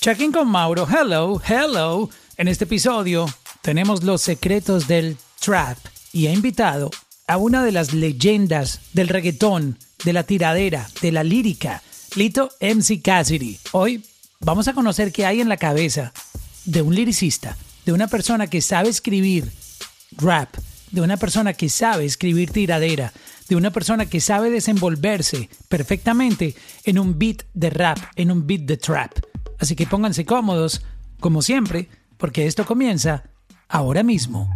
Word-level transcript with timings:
Checking 0.00 0.30
con 0.30 0.46
Mauro. 0.46 0.86
Hello, 0.86 1.42
hello. 1.44 2.08
En 2.36 2.46
este 2.46 2.64
episodio 2.64 3.26
tenemos 3.62 4.04
los 4.04 4.22
secretos 4.22 4.86
del 4.86 5.16
trap 5.40 5.76
y 6.12 6.28
he 6.28 6.32
invitado 6.32 6.92
a 7.26 7.36
una 7.36 7.64
de 7.64 7.72
las 7.72 7.92
leyendas 7.92 8.80
del 8.92 9.08
reggaetón, 9.08 9.76
de 10.04 10.12
la 10.12 10.22
tiradera, 10.22 10.88
de 11.02 11.10
la 11.10 11.24
lírica, 11.24 11.82
Lito 12.14 12.48
MC 12.60 13.02
Cassidy. 13.02 13.58
Hoy 13.72 14.04
vamos 14.38 14.68
a 14.68 14.72
conocer 14.72 15.10
qué 15.10 15.26
hay 15.26 15.40
en 15.40 15.48
la 15.48 15.56
cabeza 15.56 16.12
de 16.64 16.80
un 16.80 16.94
liricista, 16.94 17.56
de 17.84 17.92
una 17.92 18.06
persona 18.06 18.46
que 18.46 18.60
sabe 18.60 18.90
escribir 18.90 19.50
rap, 20.12 20.54
de 20.92 21.00
una 21.00 21.16
persona 21.16 21.54
que 21.54 21.68
sabe 21.68 22.04
escribir 22.04 22.52
tiradera, 22.52 23.12
de 23.48 23.56
una 23.56 23.72
persona 23.72 24.06
que 24.06 24.20
sabe 24.20 24.48
desenvolverse 24.48 25.48
perfectamente 25.68 26.54
en 26.84 27.00
un 27.00 27.18
beat 27.18 27.42
de 27.52 27.70
rap, 27.70 27.98
en 28.14 28.30
un 28.30 28.46
beat 28.46 28.60
de 28.60 28.76
trap. 28.76 29.27
Así 29.58 29.74
que 29.74 29.86
pónganse 29.86 30.24
cómodos, 30.24 30.82
como 31.20 31.42
siempre, 31.42 31.88
porque 32.16 32.46
esto 32.46 32.64
comienza 32.64 33.24
ahora 33.68 34.02
mismo. 34.02 34.48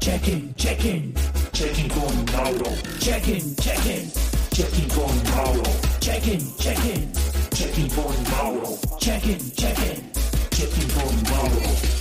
Check-in, 0.00 0.54
check-in, 0.54 1.14
check-in 1.52 1.88
con 1.88 2.24
Mauro. 2.32 2.70
Check-in, 3.00 3.56
check-in, 3.56 4.12
check-in 4.50 4.88
con 4.88 5.34
Mauro. 5.34 5.62
Check-in, 6.00 6.56
check-in, 6.58 7.12
check-in 7.50 7.88
con 7.88 8.14
Mauro. 8.30 8.78
Check-in, 9.00 9.38
check-in, 9.52 10.12
check-in 10.50 10.88
con 10.90 11.22
Mauro. 11.30 11.96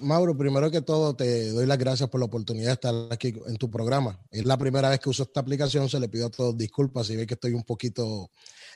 Mauro, 0.00 0.36
primero 0.36 0.70
que 0.70 0.80
todo 0.80 1.14
te 1.14 1.50
doy 1.50 1.66
las 1.66 1.78
gracias 1.78 2.08
por 2.08 2.20
la 2.20 2.26
oportunidad 2.26 2.68
de 2.68 2.72
estar 2.72 2.94
aquí 3.10 3.34
en 3.46 3.56
tu 3.56 3.70
programa. 3.70 4.18
Es 4.30 4.44
la 4.44 4.56
primera 4.56 4.88
vez 4.88 4.98
que 4.98 5.10
uso 5.10 5.22
esta 5.22 5.40
aplicación, 5.40 5.88
se 5.88 6.00
le 6.00 6.08
pido 6.08 6.26
a 6.26 6.30
todos 6.30 6.56
disculpas 6.56 7.06
si 7.06 7.16
ve 7.16 7.26
que 7.26 7.34
estoy 7.34 7.52
un 7.52 7.62
poquito 7.62 8.30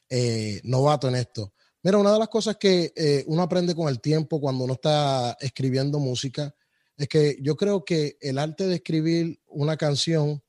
eh, 0.09 0.61
novato 0.65 1.09
en 1.09 1.17
esto. 1.17 1.53
Mira, 1.87 1.99
una 1.99 2.13
de 2.13 2.19
las 2.19 2.29
cosas 2.29 2.57
que 2.57 2.93
eh, 2.97 3.23
uno 3.29 3.43
aprende 3.43 3.73
con 3.73 3.89
el 3.89 4.01
tiempo 4.01 4.41
cuando 4.41 4.65
uno 4.65 4.73
está 4.73 5.37
escribiendo 5.39 6.01
música 6.01 6.53
es 6.97 7.07
que 7.07 7.39
yo 7.41 7.55
creo 7.55 7.85
que 7.85 8.19
el 8.21 8.39
arte 8.39 8.67
de 8.67 8.75
escribir 8.75 9.41
una 9.47 9.77
canción 9.77 10.43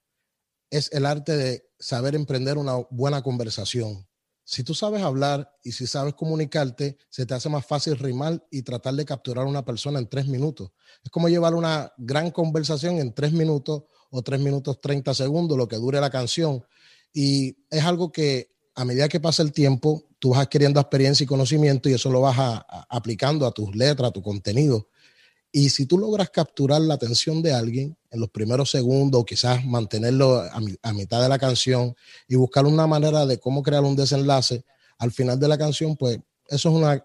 es 0.72 0.92
el 0.92 1.06
arte 1.06 1.38
de 1.38 1.70
saber 1.78 2.16
emprender 2.16 2.58
una 2.58 2.78
buena 2.90 3.22
conversación. 3.22 4.08
Si 4.46 4.64
tú 4.64 4.74
sabes 4.74 5.04
hablar 5.04 5.56
y 5.64 5.74
si 5.74 5.86
sabes 5.86 6.16
comunicarte, 6.16 6.98
se 7.08 7.28
te 7.28 7.36
hace 7.36 7.50
más 7.50 7.68
fácil 7.68 8.00
rimar 8.00 8.44
y 8.50 8.64
tratar 8.64 8.96
de 8.96 9.06
capturar 9.06 9.46
a 9.46 9.50
una 9.50 9.64
persona 9.64 10.00
en 10.00 10.10
tres 10.10 10.26
minutos. 10.26 10.72
Es 11.04 11.12
como 11.12 11.30
llevar 11.30 11.54
una 11.54 11.94
gran 12.00 12.32
conversación 12.32 12.98
en 12.98 13.14
tres 13.14 13.32
minutos 13.32 13.84
o 14.10 14.24
tres 14.24 14.40
minutos 14.40 14.82
treinta 14.82 15.14
segundos, 15.14 15.56
lo 15.56 15.68
que 15.68 15.76
dure 15.76 16.02
la 16.02 16.10
canción. 16.10 16.66
Y 17.14 17.60
es 17.70 17.84
algo 17.84 18.12
que 18.12 18.57
a 18.78 18.86
medida 18.86 19.10
que 19.10 19.20
pasa 19.20 19.42
el 19.42 19.52
tiempo, 19.52 20.04
tú 20.20 20.30
vas 20.30 20.40
adquiriendo 20.40 20.80
experiencia 20.80 21.24
y 21.24 21.28
conocimiento 21.28 21.90
y 21.90 21.94
eso 21.94 22.12
lo 22.12 22.22
vas 22.22 22.38
aplicando 22.90 23.46
a 23.48 23.52
tus 23.52 23.76
letras, 23.76 24.10
a 24.10 24.14
tu 24.14 24.22
contenido. 24.22 24.88
Y 25.52 25.70
si 25.70 25.88
tú 25.88 25.98
logras 25.98 26.30
capturar 26.30 26.82
la 26.82 26.94
atención 26.94 27.42
de 27.42 27.54
alguien 27.54 27.98
en 28.12 28.20
los 28.20 28.30
primeros 28.30 28.70
segundos, 28.70 29.26
quizás 29.26 29.66
mantenerlo 29.66 30.42
a, 30.42 30.60
mi- 30.60 30.76
a 30.84 30.94
mitad 30.94 31.22
de 31.22 31.30
la 31.30 31.40
canción 31.40 31.96
y 32.28 32.36
buscar 32.36 32.66
una 32.68 32.86
manera 32.86 33.26
de 33.26 33.40
cómo 33.40 33.64
crear 33.64 33.84
un 33.84 33.96
desenlace 33.96 34.64
al 35.00 35.12
final 35.12 35.40
de 35.40 35.48
la 35.48 35.58
canción, 35.58 35.96
pues 35.98 36.20
eso 36.50 36.70
es 36.70 36.76
una, 36.76 37.04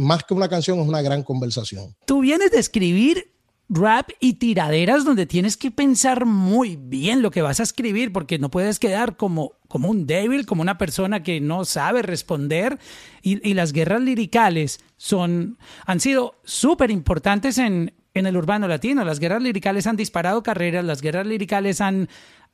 más 0.00 0.24
que 0.24 0.32
una 0.34 0.48
canción, 0.48 0.80
es 0.80 0.88
una 0.88 1.02
gran 1.02 1.22
conversación. 1.22 1.94
Tú 2.06 2.20
vienes 2.20 2.50
de 2.52 2.58
escribir 2.58 3.32
rap 3.68 4.10
y 4.20 4.34
tiraderas 4.34 5.04
donde 5.04 5.26
tienes 5.26 5.56
que 5.56 5.70
pensar 5.70 6.26
muy 6.26 6.76
bien 6.76 7.22
lo 7.22 7.30
que 7.30 7.42
vas 7.42 7.60
a 7.60 7.62
escribir 7.62 8.12
porque 8.12 8.38
no 8.38 8.50
puedes 8.50 8.78
quedar 8.78 9.16
como, 9.16 9.52
como 9.68 9.88
un 9.88 10.06
débil, 10.06 10.46
como 10.46 10.62
una 10.62 10.78
persona 10.78 11.22
que 11.22 11.40
no 11.40 11.64
sabe 11.64 12.02
responder. 12.02 12.78
Y, 13.22 13.54
las 13.54 13.72
guerras 13.72 14.02
liricales 14.02 14.80
son, 14.96 15.58
han 15.86 16.00
sido 16.00 16.34
súper 16.44 16.90
importantes 16.90 17.58
en, 17.58 17.94
en 18.14 18.26
el 18.26 18.36
urbano 18.36 18.68
latino. 18.68 19.04
Las 19.04 19.20
guerras 19.20 19.42
liricales 19.42 19.86
han 19.86 19.96
disparado 19.96 20.42
carreras, 20.42 20.84
las 20.84 21.00
guerras 21.00 21.26
liricales 21.26 21.80
han, 21.80 22.08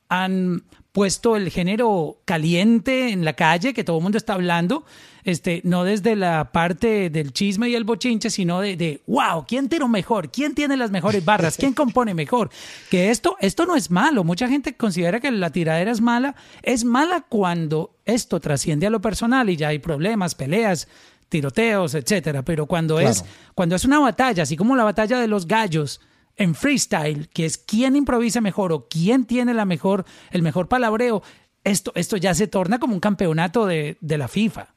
han 0.09 0.63
puesto 0.91 1.35
el 1.35 1.49
género 1.51 2.17
caliente 2.25 3.09
en 3.11 3.23
la 3.23 3.33
calle, 3.33 3.73
que 3.73 3.83
todo 3.83 3.97
el 3.97 4.03
mundo 4.03 4.17
está 4.17 4.33
hablando, 4.33 4.83
este, 5.23 5.61
no 5.63 5.83
desde 5.83 6.15
la 6.15 6.51
parte 6.51 7.11
del 7.11 7.31
chisme 7.31 7.69
y 7.69 7.75
el 7.75 7.83
bochinche, 7.83 8.31
sino 8.31 8.59
de, 8.59 8.75
de 8.75 9.01
wow, 9.05 9.45
¿quién 9.47 9.69
tiró 9.69 9.87
mejor? 9.87 10.31
¿Quién 10.31 10.55
tiene 10.55 10.75
las 10.75 10.89
mejores 10.89 11.23
barras? 11.23 11.57
¿Quién 11.57 11.73
compone 11.73 12.15
mejor? 12.15 12.49
Que 12.89 13.11
esto, 13.11 13.37
esto 13.39 13.67
no 13.67 13.75
es 13.75 13.91
malo. 13.91 14.23
Mucha 14.23 14.47
gente 14.47 14.75
considera 14.75 15.19
que 15.19 15.29
la 15.29 15.51
tiradera 15.51 15.91
es 15.91 16.01
mala. 16.01 16.35
Es 16.63 16.83
mala 16.83 17.23
cuando 17.29 17.91
esto 18.05 18.39
trasciende 18.39 18.87
a 18.87 18.89
lo 18.89 18.99
personal 18.99 19.47
y 19.49 19.57
ya 19.57 19.67
hay 19.67 19.77
problemas, 19.79 20.33
peleas, 20.33 20.87
tiroteos, 21.29 21.93
etcétera. 21.93 22.41
Pero 22.41 22.65
cuando 22.65 22.95
Claro. 22.95 23.11
es, 23.11 23.23
cuando 23.53 23.75
es 23.75 23.85
una 23.85 23.99
batalla, 23.99 24.41
así 24.43 24.57
como 24.57 24.75
la 24.75 24.83
batalla 24.83 25.19
de 25.19 25.27
los 25.27 25.47
gallos, 25.47 26.01
en 26.39 26.55
freestyle, 26.55 27.29
que 27.29 27.45
es 27.45 27.57
quién 27.59 27.95
improvisa 27.95 28.41
mejor 28.41 28.71
o 28.73 28.87
quién 28.89 29.25
tiene 29.25 29.53
la 29.53 29.65
mejor, 29.65 30.05
el 30.31 30.41
mejor 30.41 30.67
palabreo, 30.67 31.21
esto, 31.63 31.91
esto 31.93 32.17
ya 32.17 32.33
se 32.33 32.47
torna 32.47 32.79
como 32.79 32.93
un 32.95 32.99
campeonato 32.99 33.67
de, 33.67 33.97
de 34.01 34.17
la 34.17 34.27
FIFA. 34.27 34.73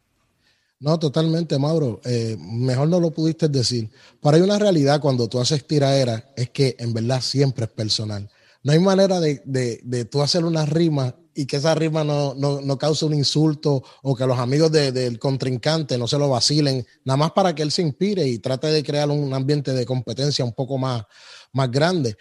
No, 0.81 0.99
totalmente, 0.99 1.59
Mauro. 1.59 2.01
Eh, 2.05 2.37
mejor 2.41 2.89
no 2.89 2.99
lo 2.99 3.13
pudiste 3.13 3.49
decir. 3.49 3.89
Pero 4.21 4.37
hay 4.37 4.43
una 4.43 4.59
realidad 4.59 5.01
cuando 5.01 5.29
tú 5.29 5.41
haces 5.41 5.65
tiraera, 5.67 6.33
es 6.37 6.51
que 6.51 6.75
en 6.79 6.93
verdad 6.93 7.21
siempre 7.21 7.67
es 7.67 7.71
personal. 7.71 8.29
No 8.65 8.73
hay 8.73 8.81
manera 8.81 9.21
de, 9.21 9.43
de, 9.45 9.81
de 9.85 10.05
tú 10.05 10.23
hacer 10.23 10.45
una 10.45 10.67
rima 10.67 11.15
y 11.35 11.47
que 11.47 11.57
esa 11.57 11.75
rima 11.75 12.05
no, 12.05 12.35
no, 12.35 12.61
no 12.61 12.79
cause 12.79 13.05
un 13.07 13.15
insulto 13.15 13.83
o 14.03 14.15
que 14.15 14.27
los 14.27 14.39
amigos 14.39 14.71
de- 14.71 14.93
del 14.93 15.19
contrincante 15.19 15.97
no 15.97 16.07
se 16.07 16.19
lo 16.19 16.29
vacilen, 16.29 16.85
nada 17.05 17.17
más 17.17 17.33
para 17.33 17.55
que 17.55 17.63
él 17.63 17.71
se 17.71 17.83
inspire 17.83 18.27
y 18.27 18.39
trate 18.39 18.67
de 18.67 18.83
crear 18.83 19.09
un 19.09 19.33
ambiente 19.33 19.73
de 19.73 19.87
competencia 19.87 20.45
un 20.45 20.53
poco 20.53 20.77
más, 20.79 21.05
más 21.53 21.71
grande. 21.71 22.17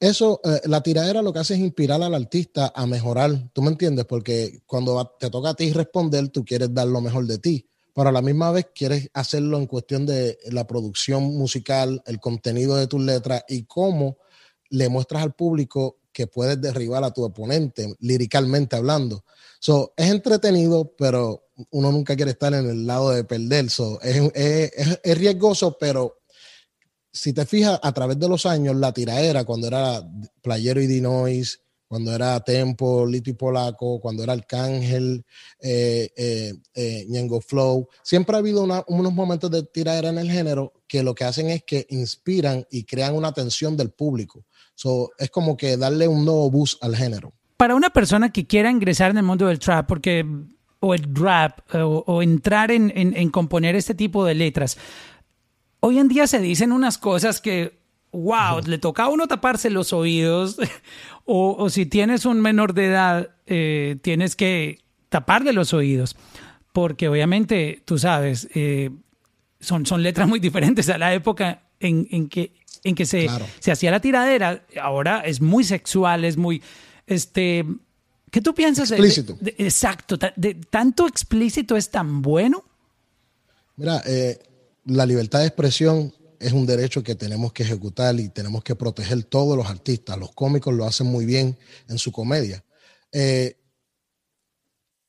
Eso, 0.00 0.40
eh, 0.44 0.60
la 0.64 0.82
tiradera 0.82 1.22
lo 1.22 1.32
que 1.32 1.38
hace 1.38 1.54
es 1.54 1.60
inspirar 1.60 2.02
al 2.02 2.14
artista 2.14 2.72
a 2.74 2.86
mejorar, 2.86 3.50
¿tú 3.52 3.62
me 3.62 3.70
entiendes? 3.70 4.04
Porque 4.04 4.60
cuando 4.66 5.14
te 5.18 5.30
toca 5.30 5.50
a 5.50 5.54
ti 5.54 5.72
responder, 5.72 6.28
tú 6.28 6.44
quieres 6.44 6.74
dar 6.74 6.88
lo 6.88 7.00
mejor 7.00 7.26
de 7.26 7.38
ti, 7.38 7.68
pero 7.94 8.08
a 8.08 8.12
la 8.12 8.20
misma 8.20 8.50
vez 8.50 8.66
quieres 8.74 9.08
hacerlo 9.14 9.56
en 9.56 9.66
cuestión 9.66 10.04
de 10.04 10.38
la 10.50 10.66
producción 10.66 11.22
musical, 11.36 12.02
el 12.06 12.20
contenido 12.20 12.76
de 12.76 12.86
tus 12.86 13.00
letras 13.00 13.44
y 13.48 13.64
cómo 13.64 14.18
le 14.68 14.88
muestras 14.88 15.22
al 15.22 15.34
público 15.34 15.98
que 16.12 16.26
puedes 16.26 16.60
derribar 16.60 17.02
a 17.04 17.12
tu 17.12 17.22
oponente, 17.22 17.94
líricamente 18.00 18.76
hablando. 18.76 19.24
So, 19.58 19.94
es 19.96 20.10
entretenido, 20.10 20.94
pero 20.96 21.48
uno 21.70 21.90
nunca 21.92 22.14
quiere 22.14 22.32
estar 22.32 22.52
en 22.52 22.68
el 22.68 22.86
lado 22.86 23.10
de 23.10 23.24
perder. 23.24 23.70
So, 23.70 24.00
es- 24.02 24.30
es 25.02 25.18
riesgoso, 25.18 25.76
pero 25.78 26.18
si 27.14 27.32
te 27.32 27.46
fijas, 27.46 27.78
a 27.82 27.92
través 27.92 28.18
de 28.18 28.28
los 28.28 28.44
años, 28.44 28.76
la 28.76 28.92
tiraera, 28.92 29.44
cuando 29.44 29.68
era 29.68 30.02
Playero 30.42 30.82
y 30.82 30.86
Dinois, 30.88 31.60
cuando 31.86 32.12
era 32.12 32.40
Tempo, 32.40 33.06
Lito 33.06 33.30
y 33.30 33.34
Polaco, 33.34 34.00
cuando 34.00 34.24
era 34.24 34.32
Arcángel, 34.32 35.24
eh, 35.60 36.08
eh, 36.16 36.52
eh, 36.74 37.06
Ñengo 37.08 37.40
Flow, 37.40 37.88
siempre 38.02 38.34
ha 38.34 38.40
habido 38.40 38.64
una- 38.64 38.82
unos 38.88 39.12
momentos 39.12 39.48
de 39.50 39.62
tiraera 39.62 40.08
en 40.08 40.18
el 40.18 40.28
género 40.30 40.72
que 40.88 41.02
lo 41.04 41.14
que 41.14 41.22
hacen 41.24 41.50
es 41.50 41.62
que 41.62 41.86
inspiran 41.90 42.66
y 42.70 42.82
crean 42.84 43.14
una 43.14 43.28
atención 43.28 43.76
del 43.76 43.90
público. 43.90 44.44
So, 44.74 45.10
es 45.18 45.30
como 45.30 45.56
que 45.56 45.76
darle 45.76 46.08
un 46.08 46.24
nuevo 46.24 46.50
boost 46.50 46.82
al 46.82 46.96
género. 46.96 47.32
Para 47.56 47.76
una 47.76 47.90
persona 47.90 48.32
que 48.32 48.44
quiera 48.44 48.70
ingresar 48.72 49.12
en 49.12 49.18
el 49.18 49.22
mundo 49.22 49.46
del 49.46 49.60
trap, 49.60 49.86
porque 49.86 50.26
o 50.80 50.92
el 50.94 51.14
rap, 51.14 51.60
o, 51.76 52.02
o 52.06 52.22
entrar 52.22 52.70
en, 52.72 52.92
en- 52.94 53.16
en 53.16 53.30
componer 53.30 53.76
este 53.76 53.94
tipo 53.94 54.24
de 54.24 54.34
letras, 54.34 54.76
hoy 55.84 55.98
en 55.98 56.08
día 56.08 56.26
se 56.26 56.38
dicen 56.40 56.72
unas 56.72 56.96
cosas 56.98 57.40
que, 57.40 57.78
wow, 58.12 58.60
le 58.64 58.78
toca 58.78 59.04
a 59.04 59.08
uno 59.08 59.26
taparse 59.26 59.68
los 59.70 59.92
oídos, 59.92 60.56
o, 61.24 61.56
o 61.58 61.68
si 61.70 61.86
tienes 61.86 62.24
un 62.26 62.40
menor 62.40 62.72
de 62.74 62.86
edad, 62.86 63.30
eh, 63.46 63.96
tienes 64.02 64.34
que 64.36 64.80
taparle 65.08 65.52
los 65.52 65.72
oídos, 65.74 66.16
porque 66.72 67.08
obviamente, 67.08 67.82
tú 67.84 67.98
sabes, 67.98 68.48
eh, 68.54 68.90
son, 69.60 69.84
son 69.86 70.02
letras 70.02 70.26
muy 70.28 70.40
diferentes 70.40 70.88
a 70.88 70.98
la 70.98 71.12
época 71.14 71.62
en, 71.80 72.06
en 72.10 72.28
que, 72.28 72.54
en 72.82 72.94
que 72.94 73.06
se, 73.06 73.26
Claro. 73.26 73.46
se 73.60 73.70
hacía 73.72 73.90
la 73.90 74.00
tiradera. 74.00 74.64
Ahora 74.80 75.20
es 75.20 75.40
muy 75.40 75.64
sexual, 75.64 76.24
es 76.24 76.36
muy... 76.36 76.62
Este, 77.06 77.64
¿Qué 78.30 78.40
tú 78.40 78.54
piensas? 78.54 78.88
de- 78.88 78.96
de- 78.96 79.06
Explícito. 79.06 79.36
de- 79.40 79.54
exacto. 79.58 80.16
de- 80.36 80.54
¿Tanto 80.54 81.06
explícito 81.06 81.76
es 81.76 81.90
tan 81.90 82.20
bueno? 82.22 82.64
Mira, 83.76 84.02
eh, 84.06 84.38
la 84.84 85.06
libertad 85.06 85.40
de 85.40 85.46
expresión 85.46 86.12
es 86.38 86.52
un 86.52 86.66
derecho 86.66 87.02
que 87.02 87.14
tenemos 87.14 87.52
que 87.52 87.62
ejecutar 87.62 88.18
y 88.20 88.28
tenemos 88.28 88.62
que 88.62 88.74
proteger 88.74 89.24
todos 89.24 89.56
los 89.56 89.66
artistas. 89.66 90.18
Los 90.18 90.32
cómicos 90.32 90.74
lo 90.74 90.84
hacen 90.84 91.06
muy 91.06 91.24
bien 91.24 91.56
en 91.88 91.98
su 91.98 92.12
comedia. 92.12 92.64
Eh, 93.12 93.56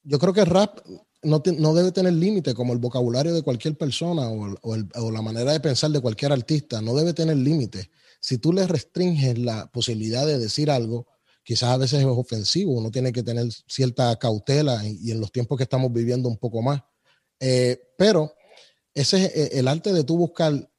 yo 0.03 0.19
creo 0.19 0.33
que 0.33 0.41
el 0.41 0.45
rap 0.45 0.79
no, 1.23 1.41
no 1.57 1.73
debe 1.73 1.91
tener 1.91 2.13
límite 2.13 2.53
como 2.53 2.73
el 2.73 2.79
vocabulario 2.79 3.33
de 3.33 3.41
cualquier 3.41 3.75
persona 3.75 4.29
o, 4.29 4.55
o 4.61 5.11
la 5.11 5.21
manera 5.21 5.51
de 5.51 5.59
pensar 5.59 5.91
de 5.91 5.99
cualquier 5.99 6.31
artista. 6.31 6.81
No 6.81 6.95
debe 6.95 7.13
tener 7.13 7.35
límite. 7.37 7.89
Si 8.21 8.37
tú 8.37 8.53
le 8.53 8.65
restringes 8.67 9.37
la 9.37 9.67
posibilidad 9.71 10.25
de 10.25 10.39
decir 10.39 10.71
algo, 10.71 11.07
quizás 11.43 11.69
a 11.69 11.77
veces 11.77 11.99
es 11.99 12.05
ofensivo. 12.05 12.73
Uno 12.73 12.91
tiene 12.91 13.11
que 13.11 13.23
tener 13.23 13.47
cierta 13.67 14.15
cautela 14.17 14.85
y, 14.85 14.99
y 15.01 15.11
en 15.11 15.19
los 15.19 15.31
tiempos 15.31 15.57
que 15.57 15.63
estamos 15.63 15.91
viviendo 15.91 16.29
un 16.29 16.37
poco 16.37 16.61
más. 16.61 16.81
Eh, 17.39 17.79
pero 17.97 18.33
ese 18.95 19.25
es 19.25 19.51
el 19.53 19.67
arte 19.67 19.93
de 19.93 20.03
tú 20.03 20.17
buscar 20.17 20.69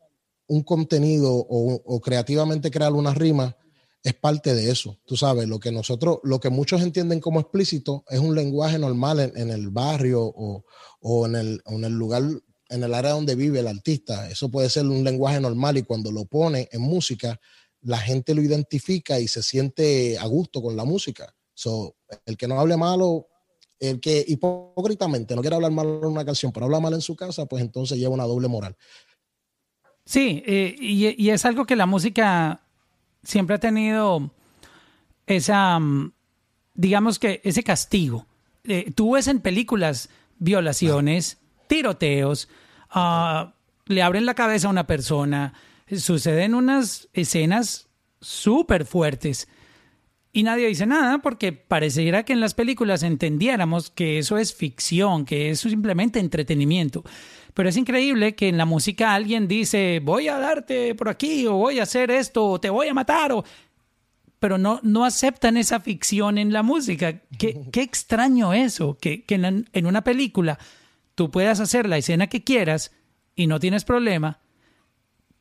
un 0.48 0.62
contenido 0.62 1.32
o, 1.32 2.00
creativamente 2.00 2.70
crear 2.70 2.92
una 2.92 3.14
rima 3.14 3.56
es 4.02 4.14
parte 4.14 4.54
de 4.54 4.70
eso. 4.70 4.98
Tú 5.04 5.16
sabes, 5.16 5.48
lo 5.48 5.58
que 5.58 5.72
nosotros, 5.72 6.18
lo 6.22 6.38
que 6.38 6.48
muchos 6.48 6.80
entienden 6.80 7.20
como 7.20 7.40
explícito 7.40 8.04
es 8.08 8.20
un 8.20 8.36
lenguaje 8.36 8.78
normal 8.78 9.32
en, 9.34 9.50
el 9.50 9.70
barrio 9.70 10.22
o, 10.22 10.64
o, 11.00 11.26
en, 11.26 11.34
el, 11.34 11.62
en 11.66 11.84
el 11.84 11.92
lugar, 11.92 12.22
en 12.68 12.84
el 12.84 12.94
área 12.94 13.12
donde 13.12 13.34
vive 13.34 13.58
el 13.58 13.66
artista. 13.66 14.30
Eso 14.30 14.48
puede 14.48 14.70
ser 14.70 14.86
un 14.86 15.02
lenguaje 15.02 15.40
normal 15.40 15.76
y 15.76 15.82
cuando 15.82 16.12
lo 16.12 16.24
pone 16.24 16.68
en 16.70 16.82
música, 16.82 17.40
la 17.82 17.98
gente 17.98 18.34
lo 18.34 18.42
identifica 18.42 19.18
y 19.18 19.26
se 19.26 19.42
siente 19.42 20.16
a 20.18 20.26
gusto 20.26 20.62
con 20.62 20.76
la 20.76 20.84
música. 20.84 21.34
So, 21.54 21.96
el 22.26 22.36
que 22.36 22.46
no 22.46 22.60
hable 22.60 22.76
malo, 22.76 23.28
el 23.78 24.00
que 24.00 24.24
hipócritamente 24.26 25.34
no 25.34 25.42
quiere 25.42 25.56
hablar 25.56 25.72
mal 25.72 25.86
en 25.86 26.06
una 26.06 26.24
canción, 26.24 26.52
pero 26.52 26.66
habla 26.66 26.80
mal 26.80 26.94
en 26.94 27.00
su 27.00 27.14
casa, 27.14 27.46
pues 27.46 27.62
entonces 27.62 27.98
lleva 27.98 28.14
una 28.14 28.24
doble 28.24 28.48
moral. 28.48 28.76
Sí, 30.04 30.42
eh, 30.46 30.74
y, 30.78 31.30
es 31.30 31.44
algo 31.44 31.66
que 31.66 31.74
la 31.74 31.86
música 31.86 32.60
siempre 33.24 33.56
ha 33.56 33.58
tenido 33.58 34.30
esa, 35.26 35.78
mm, 35.78 36.12
digamos 36.74 37.18
que 37.18 37.40
ese 37.42 37.64
castigo. 37.64 38.26
Eh, 38.64 38.92
tú 38.94 39.12
ves 39.12 39.26
en 39.26 39.40
películas 39.40 40.08
violaciones, 40.38 41.38
tiroteos, 41.66 42.48
ah, 42.90 43.54
le 43.86 44.02
abren 44.02 44.26
la 44.26 44.34
cabeza 44.34 44.68
a 44.68 44.70
una 44.70 44.86
persona, 44.86 45.54
suceden 45.96 46.54
unas 46.54 47.08
escenas 47.12 47.88
súper 48.20 48.86
fuertes 48.86 49.48
y 50.36 50.42
nadie 50.42 50.68
dice 50.68 50.84
nada 50.84 51.20
porque 51.20 51.52
pareciera 51.52 52.22
que 52.22 52.34
en 52.34 52.40
las 52.40 52.52
películas 52.52 53.02
entendiéramos 53.02 53.88
que 53.88 54.18
eso 54.18 54.36
es 54.36 54.54
ficción, 54.54 55.24
que 55.24 55.48
eso 55.48 55.66
es 55.66 55.72
simplemente 55.72 56.18
entretenimiento. 56.20 57.04
Pero 57.54 57.70
es 57.70 57.76
increíble 57.78 58.34
que 58.34 58.48
en 58.48 58.58
la 58.58 58.66
música 58.66 59.14
alguien 59.14 59.48
dice, 59.48 59.98
voy 60.04 60.28
a 60.28 60.38
darte 60.38 60.94
por 60.94 61.08
aquí, 61.08 61.46
o 61.46 61.54
voy 61.54 61.78
a 61.78 61.84
hacer 61.84 62.10
esto, 62.10 62.44
o 62.44 62.60
te 62.60 62.68
voy 62.68 62.88
a 62.88 62.92
matar, 62.92 63.32
o... 63.32 63.44
pero 64.38 64.58
no, 64.58 64.78
no 64.82 65.06
aceptan 65.06 65.56
esa 65.56 65.80
ficción 65.80 66.36
en 66.36 66.52
la 66.52 66.62
música. 66.62 67.22
Qué, 67.38 67.58
qué 67.72 67.80
extraño 67.80 68.52
eso, 68.52 68.98
que, 69.00 69.24
que 69.24 69.36
en, 69.36 69.70
en 69.72 69.86
una 69.86 70.04
película 70.04 70.58
tú 71.14 71.30
puedas 71.30 71.60
hacer 71.60 71.88
la 71.88 71.96
escena 71.96 72.26
que 72.26 72.44
quieras 72.44 72.92
y 73.34 73.46
no 73.46 73.58
tienes 73.58 73.84
problema, 73.84 74.40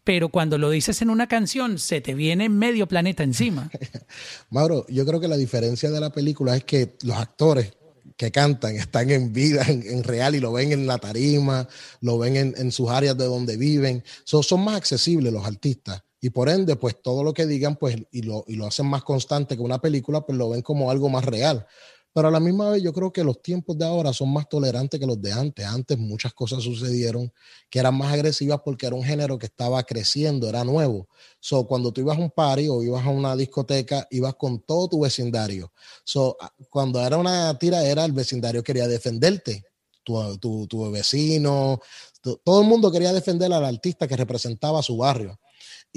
pero 0.06 0.30
cuando 0.30 0.58
lo 0.58 0.70
dices 0.70 1.02
en 1.02 1.10
una 1.10 1.28
canción 1.28 1.80
se 1.80 2.00
te 2.00 2.14
viene 2.14 2.48
medio 2.48 2.88
planeta 2.88 3.24
encima. 3.24 3.70
Mauro, 4.52 4.86
yo 4.88 5.06
creo 5.06 5.20
que 5.20 5.28
la 5.28 5.36
diferencia 5.36 5.90
de 5.90 6.00
la 6.00 6.12
película 6.12 6.56
es 6.56 6.64
que 6.64 6.96
los 7.02 7.18
actores 7.18 7.74
que 8.16 8.32
cantan 8.32 8.76
están 8.76 9.10
en 9.10 9.34
vida, 9.34 9.66
en, 9.68 10.04
real, 10.04 10.36
y 10.36 10.40
lo 10.40 10.54
ven 10.54 10.72
en 10.72 10.88
la 10.88 11.00
tarima, 11.00 11.68
lo 12.02 12.18
ven 12.20 12.54
en, 12.56 12.72
sus 12.72 12.90
áreas 12.90 13.18
de 13.18 13.26
donde 13.26 13.58
viven. 13.58 14.04
son 14.24 14.64
más 14.64 14.78
accesibles 14.78 15.34
los 15.34 15.46
artistas. 15.46 16.04
Y 16.22 16.30
por 16.30 16.50
ende, 16.50 16.76
pues 16.76 17.02
todo 17.02 17.24
lo 17.24 17.34
que 17.34 17.46
digan, 17.46 17.76
pues, 17.76 17.98
y 18.12 18.22
lo, 18.22 18.46
y 18.48 18.56
lo 18.56 18.68
hacen 18.68 18.86
más 18.86 19.04
constante 19.04 19.56
que 19.56 19.62
una 19.62 19.82
película, 19.82 20.22
pues 20.22 20.38
lo 20.38 20.50
ven 20.50 20.62
como 20.62 20.90
algo 20.90 21.10
más 21.10 21.26
real. 21.26 21.68
Pero 22.16 22.30
a 22.30 22.32
la 22.32 22.40
misma 22.40 22.70
vez 22.70 22.82
yo 22.82 22.94
creo 22.94 23.12
que 23.12 23.26
los 23.26 23.42
tiempos 23.42 23.78
de 23.78 23.84
ahora 23.84 24.14
son 24.14 24.32
más 24.32 24.48
tolerantes 24.48 24.98
que 24.98 25.06
los 25.06 25.22
de 25.22 25.34
antes. 25.34 25.66
Antes 25.66 25.98
muchas 25.98 26.34
cosas 26.34 26.64
sucedieron 26.64 27.30
que 27.70 27.80
eran 27.80 27.94
más 27.98 28.14
agresivas 28.14 28.62
porque 28.64 28.88
era 28.88 28.96
un 28.96 29.04
género 29.04 29.38
que 29.38 29.48
estaba 29.48 29.84
creciendo, 29.84 30.48
era 30.48 30.64
nuevo. 30.64 31.10
So, 31.42 31.68
cuando 31.68 31.92
tú 31.92 32.00
ibas 32.00 32.18
a 32.18 32.22
un 32.22 32.32
party 32.32 32.70
o 32.70 32.82
ibas 32.82 33.06
a 33.06 33.10
una 33.10 33.36
discoteca, 33.36 34.08
ibas 34.12 34.36
con 34.36 34.62
todo 34.62 34.88
tu 34.88 35.02
vecindario. 35.02 35.74
So, 36.06 36.38
cuando 36.70 37.06
era 37.06 37.18
una 37.18 37.60
tira, 37.60 37.84
era 37.84 38.06
el 38.06 38.14
vecindario 38.14 38.64
quería 38.64 38.88
defenderte. 38.88 39.66
Tu, 40.02 40.38
tu, 40.38 40.68
tu 40.68 40.90
vecino, 40.92 41.82
todo 42.46 42.62
el 42.62 42.68
mundo 42.68 42.94
quería 42.94 43.12
defender 43.12 43.52
al 43.52 43.66
artista 43.66 44.08
que 44.08 44.16
representaba 44.16 44.82
su 44.82 44.96
barrio 44.96 45.38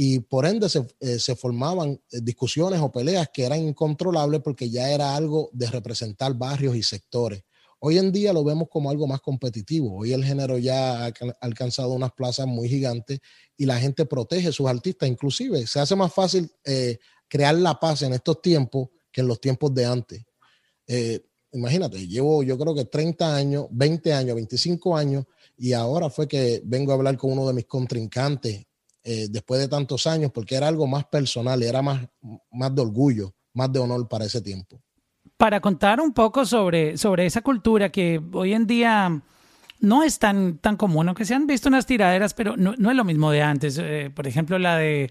y 0.01 0.21
por 0.21 0.47
ende 0.47 0.69
se, 0.69 0.87
eh, 1.01 1.19
formaban 1.35 2.01
eh, 2.13 2.21
discusiones 2.23 2.81
o 2.81 2.93
peleas 2.93 3.31
que 3.35 3.45
eran 3.45 3.59
incontrolables 3.59 4.41
porque 4.43 4.71
ya 4.71 4.93
era 4.93 5.17
algo 5.17 5.51
de 5.53 5.67
representar 5.67 6.35
barrios 6.35 6.77
y 6.77 6.85
sectores. 6.85 7.43
Hoy 7.81 7.99
en 7.99 8.13
día 8.13 8.33
lo 8.33 8.45
vemos 8.45 8.69
como 8.71 8.91
algo 8.91 9.09
más 9.09 9.21
competitivo. 9.21 9.97
Hoy 9.97 10.13
el 10.13 10.25
género 10.25 10.57
ya 10.57 11.07
ha 11.07 11.13
alcanzado 11.41 11.95
unas 11.95 12.13
plazas 12.13 12.47
muy 12.47 12.69
gigantes 12.69 13.19
y 13.57 13.67
la 13.67 13.81
gente 13.81 14.07
protege 14.07 14.47
a 14.47 14.53
sus 14.53 14.69
artistas. 14.69 15.09
Inclusive 15.09 15.67
se 15.67 15.81
hace 15.81 15.97
más 15.97 16.15
fácil 16.15 16.49
eh, 16.65 16.99
crear 17.27 17.57
la 17.57 17.81
paz 17.81 18.03
en 18.03 18.13
estos 18.13 18.41
tiempos 18.41 18.91
que 19.11 19.23
en 19.23 19.27
los 19.27 19.41
tiempos 19.41 19.75
de 19.75 19.85
antes. 19.85 20.25
imagínate, 21.51 22.07
llevo 22.07 22.45
yo 22.45 22.57
creo 22.57 22.73
que 22.73 22.85
30 22.85 23.35
años, 23.35 23.67
20 23.73 24.13
años, 24.13 24.37
25 24.37 24.97
años 24.97 25.25
y 25.57 25.73
ahora 25.73 26.09
fue 26.09 26.29
que 26.29 26.63
vengo 26.65 26.93
a 26.93 26.95
hablar 26.95 27.17
con 27.17 27.33
uno 27.33 27.49
de 27.49 27.55
mis 27.55 27.67
contrincantes 27.67 28.68
eh, 29.11 29.27
después 29.31 29.59
de 29.59 29.69
tantos 29.69 30.07
años, 30.07 30.31
porque 30.31 30.55
era 30.55 30.69
algo 30.69 30.87
más 30.87 31.07
personal, 31.07 31.63
era 31.63 31.81
más, 31.81 32.07
más 32.53 32.75
de 32.75 32.83
orgullo, 32.83 33.33
más 33.55 33.73
de 33.73 33.79
honor 33.79 34.07
para 34.07 34.27
ese 34.27 34.43
tiempo. 34.43 34.83
Para 35.39 35.61
contar 35.61 35.99
un 35.99 36.13
poco 36.13 36.45
sobre, 36.45 36.99
sobre 36.99 37.25
esa 37.25 37.41
cultura 37.41 37.89
que 37.89 38.21
hoy 38.35 38.53
en 38.53 38.67
día 38.67 39.23
no 39.81 40.03
es 40.03 40.19
tan, 40.19 40.59
tan 40.59 40.77
común, 40.77 41.09
aunque 41.09 41.25
se 41.25 41.35
han 41.35 41.47
visto 41.47 41.71
unas 41.71 41.87
tiraderas, 41.87 42.35
pero 42.35 42.59
no, 42.59 42.73
es 42.73 42.97
lo 42.97 43.05
mismo 43.05 43.31
de 43.31 43.41
antes. 43.41 43.79
Eh, 43.81 44.11
por 44.15 44.27
ejemplo, 44.27 44.59
la 44.59 44.77
de 44.77 45.11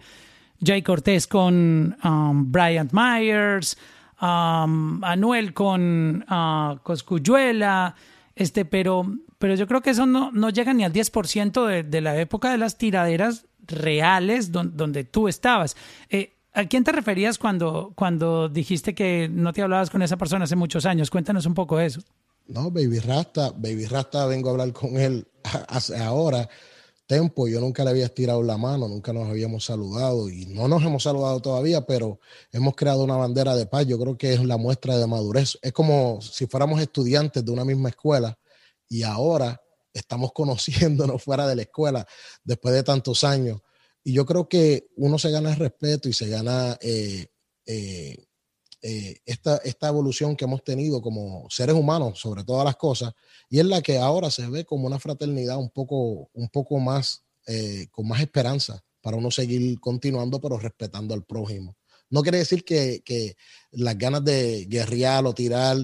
Jay 0.63 0.83
Cortés 0.83 1.25
con 1.25 1.97
um, 2.03 2.51
Bryant 2.51 2.91
Myers, 2.93 3.79
um, 4.21 5.03
Anuel 5.03 5.55
con 5.55 6.23
uh, 6.29 6.77
Coscuyuela, 6.83 7.95
este, 8.35 8.63
pero, 8.63 9.11
pero 9.39 9.55
yo 9.55 9.65
creo 9.65 9.81
que 9.81 9.89
eso 9.89 10.05
no, 10.05 10.31
no 10.33 10.51
llega 10.51 10.71
ni 10.75 10.83
al 10.83 10.93
10% 10.93 11.65
de, 11.65 11.81
de 11.81 12.01
la 12.01 12.15
época 12.21 12.51
de 12.51 12.59
las 12.59 12.77
tiraderas 12.77 13.47
reales 13.67 14.51
donde 14.51 15.03
tú 15.03 15.27
estabas. 15.27 15.75
Eh, 16.09 16.33
¿A 16.53 16.65
quién 16.65 16.83
te 16.83 16.91
referías 16.91 17.37
cuando, 17.37 17.93
cuando 17.95 18.49
dijiste 18.49 18.95
que 18.95 19.29
no 19.31 19.53
te 19.53 19.61
hablabas 19.61 19.91
con 19.91 20.01
esa 20.01 20.17
persona 20.17 20.45
hace 20.45 20.55
muchos 20.55 20.87
años? 20.87 21.11
Cuéntanos 21.11 21.45
un 21.45 21.53
poco 21.53 21.79
eso. 21.79 22.01
No, 22.47 22.71
Baby 22.71 22.99
Rasta, 22.99 23.51
Baby 23.51 23.85
Rasta 23.85 24.25
vengo 24.25 24.49
a 24.49 24.51
hablar 24.53 24.73
con 24.73 24.97
él 24.97 25.27
hace 25.67 25.97
ahora 25.97 26.49
tiempo. 27.05 27.47
Yo 27.47 27.59
nunca 27.59 27.83
le 27.83 27.91
había 27.91 28.05
estirado 28.05 28.41
la 28.41 28.57
mano, 28.57 28.87
nunca 28.87 29.13
nos 29.13 29.27
habíamos 29.29 29.65
saludado 29.65 30.29
y 30.29 30.45
no 30.47 30.67
nos 30.67 30.83
hemos 30.83 31.03
saludado 31.03 31.39
todavía, 31.41 31.85
pero 31.85 32.19
hemos 32.51 32.75
creado 32.75 33.03
una 33.03 33.17
bandera 33.17 33.55
de 33.55 33.65
paz. 33.65 33.85
Yo 33.85 33.99
creo 33.99 34.17
que 34.17 34.33
es 34.33 34.43
la 34.43 34.57
muestra 34.57 34.97
de 34.97 35.07
madurez. 35.07 35.57
Es 35.61 35.73
como 35.73 36.19
si 36.21 36.47
fuéramos 36.47 36.81
estudiantes 36.81 37.43
de 37.43 37.51
una 37.51 37.65
misma 37.65 37.89
escuela 37.89 38.37
y 38.89 39.03
ahora 39.03 39.61
estamos 39.97 40.31
conociéndonos 40.33 41.21
fuera 41.23 41.47
de 41.47 41.55
la 41.55 41.61
escuela 41.63 42.07
después 42.43 42.73
de 42.73 42.83
tantos 42.83 43.23
años. 43.23 43.61
Y 44.03 44.13
yo 44.13 44.25
creo 44.25 44.47
que 44.47 44.87
uno 44.95 45.19
se 45.19 45.31
gana 45.31 45.51
el 45.51 45.59
respeto 45.59 46.07
y 46.07 46.13
se 46.13 46.29
gana 46.29 46.77
eh, 46.81 47.27
eh, 47.65 48.25
eh, 48.81 49.17
esta, 49.25 49.57
esta 49.57 49.89
evolución 49.89 50.35
que 50.35 50.45
hemos 50.45 50.63
tenido 50.63 51.01
como 51.01 51.45
seres 51.49 51.75
humanos 51.75 52.19
sobre 52.19 52.43
todas 52.43 52.63
las 52.63 52.77
cosas, 52.77 53.13
y 53.49 53.59
es 53.59 53.65
la 53.65 53.81
que 53.81 53.97
ahora 53.97 54.31
se 54.31 54.47
ve 54.47 54.63
como 54.63 54.87
una 54.87 54.99
fraternidad 54.99 55.57
un 55.57 55.69
poco, 55.69 56.29
un 56.33 56.47
poco 56.49 56.79
más, 56.79 57.23
con 57.91 58.07
más 58.07 58.19
esperanza 58.21 58.83
para 59.01 59.17
uno 59.17 59.31
seguir 59.31 59.79
continuando, 59.79 60.39
pero 60.39 60.57
respetando 60.57 61.13
al 61.13 61.25
prójimo. 61.25 61.77
No 62.09 62.21
quiere 62.21 62.39
decir 62.39 62.63
que, 62.63 63.01
que 63.03 63.35
las 63.71 63.97
ganas 63.97 64.23
de 64.23 64.65
guerrear 64.69 65.25
o 65.25 65.33
tirar 65.33 65.77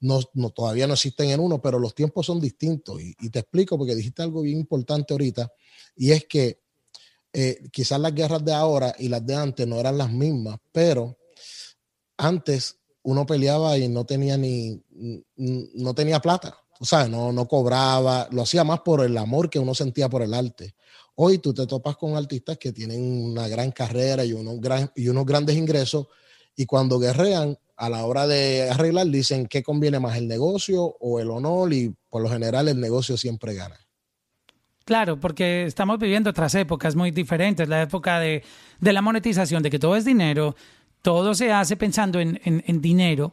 no, 0.00 0.50
todavía 0.50 0.86
no 0.86 0.94
existen 0.94 1.30
en 1.30 1.40
uno, 1.40 1.60
pero 1.60 1.78
los 1.78 1.94
tiempos 1.94 2.26
son 2.26 2.40
distintos. 2.40 3.00
Y, 3.00 3.30
te 3.30 3.40
explico 3.40 3.76
porque 3.76 3.94
dijiste 3.94 4.22
algo 4.22 4.42
bien 4.42 4.58
importante 4.58 5.14
ahorita, 5.14 5.52
y 5.96 6.12
es 6.12 6.24
que 6.26 6.60
eh, 7.32 7.68
quizás 7.70 8.00
las 8.00 8.14
guerras 8.14 8.44
de 8.44 8.52
ahora 8.52 8.94
y 8.98 9.08
las 9.08 9.24
de 9.24 9.34
antes 9.34 9.66
no 9.66 9.78
eran 9.78 9.98
las 9.98 10.10
mismas, 10.10 10.58
pero 10.72 11.16
antes 12.16 12.76
uno 13.02 13.24
peleaba 13.24 13.78
y 13.78 13.88
no 13.88 14.04
tenía 14.04 14.36
ni, 14.36 14.82
no 15.36 15.94
tenía 15.94 16.20
plata, 16.20 16.58
o 16.78 16.84
sea, 16.84 17.08
no, 17.08 17.32
no 17.32 17.46
cobraba, 17.46 18.28
lo 18.30 18.42
hacía 18.42 18.64
más 18.64 18.80
por 18.80 19.04
el 19.04 19.16
amor 19.16 19.48
que 19.48 19.58
uno 19.58 19.74
sentía 19.74 20.08
por 20.08 20.22
el 20.22 20.34
arte. 20.34 20.74
Hoy 21.14 21.38
tú 21.38 21.52
te 21.52 21.66
topas 21.66 21.96
con 21.96 22.16
artistas 22.16 22.56
que 22.58 22.72
tienen 22.72 23.02
una 23.02 23.46
gran 23.48 23.70
carrera 23.70 24.24
y 24.24 24.32
unos, 24.32 24.60
gran, 24.60 24.90
y 24.96 25.08
unos 25.08 25.26
grandes 25.26 25.56
ingresos 25.56 26.06
y 26.56 26.66
cuando 26.66 26.98
guerrean 26.98 27.58
a 27.80 27.88
la 27.88 28.04
hora 28.04 28.26
de 28.26 28.68
arreglar 28.70 29.06
dicen 29.06 29.46
qué 29.46 29.62
conviene 29.62 29.98
más 29.98 30.18
el 30.18 30.28
negocio 30.28 30.96
o 31.00 31.18
el 31.18 31.30
honor 31.30 31.72
y 31.72 31.94
por 32.10 32.20
lo 32.20 32.28
general 32.28 32.68
el 32.68 32.78
negocio 32.78 33.16
siempre 33.16 33.54
gana. 33.54 33.76
Claro, 34.84 35.18
porque 35.18 35.64
estamos 35.64 35.98
viviendo 35.98 36.28
otras 36.28 36.54
épocas 36.54 36.94
muy 36.94 37.10
diferentes, 37.10 37.66
la 37.70 37.80
época 37.80 38.20
de, 38.20 38.42
la 38.80 39.00
monetización, 39.00 39.62
de 39.62 39.70
que 39.70 39.78
todo 39.78 39.96
es 39.96 40.04
dinero, 40.04 40.56
todo 41.00 41.34
se 41.34 41.52
hace 41.52 41.78
pensando 41.78 42.20
en, 42.20 42.82
dinero 42.82 43.32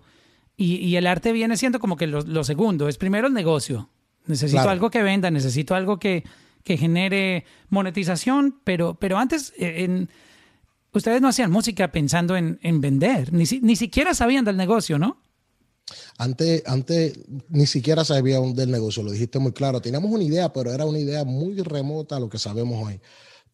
y, 0.56 0.96
el 0.96 1.08
arte 1.08 1.34
viene 1.34 1.58
siendo 1.58 1.80
como 1.80 1.98
que 1.98 2.08
lo, 2.08 2.44
segundo, 2.46 2.88
es 2.88 2.98
primero 2.98 3.28
el 3.28 3.34
negocio. 3.34 3.90
Necesito 4.28 4.70
algo 4.70 4.90
que 4.90 5.04
venda, 5.04 5.30
necesito 5.30 5.76
algo 5.76 6.00
que, 6.00 6.24
que 6.64 6.78
genere 6.78 7.44
monetización, 7.68 8.62
pero, 8.64 8.96
pero 8.96 9.18
antes 9.18 9.54
eh, 9.58 9.84
en 9.84 10.10
ustedes 10.94 11.22
no 11.22 11.28
hacían 11.28 11.52
música 11.52 11.92
pensando 11.92 12.36
en, 12.36 12.82
vender, 12.82 13.34
ni, 13.34 13.46
ni 13.62 13.76
siquiera 13.76 14.14
sabían 14.14 14.46
del 14.46 14.58
negocio, 14.58 14.98
¿no? 14.98 15.22
Antes, 16.18 16.64
antes 16.66 17.20
ni 17.50 17.66
siquiera 17.66 18.04
sabía 18.04 18.40
del 18.42 18.72
negocio, 18.72 19.04
lo 19.04 19.12
dijiste 19.12 19.40
muy 19.40 19.54
claro. 19.54 19.82
Teníamos 19.82 20.12
una 20.12 20.24
idea, 20.24 20.52
pero 20.52 20.74
era 20.74 20.86
una 20.86 21.00
idea 21.00 21.24
muy 21.24 21.62
remota 21.62 22.18
a 22.18 22.20
lo 22.20 22.30
que 22.30 22.38
sabemos 22.38 22.86
hoy 22.86 23.00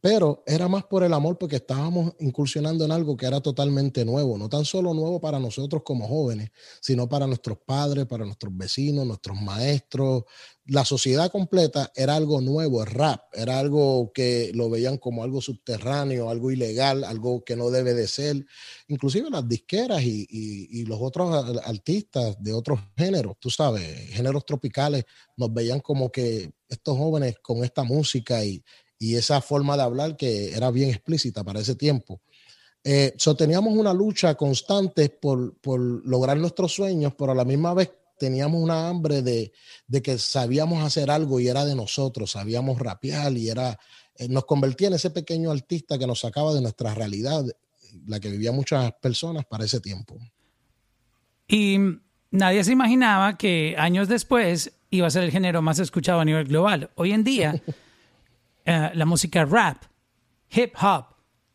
pero 0.04 0.44
era 0.46 0.68
más 0.68 0.84
por 0.84 1.06
el 1.06 1.14
amor 1.14 1.38
porque 1.38 1.56
estábamos 1.56 2.14
incursionando 2.20 2.84
en 2.84 2.92
algo 2.92 3.16
que 3.16 3.26
era 3.26 3.40
totalmente 3.40 4.04
nuevo, 4.04 4.38
no 4.38 4.50
tan 4.50 4.66
solo 4.66 4.94
nuevo 4.94 5.22
para 5.22 5.40
nosotros 5.40 5.82
como 5.86 6.10
jóvenes, 6.10 6.52
sino 6.82 7.08
para 7.08 7.26
nuestros 7.26 7.60
padres, 7.66 8.06
para 8.06 8.26
nuestros 8.26 8.54
vecinos, 8.54 9.08
nuestros 9.08 9.42
maestros. 9.42 10.24
La 10.66 10.86
sociedad 10.86 11.30
completa 11.30 11.92
era 11.94 12.16
algo 12.16 12.40
nuevo, 12.40 12.82
el 12.82 12.90
rap, 12.90 13.22
era 13.34 13.60
algo 13.60 14.12
que 14.14 14.52
lo 14.54 14.70
veían 14.70 14.98
como 14.98 15.24
algo 15.24 15.42
subterráneo, 15.42 16.30
algo 16.30 16.52
ilegal, 16.52 17.04
algo 17.04 17.44
que 17.44 17.58
no 17.58 17.70
debe 17.70 17.94
de 17.94 18.08
ser. 18.08 18.46
Inclusive 18.88 19.30
las 19.30 19.48
disqueras 19.48 20.02
y, 20.04 20.26
y 20.30 20.86
los 20.86 21.00
otros 21.02 21.60
artistas 21.66 22.42
de 22.42 22.54
otros 22.54 22.80
géneros, 22.96 23.36
tú 23.40 23.50
sabes, 23.50 23.84
géneros 24.12 24.46
tropicales, 24.46 25.04
nos 25.36 25.54
veían 25.54 25.82
como 25.82 26.10
que 26.10 26.52
estos 26.70 26.98
jóvenes 26.98 27.36
con 27.42 27.64
esta 27.66 27.84
música 27.84 28.46
y, 28.46 28.64
y 29.04 29.16
esa 29.16 29.42
forma 29.42 29.76
de 29.76 29.84
hablar 29.84 30.16
que 30.16 30.54
era 30.54 30.72
bien 30.72 30.90
explícita 30.90 31.44
para 31.44 31.60
ese 31.60 31.76
tiempo. 31.76 32.22
Eh, 32.86 33.16
teníamos 33.38 33.76
una 33.78 33.94
lucha 33.94 34.36
constante 34.36 35.10
por, 35.10 35.58
por, 35.60 35.80
lograr 35.80 36.38
nuestros 36.38 36.74
sueños, 36.74 37.14
pero 37.18 37.34
a 37.34 37.36
la 37.36 37.44
misma 37.44 37.74
vez 37.74 37.92
teníamos 38.24 38.62
una 38.62 38.88
hambre 38.90 39.22
de, 39.22 39.52
de, 39.88 40.02
que 40.02 40.18
sabíamos 40.18 40.84
hacer 40.84 41.12
algo 41.12 41.40
y 41.40 41.48
era 41.48 41.66
de 41.66 41.76
nosotros, 41.76 42.32
sabíamos 42.32 42.80
rapear 42.80 43.34
y 43.34 43.50
era, 43.50 43.78
eh, 44.16 44.28
nos 44.30 44.46
convertía 44.46 44.88
en 44.88 44.94
ese 44.94 45.10
pequeño 45.10 45.52
artista 45.52 45.98
que 45.98 46.08
nos 46.08 46.22
sacaba 46.22 46.54
de 46.54 46.62
nuestra 46.62 46.94
realidad, 46.94 47.46
la 48.06 48.20
que 48.20 48.30
vivían 48.30 48.56
muchas 48.56 48.92
personas 49.02 49.46
para 49.46 49.66
ese 49.66 49.80
tiempo. 49.80 50.18
Y 51.48 51.78
nadie 52.32 52.64
se 52.64 52.72
imaginaba 52.72 53.38
que 53.38 53.76
años 53.78 54.08
después 54.08 54.74
iba 54.90 55.08
a 55.08 55.12
ser 55.12 55.24
el 55.24 55.32
género 55.32 55.62
más 55.62 55.80
escuchado 55.80 56.20
a 56.20 56.26
nivel 56.26 56.48
global. 56.48 56.92
Hoy 56.96 57.12
en 57.12 57.24
día 57.24 57.62
Eh, 58.66 58.92
la 58.94 59.06
música 59.06 59.44
rap, 59.44 59.84
hip 60.50 60.74
hop, 60.82 61.06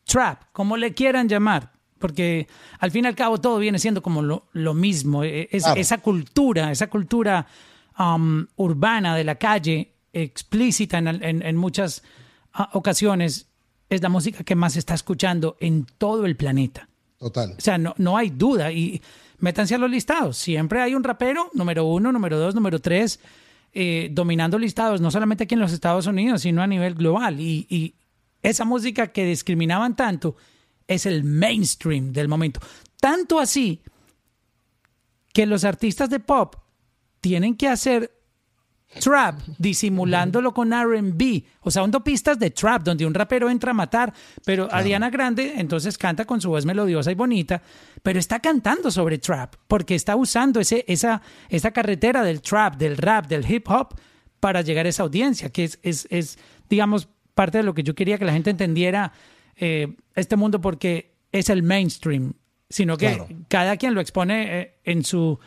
trap, 0.04 0.42
como 0.52 0.76
le 0.76 0.92
quieran 0.92 1.28
llamar, 1.28 1.72
porque 1.99 2.49
al 2.78 2.90
fin 2.90 3.05
y 3.05 3.09
al 3.09 3.14
cabo 3.14 3.38
todo 3.38 3.59
viene 3.59 3.78
siendo 3.78 4.02
como 4.02 4.23
lo, 4.23 4.75
mismo. 4.75 5.25
E, 5.25 5.49
es, 5.50 5.64
Esa 5.76 5.99
cultura, 5.99 6.71
esa 6.71 6.88
cultura 6.88 7.47
um, 7.99 8.47
urbana 8.57 9.17
de 9.17 9.25
la 9.25 9.37
calle, 9.37 9.95
explícita 10.12 10.99
en, 10.99 11.57
muchas 11.57 12.02
ah, 12.52 12.71
ocasiones, 12.73 13.49
es 13.88 14.02
la 14.02 14.09
música 14.09 14.45
que 14.45 14.55
más 14.55 14.75
se 14.75 14.78
está 14.78 14.95
escuchando 14.95 15.57
en 15.61 15.87
todo 15.99 16.26
el 16.26 16.37
planeta. 16.37 16.88
Total. 17.19 17.55
O 17.57 17.61
sea, 17.61 17.78
no, 17.78 17.95
no 17.99 18.17
hay 18.17 18.31
duda. 18.31 18.71
Y 18.71 19.02
métanse 19.38 19.75
a 19.75 19.78
los 19.78 19.90
listados. 19.90 20.37
Siempre 20.37 20.81
hay 20.81 20.95
un 20.95 21.05
rapero, 21.05 21.50
número 21.55 21.85
uno, 21.85 22.12
número 22.12 22.38
dos, 22.38 22.55
número 22.55 22.78
tres 22.81 23.21
eh, 23.75 24.09
dominando 24.11 24.59
listados, 24.59 25.00
no 25.00 25.11
solamente 25.11 25.45
aquí 25.45 25.55
en 25.55 25.61
los 25.61 25.73
Estados 25.73 26.07
Unidos, 26.07 26.43
sino 26.43 26.62
a 26.62 26.67
nivel 26.67 26.95
global. 26.95 27.38
Y, 27.38 27.95
esa 28.40 28.64
música 28.64 29.09
que 29.09 29.25
discriminaban 29.25 29.97
tanto 29.97 30.37
es 30.88 31.07
el 31.07 31.23
mainstream 31.23 32.12
del 32.12 32.26
momento. 32.26 32.61
Tanto 33.00 33.38
así 33.38 33.83
que 35.33 35.47
los 35.47 35.64
artistas 35.64 36.11
de 36.11 36.18
pop 36.18 36.57
tienen 37.21 37.54
que 37.54 37.68
hacer 37.68 38.18
trap 39.00 39.40
disimulándolo 39.59 40.52
con 40.54 40.73
RB. 40.73 41.45
O 41.61 41.71
sea, 41.71 41.83
hondo 41.83 42.02
pistas 42.02 42.38
de 42.38 42.50
trap 42.50 42.83
donde 42.83 43.07
un 43.07 43.14
rapero 43.14 43.50
entra 43.50 43.73
a 43.73 43.75
matar, 43.75 44.12
pero 44.45 44.68
Ariana 44.73 45.11
Grande 45.11 45.54
entonces 45.57 45.99
canta 45.99 46.25
con 46.25 46.40
su 46.40 46.49
voz 46.49 46.64
melodiosa 46.64 47.12
y 47.12 47.14
bonita, 47.14 47.62
pero 48.02 48.18
está 48.18 48.40
cantando 48.40 48.90
sobre 48.90 49.18
trap 49.18 49.54
porque 49.68 49.95
está 49.95 50.16
usando 50.16 50.59
ese, 50.59 50.85
esa, 50.88 51.21
esa 51.50 51.71
carretera 51.71 52.23
del 52.23 52.40
trap, 52.40 52.76
del 52.76 52.97
rap, 52.97 53.26
del 53.26 53.49
hip 53.49 53.68
hop 53.68 53.95
para 54.40 54.62
llegar 54.62 54.87
a 54.87 54.88
esa 54.88 55.02
audiencia, 55.02 55.50
que 55.50 55.64
es, 55.64 55.78
es, 55.83 56.07
es 56.11 56.38
digamos, 56.68 57.09
parte 57.35 57.59
de 57.59 57.64
lo 57.64 57.75
que 57.75 57.83
yo 57.83 57.95
quería 57.95 58.18
que 58.18 58.25
la 58.25 58.33
gente 58.33 58.50
entendiera 58.50 59.12
eh, 59.57 59.97
este 60.18 60.37
mundo 60.37 60.60
porque 60.60 61.14
es 61.32 61.50
el 61.50 61.62
mainstream, 61.62 62.34
sino 62.68 62.96
que 62.96 63.37
cada 63.48 63.76
quien 63.76 63.94
lo 63.94 64.00
expone 64.00 64.60
eh, 64.60 64.75
en 64.84 65.04
su 65.04 65.38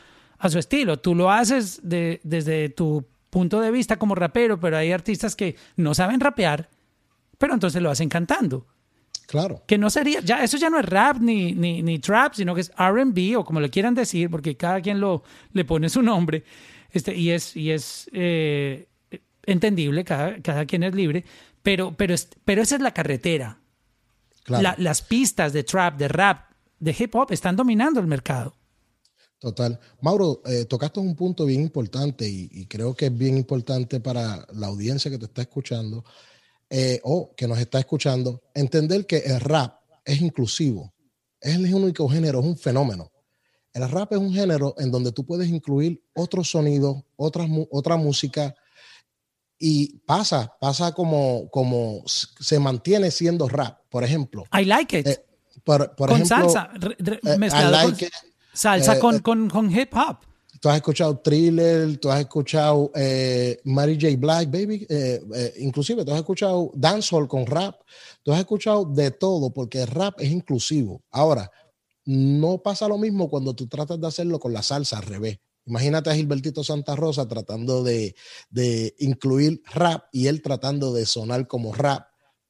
a 0.41 0.49
su 0.49 0.57
estilo. 0.57 0.99
Tú 0.99 1.15
lo 1.15 1.31
haces 1.31 1.79
de, 1.83 2.19
desde 2.23 2.69
tu 2.69 3.05
punto 3.29 3.61
de 3.61 3.71
vista 3.71 3.97
como 3.97 4.15
rapero, 4.15 4.59
pero 4.59 4.77
hay 4.77 4.91
artistas 4.91 5.35
que 5.35 5.55
no 5.77 5.93
saben 5.93 6.19
rapear, 6.19 6.69
pero 7.37 7.53
entonces 7.53 7.81
lo 7.81 7.91
hacen 7.91 8.09
cantando. 8.09 8.67
Claro. 9.27 9.63
Que 9.65 9.77
no 9.77 9.89
sería, 9.89 10.19
ya, 10.19 10.43
eso 10.43 10.57
ya 10.57 10.69
no 10.69 10.79
es 10.79 10.85
rap 10.85 11.17
ni, 11.19 11.53
ni, 11.53 11.81
ni 11.81 11.99
trap, 11.99 12.33
sino 12.33 12.53
que 12.53 12.61
es 12.61 12.71
RB 12.75 13.37
o 13.37 13.45
como 13.45 13.61
le 13.61 13.69
quieran 13.69 13.93
decir, 13.93 14.29
porque 14.29 14.57
cada 14.57 14.81
quien 14.81 14.99
lo, 14.99 15.23
le 15.53 15.63
pone 15.63 15.89
su 15.89 16.01
nombre. 16.01 16.43
Este, 16.91 17.15
y 17.15 17.29
es, 17.29 17.55
y 17.55 17.71
es 17.71 18.09
eh, 18.11 18.87
entendible, 19.45 20.03
cada, 20.03 20.41
cada 20.41 20.65
quien 20.65 20.83
es 20.83 20.93
libre, 20.93 21.23
pero, 21.63 21.93
pero, 21.95 22.15
pero 22.43 22.61
esa 22.63 22.75
es 22.75 22.81
la 22.81 22.93
carretera. 22.93 23.60
Las 24.45 25.01
pistas 25.01 25.53
de 25.53 25.63
trap, 25.63 25.97
de 25.97 26.07
rap, 26.07 26.51
de 26.79 26.95
hip 26.97 27.15
hop 27.15 27.31
están 27.31 27.55
dominando 27.55 27.99
el 27.99 28.07
mercado. 28.07 28.55
Total. 29.39 29.79
Mauro, 30.01 30.41
eh, 30.45 30.65
tocaste 30.65 30.99
un 30.99 31.15
punto 31.15 31.45
bien 31.45 31.61
importante 31.61 32.29
y, 32.29 32.65
creo 32.67 32.93
que 32.93 33.07
es 33.07 33.17
bien 33.17 33.37
importante 33.37 33.99
para 33.99 34.45
la 34.53 34.67
audiencia 34.67 35.09
que 35.09 35.17
te 35.17 35.25
está 35.25 35.41
escuchando 35.41 36.05
eh, 36.69 36.99
o 37.03 37.33
que 37.35 37.47
nos 37.47 37.57
está 37.57 37.79
escuchando, 37.79 38.43
entender 38.53 39.07
que 39.07 39.17
el 39.17 39.39
rap 39.39 39.79
es 40.05 40.21
inclusivo, 40.21 40.93
es 41.39 41.55
el 41.55 41.73
único 41.73 42.07
género, 42.07 42.39
es 42.39 42.45
un 42.45 42.57
fenómeno. 42.57 43.11
El 43.73 43.89
rap 43.89 44.11
es 44.13 44.19
un 44.19 44.31
género 44.31 44.75
en 44.77 44.91
donde 44.91 45.11
tú 45.11 45.25
puedes 45.25 45.49
incluir 45.49 46.03
otros 46.13 46.51
sonidos, 46.51 47.03
otras, 47.15 47.49
otra 47.71 47.95
música 47.95 48.53
y 49.63 49.99
pasa, 49.99 50.57
pasa 50.59 50.91
como, 50.91 51.47
como 51.51 52.01
se 52.05 52.59
mantiene 52.59 53.11
siendo 53.11 53.47
rap. 53.47 53.77
Por 53.89 54.03
ejemplo. 54.03 54.45
I 54.51 54.65
like 54.65 54.99
it. 54.99 55.07
Eh, 55.07 55.25
por, 55.63 55.95
con 55.95 56.25
salsa, 56.25 56.71
Salsa 58.53 58.95
eh, 58.95 58.99
con, 58.99 59.15
eh, 59.15 59.21
con, 59.21 59.49
con, 59.49 59.71
hip 59.71 59.93
hop. 59.93 60.17
Tú 60.59 60.69
has 60.69 60.77
escuchado 60.77 61.19
Thriller, 61.19 61.97
tú 61.97 62.09
has 62.09 62.21
escuchado 62.21 62.91
eh, 62.95 63.59
Mary 63.63 63.97
J. 63.99 64.15
Black, 64.17 64.49
baby, 64.49 64.85
inclusive 65.59 66.03
tú 66.05 66.11
has 66.11 66.19
escuchado 66.19 66.71
dancehall 66.73 67.27
con 67.27 67.45
rap, 67.45 67.75
tú 68.23 68.31
has 68.31 68.39
escuchado 68.39 68.85
de 68.85 69.11
todo 69.11 69.51
porque 69.51 69.81
el 69.81 69.87
rap 69.87 70.19
es 70.19 70.31
inclusivo. 70.31 71.01
Ahora, 71.11 71.49
no 72.05 72.59
pasa 72.59 72.87
lo 72.87 72.97
mismo 72.97 73.29
cuando 73.29 73.53
tú 73.53 73.67
tratas 73.67 73.99
de 73.99 74.07
hacerlo 74.07 74.39
con 74.39 74.53
la 74.53 74.63
salsa 74.63 74.97
al 74.97 75.03
revés. 75.03 75.39
Imagínate 75.65 76.09
a 76.09 76.15
Gilbertito 76.15 76.63
Santa 76.63 76.95
Rosa 76.95 77.27
tratando 77.27 77.83
de, 77.83 78.15
de, 78.49 78.95
incluir 78.99 79.61
rap 79.73 80.05
y 80.11 80.27
él 80.27 80.41
tratando 80.41 80.93
de 80.93 81.05
sonar 81.05 81.47
como 81.47 81.73
rap 81.73 82.07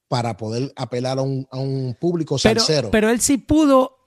para 0.08 0.36
poder 0.36 0.72
apelar 0.76 1.18
a 1.18 1.22
un, 1.22 1.46
a 1.50 1.58
un 1.58 1.96
público 2.00 2.38
salsero. 2.38 2.90
pero 2.90 3.10
él 3.10 3.20
sí 3.20 3.38
pudo 3.38 3.98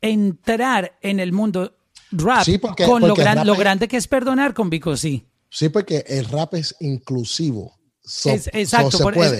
entrar 0.00 0.98
en 1.02 1.20
el 1.20 1.32
mundo 1.32 1.76
rap 2.12 2.46
con 2.84 3.02
lo, 3.02 3.14
lo 3.16 3.56
grande 3.56 3.88
que 3.88 3.96
es 3.96 4.08
perdonar 4.08 4.54
con 4.54 4.70
Vico 4.70 4.96
sí. 4.96 5.26
Sí, 5.50 5.68
porque 5.68 6.04
el 6.06 6.26
rap 6.26 6.54
es 6.54 6.76
inclusivo. 6.80 7.76
exacto, 8.24 8.98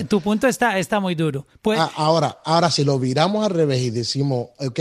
tu 0.09 0.21
punto 0.21 0.49
está, 0.49 0.79
está 0.79 0.99
muy 0.99 1.15
duro. 1.15 1.47
Pues, 1.63 1.79
ah, 1.79 1.91
ahora, 1.95 2.41
ahora, 2.45 2.71
si 2.71 2.85
lo 2.85 2.99
viramos 2.99 3.47
al 3.47 3.53
revés 3.53 3.81
y 3.81 3.91
decimos, 3.91 4.49
ok, 4.59 4.81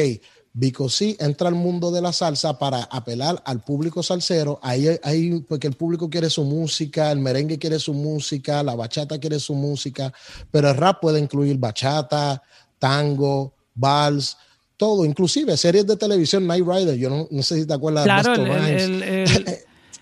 Vico 0.53 0.89
sí 0.89 1.15
entra 1.19 1.47
al 1.47 1.55
mundo 1.55 1.91
de 1.91 2.01
la 2.01 2.11
salsa 2.11 2.57
para 2.57 2.83
apelar 2.83 3.41
al 3.45 3.61
público 3.61 4.01
salsero, 4.01 4.59
ahí, 4.63 4.87
ahí 5.03 5.39
porque 5.47 5.67
el 5.67 5.73
público 5.73 6.09
quiere 6.09 6.29
su 6.29 6.43
música, 6.43 7.11
el 7.11 7.19
merengue 7.19 7.59
quiere 7.59 7.77
su 7.79 7.93
música, 7.93 8.63
la 8.63 8.75
bachata 8.75 9.19
quiere 9.19 9.39
su 9.39 9.53
música, 9.53 10.11
pero 10.49 10.69
el 10.69 10.75
rap 10.75 10.99
puede 11.01 11.19
incluir 11.19 11.57
bachata, 11.57 12.41
tango, 12.79 13.53
vals, 13.75 14.37
todo, 14.75 15.05
inclusive 15.05 15.55
series 15.57 15.85
de 15.85 15.97
televisión, 15.97 16.47
Night 16.47 16.65
Rider, 16.65 16.95
yo 16.95 17.27
no, 17.29 17.43
sé 17.43 17.59
si 17.59 17.67
te 17.67 17.73
acuerdas 17.73 18.05
claro, 18.05 18.33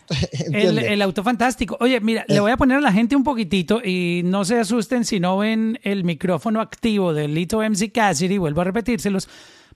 el, 0.53 0.79
el, 0.79 1.01
auto 1.01 1.23
fantástico. 1.23 1.77
Oye, 1.79 1.99
mira, 1.99 2.23
le 2.27 2.37
eh. 2.37 2.39
voy 2.39 2.51
a 2.51 2.57
poner 2.57 2.77
a 2.77 2.81
la 2.81 2.93
gente 2.93 3.15
un 3.15 3.23
poquitito 3.23 3.81
y 3.83 4.21
no 4.23 4.45
se 4.45 4.59
asusten 4.59 5.03
si 5.03 5.19
no 5.19 5.37
ven 5.37 5.79
el 5.83 6.03
micrófono 6.03 6.61
activo 6.61 7.13
del 7.13 7.33
Lito 7.33 7.59
MC 7.59 7.91
Cassidy, 7.91 8.37
vuelvo 8.37 8.61
a 8.61 8.65
repetírselos, 8.65 9.27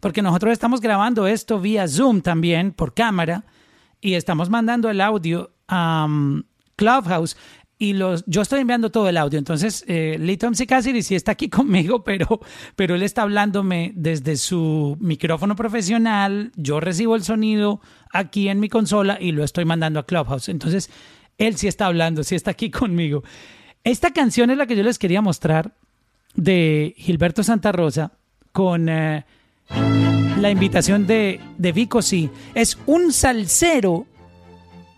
porque 0.02 0.22
nosotros 0.22 0.52
estamos 0.52 0.82
grabando 0.82 1.28
esto 1.28 1.62
vía 1.62 1.88
Zoom 1.88 2.22
también, 2.22 2.74
por 2.74 2.94
cámara, 2.94 3.46
y 4.02 4.16
estamos 4.16 4.50
mandando 4.50 4.90
el 4.90 5.00
audio 5.00 5.52
a 5.68 6.06
um, 6.06 6.44
Clubhouse 6.76 7.38
y 7.82 7.94
los, 7.94 8.24
yo 8.28 8.44
estoy 8.44 8.62
enviando 8.62 8.92
todo 8.92 9.10
el 9.10 9.18
audio. 9.18 9.40
Entonces, 9.40 9.84
eh, 9.88 10.18
Lito 10.20 10.48
MC 10.48 10.68
Cassidy 10.68 11.02
sí 11.02 11.16
está 11.16 11.32
aquí 11.32 11.50
conmigo, 11.50 12.04
pero, 12.04 12.40
pero 12.76 12.94
él 12.94 13.02
está 13.02 13.24
hablándome 13.24 13.92
desde 13.96 14.38
su 14.38 14.98
micrófono 15.00 15.56
profesional. 15.56 16.52
Yo 16.56 16.80
recibo 16.80 17.16
el 17.16 17.24
sonido 17.24 17.82
aquí 18.12 18.50
en 18.50 18.60
mi 18.60 18.70
consola 18.70 19.18
y 19.20 19.32
lo 19.32 19.44
estoy 19.44 19.66
mandando 19.66 20.00
a 20.00 20.06
Clubhouse. 20.06 20.50
Entonces, 20.50 20.92
él 21.40 21.58
sí 21.58 21.68
está 21.68 21.88
hablando, 21.88 22.24
sí 22.24 22.36
está 22.36 22.52
aquí 22.52 22.70
conmigo. 22.72 23.24
Esta 23.84 24.12
canción 24.12 24.52
es 24.52 24.58
la 24.58 24.68
que 24.68 24.76
yo 24.76 24.84
les 24.84 25.00
quería 25.00 25.24
mostrar 25.24 25.74
de 26.36 26.94
Gilberto 26.98 27.44
Santa 27.44 27.72
Rosa 27.72 28.12
con 28.52 28.90
eh, 28.90 29.26
la 30.40 30.50
invitación 30.50 31.06
de, 31.08 31.40
de 31.58 31.72
Vico 31.72 32.02
sí. 32.02 32.30
Es 32.56 32.78
un 32.86 33.12
salsero 33.14 34.06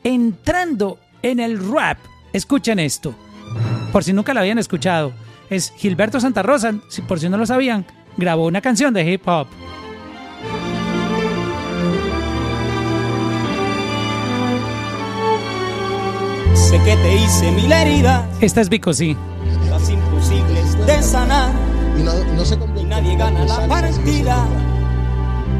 entrando 0.03 1.00
en 1.22 1.39
el 1.39 1.60
rap. 1.72 1.98
Escuchen 2.32 2.80
esto. 2.80 3.13
Por 3.92 4.03
si 4.03 4.13
nunca 4.13 4.34
lo 4.34 4.39
habían 4.39 4.58
escuchado. 4.58 5.13
Es 5.50 5.72
Gilberto 5.77 6.20
Santa 6.20 6.42
Rosa, 6.44 6.74
si- 6.89 7.01
por 7.03 7.20
si 7.20 7.30
no 7.30 7.38
lo 7.38 7.46
sabían, 7.46 7.86
grabó 8.18 8.48
una 8.48 8.62
canción 8.62 8.94
de 8.94 9.12
hip 9.12 9.27
hop. 9.27 9.48
Sé 16.56 16.77
que 16.84 16.96
te 16.98 17.15
hice 17.15 17.51
mil 17.51 17.72
heridas, 17.72 18.25
Esta 18.42 18.62
es 18.62 18.70
Vico 18.70 18.94
sí. 18.94 19.15
las 19.70 19.89
imposibles 19.89 20.86
de 20.86 21.01
sanar. 21.03 21.51
Y 22.00 22.03
no, 22.03 22.13
no 22.36 22.46
se 22.46 22.58
Y 22.83 22.85
nadie 22.85 23.15
gana 23.15 23.45
la 23.45 23.65
partida, 23.67 24.45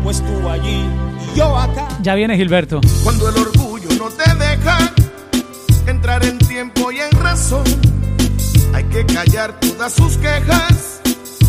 pues 0.04 0.22
tú 0.22 0.50
allí 0.50 0.86
y 1.34 1.38
yo 1.38 1.58
acá. 1.58 1.88
Ya 2.02 2.16
viene 2.16 2.36
Gilberto. 2.36 2.82
Cuando 3.04 3.30
el 3.30 3.38
orgullo 3.38 3.88
no 3.98 4.10
te 4.10 4.30
deja 4.36 4.78
entrar 5.88 6.26
en 6.26 6.38
tiempo 6.40 6.92
y 6.92 7.00
en 7.00 7.12
razón, 7.12 7.64
hay 8.74 8.84
que 8.86 9.06
callar 9.06 9.58
todas 9.62 9.94
sus 9.94 10.18
quejas 10.18 11.02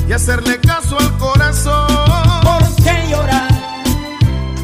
y 0.08 0.12
hacerle 0.12 0.58
caso 0.60 0.96
al 0.98 1.16
corazón. 1.18 1.88
¿Por 2.42 2.76
qué 2.84 3.10
llorar? 3.10 3.48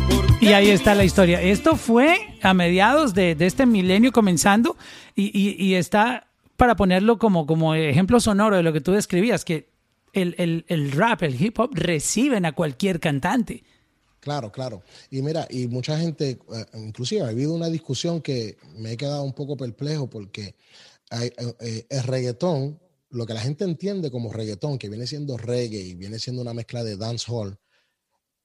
¿Por 0.08 0.38
qué 0.38 0.46
Y 0.46 0.52
ahí 0.52 0.70
está 0.70 0.94
la 0.94 1.04
historia. 1.04 1.40
Esto 1.42 1.74
fue 1.76 2.36
a 2.42 2.54
mediados 2.54 3.14
de, 3.14 3.34
de 3.34 3.46
este 3.46 3.66
milenio 3.66 4.12
comenzando 4.12 4.76
y, 5.16 5.24
y- 5.36 5.56
y 5.62 5.74
está 5.74 6.28
para 6.56 6.76
ponerlo 6.76 7.18
como, 7.18 7.46
como 7.46 7.74
ejemplo 7.74 8.20
sonoro 8.20 8.56
de 8.56 8.62
lo 8.62 8.72
que 8.72 8.80
tú 8.82 8.92
describías, 8.92 9.44
que 9.46 9.69
el, 10.12 10.34
el- 10.38 10.64
el 10.68 10.92
rap, 10.92 11.22
el 11.22 11.40
hip 11.40 11.58
hop 11.58 11.70
reciben 11.74 12.44
a 12.44 12.52
cualquier 12.52 13.00
cantante. 13.00 13.62
Claro, 14.20 14.52
claro. 14.52 14.82
Y 15.10 15.22
mira, 15.22 15.46
y 15.50 15.66
mucha 15.66 15.98
gente, 15.98 16.38
eh, 16.52 16.64
inclusive 16.74 17.22
ha 17.22 17.28
habido 17.28 17.54
una 17.54 17.68
discusión 17.70 18.20
que 18.20 18.58
me 18.76 18.92
he 18.92 18.96
quedado 18.96 19.22
un 19.22 19.32
poco 19.32 19.56
perplejo 19.56 20.10
porque 20.10 20.54
hay, 21.08 21.28
eh, 21.28 21.54
eh, 21.60 21.86
el 21.88 22.02
reggaetón, 22.02 22.78
lo 23.10 23.24
que 23.26 23.32
la 23.34 23.40
gente 23.40 23.64
entiende 23.64 24.10
como 24.10 24.30
reggaetón, 24.32 24.78
que 24.78 24.90
viene 24.90 25.06
siendo 25.06 25.38
reggae 25.38 25.80
y 25.80 25.94
viene 25.94 26.18
siendo 26.18 26.42
una 26.42 26.52
mezcla 26.52 26.84
de 26.84 26.96
dancehall, 26.98 27.58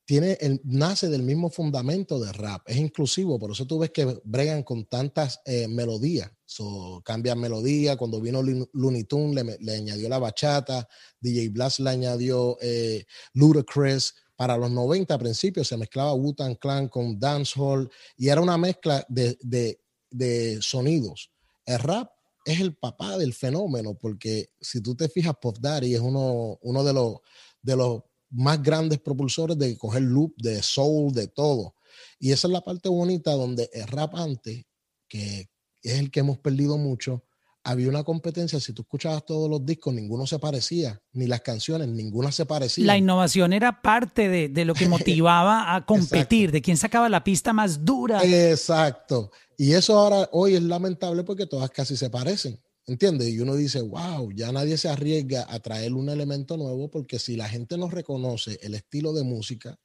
tiene 0.05 0.37
el, 0.39 0.61
nace 0.63 1.09
del 1.09 1.23
mismo 1.23 1.49
fundamento 1.49 2.19
de 2.19 2.31
rap, 2.31 2.61
es 2.67 2.77
inclusivo, 2.77 3.37
por 3.37 3.51
eso 3.51 3.65
tú 3.67 3.79
ves 3.79 3.91
que 3.91 4.19
bregan 4.23 4.63
con 4.63 4.85
tantas 4.85 5.41
melodías, 5.67 6.31
so, 6.55 7.01
cambian 7.03 7.39
melodía, 7.39 7.97
cuando 7.97 8.21
vino 8.21 8.41
Looney 8.41 9.03
Tunes 9.03 9.45
le, 9.59 9.73
añadió 9.75 10.07
la 10.07 10.19
bachata, 10.19 10.87
DJ 11.19 11.49
Blast 11.49 11.79
le 11.79 11.89
añadió 11.89 12.57
eh, 12.61 13.05
Ludacris, 13.33 14.13
para 14.37 14.57
los 14.57 14.69
90 14.71 15.13
a 15.13 15.17
principios 15.17 15.67
se 15.67 15.77
mezclaba 15.77 16.13
Wu-Tang 16.13 16.57
Clan 16.57 16.89
con 16.89 17.17
dancehall 17.19 17.89
y 18.17 18.27
era 18.29 18.41
una 18.41 18.57
mezcla 18.57 19.05
de, 19.07 19.37
de- 19.41 19.79
de 20.11 20.59
sonidos. 20.61 21.31
El 21.65 21.79
rap 21.79 22.09
es 22.45 22.59
el 22.61 22.75
papá 22.75 23.17
del 23.17 23.33
fenómeno 23.33 23.95
porque 23.95 24.49
si 24.61 24.81
tú 24.81 24.95
te 24.95 25.09
fijas, 25.09 25.35
Puff 25.41 25.57
Daddy 25.59 25.95
es 25.95 25.99
uno, 26.01 26.57
uno 26.61 26.83
de, 26.83 26.93
los, 26.93 27.17
de 27.61 27.75
los 27.75 28.01
más 28.29 28.61
grandes 28.61 28.99
propulsores 28.99 29.57
de 29.57 29.77
coger 29.77 30.03
loop, 30.03 30.33
de 30.37 30.61
soul, 30.61 31.11
de 31.13 31.27
todo. 31.27 31.75
Y 32.19 32.31
esa 32.31 32.47
es 32.47 32.51
la 32.53 32.61
parte 32.61 32.89
bonita 32.89 33.31
donde 33.31 33.69
el 33.73 33.87
rap 33.87 34.15
antes, 34.15 34.63
que 35.07 35.49
es 35.89 35.99
el 35.99 36.11
que 36.11 36.19
hemos 36.21 36.37
perdido 36.37 36.77
mucho, 36.77 37.23
había 37.63 37.89
una 37.89 38.03
competencia. 38.03 38.59
Si 38.59 38.73
tú 38.73 38.83
escuchabas 38.83 39.25
todos 39.25 39.49
los 39.49 39.65
discos, 39.65 39.93
ninguno 39.93 40.27
se 40.27 40.37
parecía, 40.37 41.01
ni 41.13 41.25
las 41.25 41.41
canciones, 41.41 41.87
ninguna 41.87 42.31
se 42.31 42.45
parecía. 42.45 42.85
La 42.85 42.97
innovación 42.97 43.53
era 43.53 43.81
parte 43.81 44.29
de, 44.29 44.49
de 44.49 44.65
lo 44.65 44.73
que 44.75 44.87
motivaba 44.89 45.73
a 45.75 45.85
competir, 45.85 46.51
de 46.51 46.61
quién 46.61 46.77
sacaba 46.77 47.09
la 47.09 47.23
pista 47.23 47.53
más 47.53 47.83
dura. 47.83 48.21
Exacto. 48.23 49.31
Y 49.57 49.71
eso 49.73 49.97
ahora 49.97 50.29
hoy 50.31 50.55
es 50.55 50.61
lamentable 50.63 51.23
porque 51.23 51.47
todas 51.47 51.69
casi 51.71 51.97
se 51.97 52.09
parecen. 52.09 52.59
¿Entiendes? 52.87 53.29
Y 53.29 53.39
uno 53.39 53.55
dice, 53.55 53.81
wow, 53.81 54.31
ya 54.31 54.51
nadie 54.51 54.77
se 54.77 54.87
arriesga 54.87 55.47
a 55.49 55.57
traer 55.59 55.91
un 55.93 56.07
elemento 56.07 56.55
nuevo 56.55 56.91
porque 56.91 57.17
si 57.17 57.35
la 57.35 57.49
gente 57.49 57.79
no 57.79 57.89
reconoce 57.89 58.59
el 58.61 58.75
estilo 58.75 59.11
de 59.11 59.23
música, 59.23 59.79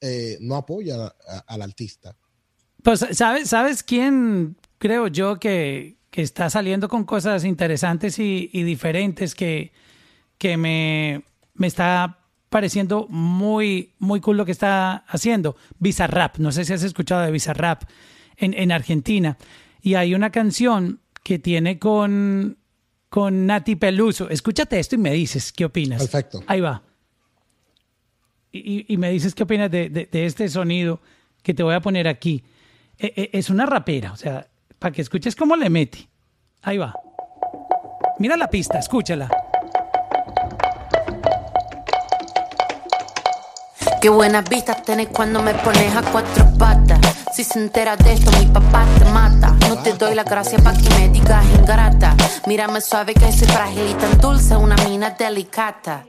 eh, 0.00 0.38
no 0.40 0.54
apoya 0.54 0.94
a- 1.06 1.16
a- 1.28 1.38
al 1.48 1.62
artista. 1.62 2.16
Pues, 2.84 3.04
¿sabes, 3.14 3.48
¿sabes 3.48 3.82
quién 3.82 4.56
creo 4.78 5.08
yo 5.08 5.38
que, 5.38 5.96
que 6.10 6.22
está 6.22 6.48
saliendo 6.50 6.88
con 6.88 7.04
cosas 7.04 7.44
interesantes 7.44 8.18
y, 8.18 8.50
y 8.52 8.62
diferentes 8.62 9.34
que, 9.34 9.72
que 10.38 10.56
me, 10.56 11.22
me 11.54 11.66
está 11.66 12.18
pareciendo 12.48 13.06
muy, 13.08 13.94
muy 13.98 14.20
cool 14.20 14.36
lo 14.36 14.44
que 14.44 14.52
está 14.52 15.04
haciendo? 15.08 15.56
Bizarrap. 15.78 16.38
No 16.38 16.52
sé 16.52 16.64
si 16.64 16.72
has 16.72 16.82
escuchado 16.82 17.22
de 17.22 17.30
Bizarrap 17.30 17.82
en, 18.36 18.54
en 18.54 18.72
Argentina. 18.72 19.36
Y 19.82 19.94
hay 19.94 20.14
una 20.14 20.30
canción 20.30 21.00
que 21.22 21.38
tiene 21.38 21.78
con, 21.78 22.56
con 23.08 23.46
Nati 23.46 23.76
Peluso. 23.76 24.28
Escúchate 24.30 24.78
esto 24.78 24.94
y 24.94 24.98
me 24.98 25.12
dices 25.12 25.52
qué 25.52 25.64
opinas. 25.64 26.00
Perfecto. 26.02 26.42
Ahí 26.46 26.60
va. 26.60 26.82
Y, 28.52 28.86
y- 28.92 28.96
me 28.96 29.10
dices 29.10 29.34
qué 29.34 29.42
opinas 29.42 29.70
de, 29.70 29.90
de- 29.90 30.06
de 30.10 30.26
este 30.26 30.48
sonido 30.48 31.00
que 31.42 31.52
te 31.52 31.62
voy 31.62 31.74
a 31.74 31.80
poner 31.80 32.08
aquí. 32.08 32.42
E- 32.98 33.12
e- 33.16 33.30
es 33.38 33.50
una 33.50 33.66
rapera, 33.66 34.12
o 34.12 34.16
sea, 34.16 34.48
para 34.78 34.92
que 34.92 35.02
escuches 35.02 35.34
cómo 35.34 35.56
le 35.56 35.70
mete. 35.70 36.08
Ahí 36.62 36.78
va. 36.78 36.94
Mira 38.18 38.36
la 38.36 38.48
pista, 38.48 38.78
escúchala. 38.78 39.28
Qué 44.00 44.08
buenas 44.08 44.48
vistas 44.48 44.82
tenés 44.82 45.08
cuando 45.08 45.42
me 45.42 45.54
pones 45.54 45.94
a 45.96 46.02
cuatro 46.02 46.46
patas. 46.58 47.00
Si 47.32 47.44
se 47.44 47.58
entera 47.58 47.96
de 47.96 48.12
esto, 48.12 48.30
mi 48.38 48.46
papá 48.46 48.86
te 48.98 49.04
mata. 49.06 49.56
No 49.68 49.82
te 49.82 49.92
doy 49.94 50.14
la 50.14 50.24
gracia 50.24 50.58
pa' 50.58 50.72
que 50.74 50.88
me 50.90 51.08
digas 51.08 51.44
ingrata. 51.58 52.14
Mírame 52.46 52.80
suave 52.80 53.14
que 53.14 53.32
soy 53.32 53.48
frágil 53.48 53.90
y 53.90 53.94
tan 53.94 54.18
dulce, 54.20 54.56
una 54.56 54.76
mina 54.88 55.10
delicata. 55.10 56.04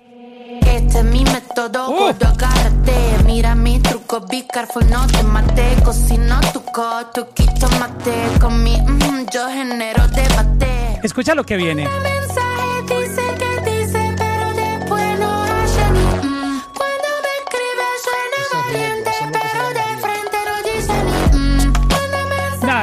Este 0.49 0.99
es 0.99 1.03
mi 1.03 1.23
método, 1.25 1.89
Uh. 1.89 2.09
agárrate. 2.09 2.93
Mira 3.25 3.53
mi 3.55 3.79
truco, 3.79 4.21
be 4.21 4.45
careful, 4.47 4.89
no 4.89 5.05
te 5.07 5.21
mate. 5.23 5.75
Cocino 5.83 6.39
tu 6.53 6.63
coto, 6.63 7.29
quito 7.33 7.67
mate. 7.79 8.13
Con 8.39 8.63
mi, 8.63 8.79
mm, 8.79 9.25
yo 9.33 9.49
genero 9.49 10.07
debate. 10.07 10.99
Escucha 11.03 11.35
lo 11.35 11.43
que 11.43 11.57
viene. 11.57 11.87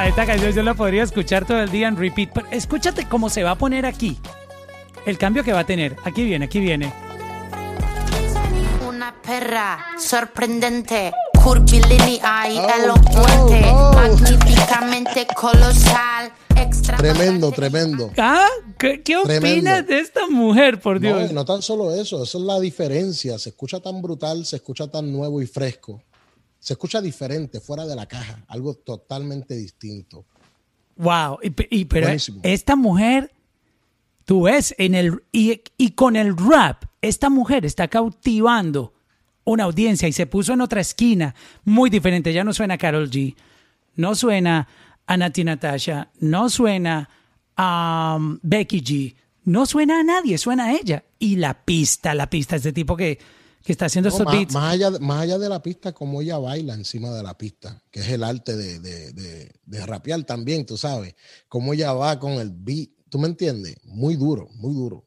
esta 0.07 0.25
canción 0.27 0.53
yo 0.53 0.63
la 0.63 0.73
podría 0.75 1.03
escuchar 1.03 1.45
todo 1.45 1.61
el 1.61 1.69
día 1.71 1.87
en 1.87 1.97
repeat. 1.97 2.29
Pero 2.33 2.47
escúchate 2.51 3.05
cómo 3.05 3.29
se 3.29 3.43
va 3.43 3.51
a 3.51 3.55
poner 3.55 3.85
aquí. 3.85 4.17
El 5.05 5.17
cambio 5.17 5.43
que 5.43 5.51
va 5.51 5.59
a 5.59 5.65
tener. 5.65 5.95
Aquí 6.03 6.23
viene, 6.23 6.45
aquí 6.45 6.59
viene. 6.59 7.04
Una 9.05 9.21
perra 9.21 9.85
sorprendente, 9.99 11.11
curvilínea 11.43 12.49
y 12.49 12.57
Oh, 12.57 12.67
elocuente, 12.83 13.61
oh, 13.71 13.91
oh. 13.91 13.93
magníficamente 13.93 15.27
colosal, 15.35 16.31
extra. 16.55 16.97
Tremendo, 16.97 17.51
tremendo. 17.51 18.09
Ah, 18.17 18.47
¿qué, 18.79 19.03
qué 19.03 19.17
opinas 19.17 19.85
de 19.85 19.99
esta 19.99 20.27
mujer, 20.27 20.81
por 20.81 20.99
Dios? 20.99 21.31
no 21.33 21.45
tan 21.45 21.61
solo 21.61 21.91
eso, 21.93 22.23
esa 22.23 22.39
es 22.39 22.43
la 22.43 22.59
diferencia. 22.59 23.37
Se 23.37 23.49
escucha 23.49 23.79
tan 23.79 24.01
brutal, 24.01 24.43
se 24.43 24.55
escucha 24.55 24.87
tan 24.87 25.11
nuevo 25.13 25.39
y 25.39 25.45
fresco. 25.45 26.01
Se 26.59 26.73
escucha 26.73 26.99
diferente, 26.99 27.59
fuera 27.59 27.85
de 27.85 27.95
la 27.95 28.07
caja, 28.07 28.43
algo 28.47 28.73
totalmente 28.73 29.53
distinto. 29.55 30.25
Wow, 30.95 31.37
y, 31.43 31.51
pe- 31.51 31.67
y- 31.69 31.85
pero 31.85 32.07
Buenísimo. 32.07 32.39
esta 32.41 32.75
mujer, 32.75 33.31
tú 34.25 34.43
ves, 34.43 34.73
en 34.79 34.95
el 34.95 35.21
y, 35.31 35.61
y 35.77 35.91
con 35.91 36.15
el 36.15 36.35
rap, 36.35 36.85
esta 37.03 37.29
mujer 37.29 37.67
está 37.67 37.87
cautivando 37.87 38.93
una 39.45 39.63
audiencia 39.63 40.07
y 40.07 40.11
se 40.13 40.25
puso 40.27 40.53
en 40.53 40.61
otra 40.61 40.81
esquina 40.81 41.33
muy 41.63 41.89
diferente. 41.89 42.33
Ya 42.33 42.43
no 42.43 42.53
suena 42.53 42.73
a 42.73 42.77
Carol 42.77 43.09
G, 43.09 43.35
no 43.95 44.13
suena 44.15 44.67
a 45.07 45.17
Nati 45.17 45.43
Natasha, 45.43 46.09
no 46.19 46.49
suena 46.49 47.09
a 47.55 48.15
um, 48.19 48.39
Becky 48.41 48.81
G, 48.81 49.15
no 49.45 49.65
suena 49.65 49.99
a 49.99 50.03
nadie, 50.03 50.37
suena 50.37 50.65
a 50.65 50.73
ella. 50.73 51.03
Y 51.19 51.37
la 51.37 51.53
pista, 51.65 52.13
la 52.15 52.29
pista, 52.29 52.55
este 52.57 52.73
tipo 52.73 52.97
que, 52.97 53.19
que 53.63 53.71
está 53.71 53.85
haciendo 53.85 54.09
No, 54.09 54.15
estos 54.15 54.25
más, 54.25 54.35
beats. 54.35 54.53
más 54.53 54.73
allá, 54.73 54.91
de- 54.91 54.99
más 54.99 55.21
allá 55.21 55.37
de 55.37 55.47
la 55.49 55.61
pista, 55.61 55.93
como 55.93 56.21
ella 56.21 56.37
baila 56.39 56.73
encima 56.73 57.11
de 57.11 57.23
la 57.23 57.37
pista, 57.37 57.81
que 57.91 57.99
es 58.01 58.09
el 58.09 58.23
arte 58.23 58.55
de, 58.57 58.79
de, 58.79 59.13
de, 59.13 59.51
de 59.63 59.85
rapear 59.85 60.23
también, 60.23 60.65
tú 60.65 60.75
sabes. 60.77 61.15
Cómo 61.47 61.73
ella 61.73 61.93
va 61.93 62.19
con 62.19 62.33
el 62.33 62.49
beat, 62.51 62.89
¿tú 63.09 63.19
me 63.19 63.27
entiendes? 63.27 63.77
Muy 63.85 64.15
duro, 64.15 64.49
muy 64.55 64.73
duro. 64.73 65.04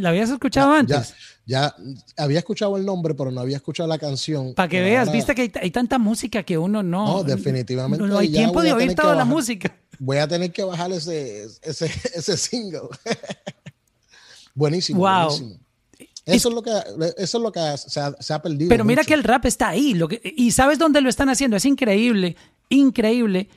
¿La 0.00 0.08
habías 0.10 0.30
escuchado 0.30 0.72
antes? 0.72 1.14
Ya, 1.46 1.74
ya 1.76 1.76
había 2.16 2.38
escuchado 2.38 2.76
el 2.76 2.84
nombre, 2.84 3.14
pero 3.14 3.30
no 3.30 3.40
había 3.40 3.56
escuchado 3.56 3.88
la 3.88 3.98
canción. 3.98 4.54
Para 4.54 4.68
que 4.68 4.80
veas, 4.80 5.10
viste 5.12 5.34
que 5.34 5.42
hay, 5.42 5.52
hay 5.60 5.70
tanta 5.70 5.98
música 5.98 6.42
que 6.42 6.56
uno 6.58 6.82
no. 6.82 7.06
No, 7.06 7.24
definitivamente 7.24 8.02
No, 8.02 8.08
no 8.08 8.18
hay 8.18 8.30
tiempo 8.30 8.62
de 8.62 8.72
oír 8.72 8.94
toda 8.94 9.14
la 9.14 9.24
música. 9.24 9.74
Voy 9.98 10.16
a 10.16 10.26
tener 10.26 10.50
que 10.52 10.64
bajar 10.64 10.90
ese, 10.92 11.44
ese, 11.62 11.86
ese 12.14 12.36
single. 12.36 12.88
buenísimo, 14.54 15.00
Wow. 15.00 15.28
buenísimo. 15.28 15.60
Eso 16.26 16.48
es, 16.50 16.54
lo 16.54 16.62
que, 16.62 16.70
eso 17.16 17.38
es 17.38 17.42
lo 17.42 17.50
que 17.50 17.60
se 17.76 17.98
ha, 17.98 18.12
se 18.20 18.32
ha 18.32 18.40
perdido. 18.40 18.68
Pero 18.68 18.84
mira 18.84 19.00
mucho. 19.02 19.08
que 19.08 19.14
el 19.14 19.24
rap 19.24 19.46
está 19.46 19.68
ahí. 19.68 19.94
Lo 19.94 20.06
que, 20.06 20.20
y 20.22 20.52
¿sabes 20.52 20.78
dónde 20.78 21.00
lo 21.00 21.08
están 21.08 21.28
haciendo? 21.28 21.56
Es 21.56 21.64
increíble, 21.64 22.36
increíble 22.68 23.48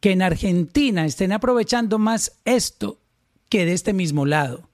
que 0.00 0.12
en 0.12 0.22
Argentina 0.22 1.04
estén 1.04 1.32
aprovechando 1.32 1.98
más 1.98 2.32
esto 2.44 3.00
que 3.48 3.66
de 3.66 3.72
este 3.74 3.92
mismo 3.92 4.24
lado. 4.24 4.68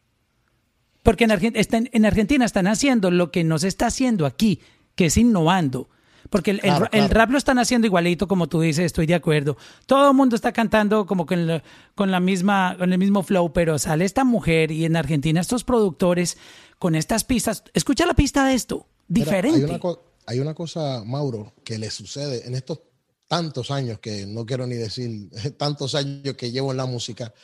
Porque 1.03 1.25
en, 1.25 1.31
Argen- 1.31 1.57
están- 1.57 1.88
en 1.93 2.05
Argentina 2.07 2.45
están 2.45 2.67
haciendo 2.67 3.11
lo 3.11 3.31
que 3.31 3.45
no 3.45 3.59
se 3.59 3.69
está 3.69 3.87
haciendo 3.87 4.27
aquí, 4.27 4.61
que 4.95 5.07
es 5.07 5.17
innovando. 5.17 5.88
Porque 6.31 6.53
el, 6.53 6.57
el 6.59 6.62
Claro, 6.62 6.85
el 6.87 6.91
claro. 6.91 7.15
rap 7.15 7.31
lo 7.31 7.38
están 7.38 7.59
haciendo 7.59 7.87
igualito, 7.87 8.29
como 8.29 8.49
tú 8.49 8.61
dices, 8.61 8.85
estoy 8.87 9.07
de 9.07 9.15
acuerdo. 9.15 9.57
Todo 9.87 10.11
el 10.11 10.17
mundo 10.17 10.37
está 10.37 10.53
cantando 10.53 11.05
como 11.07 11.27
con, 11.27 11.47
la- 11.47 11.62
con, 11.95 12.11
la 12.11 12.21
misma, 12.21 12.77
con 12.79 12.93
el 12.93 12.99
mismo 12.99 13.23
flow, 13.23 13.53
pero 13.53 13.79
sale 13.79 14.05
esta 14.05 14.25
mujer 14.25 14.71
y 14.71 14.85
en 14.85 14.97
Argentina 14.97 15.41
estos 15.41 15.65
productores 15.65 16.38
con 16.79 16.95
estas 16.95 17.25
pistas. 17.25 17.65
Escucha 17.75 18.07
la 18.07 18.15
pista 18.15 18.47
de 18.47 18.55
esto, 18.55 18.87
Mira, 19.09 19.25
diferente. 19.27 19.59
hay, 19.65 19.81
una 19.83 19.97
hay 20.27 20.38
una 20.41 20.55
cosa, 20.55 21.03
Mauro, 21.05 21.53
que 21.65 21.79
le 21.79 21.91
sucede 21.91 22.47
en 22.47 22.55
estos 22.55 22.81
tantos 23.29 23.71
años 23.71 23.99
que 23.99 24.25
no 24.27 24.47
quiero 24.47 24.67
ni 24.67 24.77
decir, 24.77 25.29
tantos 25.59 25.95
años 25.97 26.35
que 26.37 26.51
llevo 26.53 26.71
en 26.71 26.77
la 26.77 26.87
música, 26.87 27.35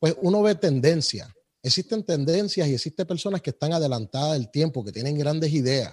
pues 0.00 0.16
uno 0.20 0.42
ve 0.42 0.54
tendencias. 0.56 1.28
Existen 1.64 2.04
tendencias 2.04 2.68
y 2.68 2.74
existen 2.74 3.06
personas 3.06 3.40
que 3.40 3.50
están 3.50 3.72
adelantadas 3.72 4.34
del 4.34 4.50
tiempo, 4.50 4.84
que 4.84 4.92
tienen 4.92 5.16
grandes 5.16 5.50
ideas. 5.50 5.92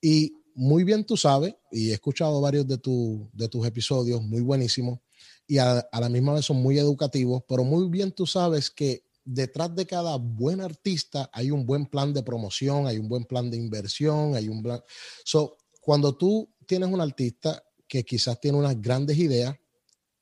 Y 0.00 0.32
muy 0.54 0.84
bien 0.84 1.04
tú 1.04 1.16
sabes, 1.16 1.56
y 1.72 1.90
he 1.90 1.94
escuchado 1.94 2.40
varios 2.40 2.68
de, 2.68 2.78
tu- 2.78 3.28
tus 3.50 3.66
episodios, 3.66 4.22
muy 4.22 4.40
buenísimos, 4.40 5.00
y 5.46 5.58
a, 5.58 5.80
a 5.80 6.00
la 6.00 6.08
misma 6.08 6.34
vez 6.34 6.44
son 6.44 6.58
muy 6.58 6.78
educativos, 6.78 7.42
pero 7.48 7.64
muy 7.64 7.88
bien 7.88 8.12
tú 8.12 8.26
sabes 8.26 8.70
que 8.70 9.02
detrás 9.24 9.74
de 9.74 9.86
cada 9.86 10.16
buen 10.16 10.60
artista 10.60 11.28
hay 11.32 11.50
un 11.50 11.66
buen 11.66 11.86
plan 11.86 12.14
de 12.14 12.22
promoción, 12.22 12.86
hay 12.86 12.98
un 12.98 13.08
buen 13.08 13.24
plan 13.24 13.50
de 13.50 13.56
inversión, 13.56 14.36
hay 14.36 14.48
un 14.48 14.62
plan... 14.62 14.80
So, 15.24 15.56
cuando 15.80 16.16
tú 16.16 16.48
tienes 16.64 16.88
un 16.88 17.00
artista 17.00 17.60
que 17.88 18.04
quizás 18.04 18.40
tiene 18.40 18.56
unas 18.56 18.80
grandes 18.80 19.18
ideas 19.18 19.56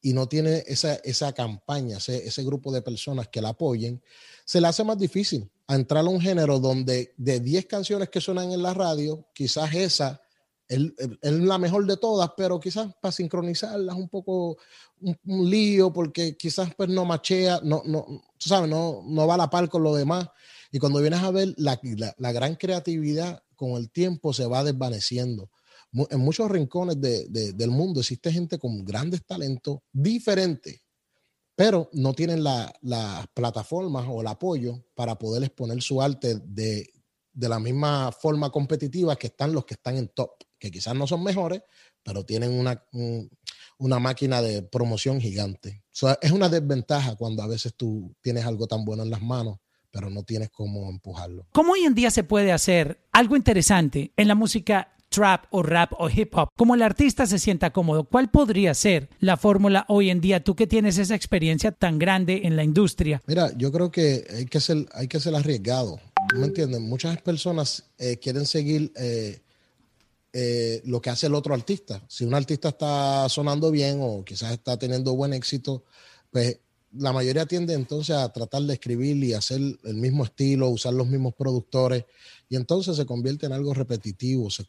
y 0.04 0.12
no 0.12 0.28
tiene 0.28 0.62
esa, 0.66 0.96
esa 0.96 1.32
campaña, 1.32 1.96
ese, 1.96 2.28
ese 2.28 2.44
grupo 2.44 2.70
de 2.70 2.82
personas 2.82 3.28
que 3.28 3.40
la 3.40 3.48
apoyen, 3.48 4.02
se 4.44 4.60
le 4.60 4.66
hace 4.66 4.84
más 4.84 4.98
difícil 4.98 5.50
entrar 5.66 6.04
a 6.04 6.10
un 6.10 6.20
género 6.20 6.60
donde 6.60 7.14
de 7.16 7.40
10 7.40 7.64
canciones 7.64 8.10
que 8.10 8.20
suenan 8.20 8.52
en 8.52 8.62
la 8.62 8.74
radio, 8.74 9.26
quizás 9.32 9.74
esa 9.74 10.20
es, 10.68 10.92
la 11.22 11.56
mejor 11.56 11.86
de 11.86 11.96
todas, 11.96 12.32
pero 12.36 12.60
quizás 12.60 12.94
para 13.00 13.12
sincronizarlas 13.12 13.96
un 13.96 14.10
poco 14.10 14.58
un, 15.00 15.18
un 15.24 15.48
lío 15.48 15.90
porque 15.90 16.36
quizás 16.36 16.74
pues 16.76 16.90
no 16.90 17.06
machea, 17.06 17.60
no, 17.64 17.82
no, 17.86 18.04
sabes, 18.38 18.68
no, 18.68 19.02
no 19.06 19.26
va 19.26 19.34
a 19.34 19.38
la 19.38 19.48
par 19.48 19.70
con 19.70 19.82
lo 19.82 19.94
demás. 19.94 20.28
Y 20.70 20.78
cuando 20.80 21.00
vienes 21.00 21.22
a 21.22 21.30
ver 21.30 21.54
la, 21.56 21.80
la 22.18 22.32
gran 22.32 22.56
creatividad 22.56 23.42
con 23.56 23.72
el 23.72 23.90
tiempo 23.90 24.34
se 24.34 24.44
va 24.44 24.64
desvaneciendo. 24.64 25.48
En 26.10 26.20
muchos 26.20 26.50
rincones 26.50 27.00
de- 27.00 27.26
de- 27.28 27.52
del 27.52 27.70
mundo 27.70 28.00
existe 28.00 28.32
gente 28.32 28.58
con 28.58 28.84
grandes 28.84 29.24
talentos 29.24 29.78
diferentes, 29.92 30.80
pero 31.54 31.88
no 31.92 32.12
tienen 32.14 32.42
la- 32.42 32.72
las 32.82 33.26
plataformas 33.28 34.06
o 34.08 34.20
el 34.20 34.26
apoyo 34.26 34.84
para 34.94 35.16
poder 35.16 35.44
exponer 35.44 35.80
su 35.82 36.02
arte 36.02 36.36
de, 36.44 36.90
de 37.32 37.48
la 37.48 37.58
misma 37.60 38.10
forma 38.12 38.50
competitiva 38.50 39.16
que 39.16 39.28
están 39.28 39.52
los 39.52 39.64
que 39.64 39.74
están 39.74 39.96
en 39.96 40.08
top, 40.08 40.30
que 40.58 40.70
quizás 40.70 40.94
no 40.94 41.06
son 41.06 41.22
mejores, 41.22 41.62
pero 42.02 42.24
tienen 42.24 42.52
una, 42.52 42.82
un- 42.92 43.30
una 43.78 43.98
máquina 43.98 44.40
de 44.42 44.62
promoción 44.62 45.20
gigante. 45.20 45.82
Es 46.20 46.30
una 46.32 46.48
desventaja 46.48 47.16
cuando 47.16 47.42
a 47.42 47.46
veces 47.46 47.74
tú 47.76 48.14
tienes 48.20 48.44
algo 48.44 48.66
tan 48.66 48.84
bueno 48.84 49.02
en 49.02 49.10
las 49.10 49.22
manos, 49.22 49.58
pero 49.90 50.10
no 50.10 50.24
tienes 50.24 50.50
cómo 50.50 50.88
empujarlo. 50.90 51.46
¿Cómo 51.52 51.72
hoy 51.72 51.80
en 51.84 51.94
día 51.94 52.10
se 52.10 52.24
puede 52.24 52.50
hacer 52.52 53.00
algo 53.12 53.36
interesante 53.36 54.12
en 54.16 54.26
la 54.28 54.34
música 54.34 54.93
trap 55.14 55.44
o 55.50 55.62
rap 55.62 55.92
o 55.98 56.08
hip 56.08 56.34
hop? 56.34 56.48
Como 56.56 56.74
el 56.74 56.82
artista 56.82 57.26
se 57.26 57.38
sienta 57.38 57.72
cómodo, 57.72 58.04
¿cuál 58.04 58.30
podría 58.30 58.74
ser 58.74 59.08
la 59.20 59.36
fórmula 59.36 59.84
hoy 59.88 60.10
en 60.10 60.20
día? 60.20 60.42
Tú 60.42 60.54
que 60.56 60.66
tienes 60.66 60.98
esa 60.98 61.14
experiencia 61.14 61.72
tan 61.72 61.98
grande 61.98 62.42
en 62.44 62.56
la 62.56 62.64
industria. 62.64 63.22
Mira, 63.26 63.52
yo 63.56 63.70
creo 63.70 63.90
que 63.90 64.26
hay 64.34 64.46
que 64.46 64.60
ser, 64.60 64.86
hay 64.92 65.08
que 65.08 65.18
arriesgado. 65.34 66.00
¿tú 66.28 66.36
¿Me 66.36 66.46
entiendes? 66.46 66.80
Muchas 66.80 67.20
personas 67.22 67.84
eh, 67.98 68.16
quieren 68.16 68.46
seguir 68.46 68.92
eh, 68.96 69.40
eh, 70.32 70.82
lo 70.84 71.00
que 71.00 71.10
hace 71.10 71.26
el 71.26 71.34
otro 71.34 71.54
artista. 71.54 72.02
Si 72.08 72.24
un 72.24 72.34
artista 72.34 72.70
está 72.70 73.28
sonando 73.28 73.70
bien 73.70 73.98
o 74.00 74.24
quizás 74.24 74.52
está 74.52 74.76
teniendo 74.76 75.14
buen 75.14 75.32
éxito, 75.32 75.84
pues 76.30 76.58
la 76.96 77.12
mayoría 77.12 77.46
tiende 77.46 77.74
entonces 77.74 78.16
a 78.16 78.32
tratar 78.32 78.62
de 78.62 78.74
escribir 78.74 79.16
y 79.24 79.32
hacer 79.34 79.60
el 79.84 79.94
mismo 79.96 80.24
estilo, 80.24 80.68
usar 80.68 80.94
los 80.94 81.06
mismos 81.08 81.34
productores, 81.34 82.04
y 82.48 82.56
entonces 82.56 82.96
se 82.96 83.06
convierte 83.06 83.46
en 83.46 83.52
algo 83.52 83.74
repetitivo, 83.74 84.48
se, 84.50 84.64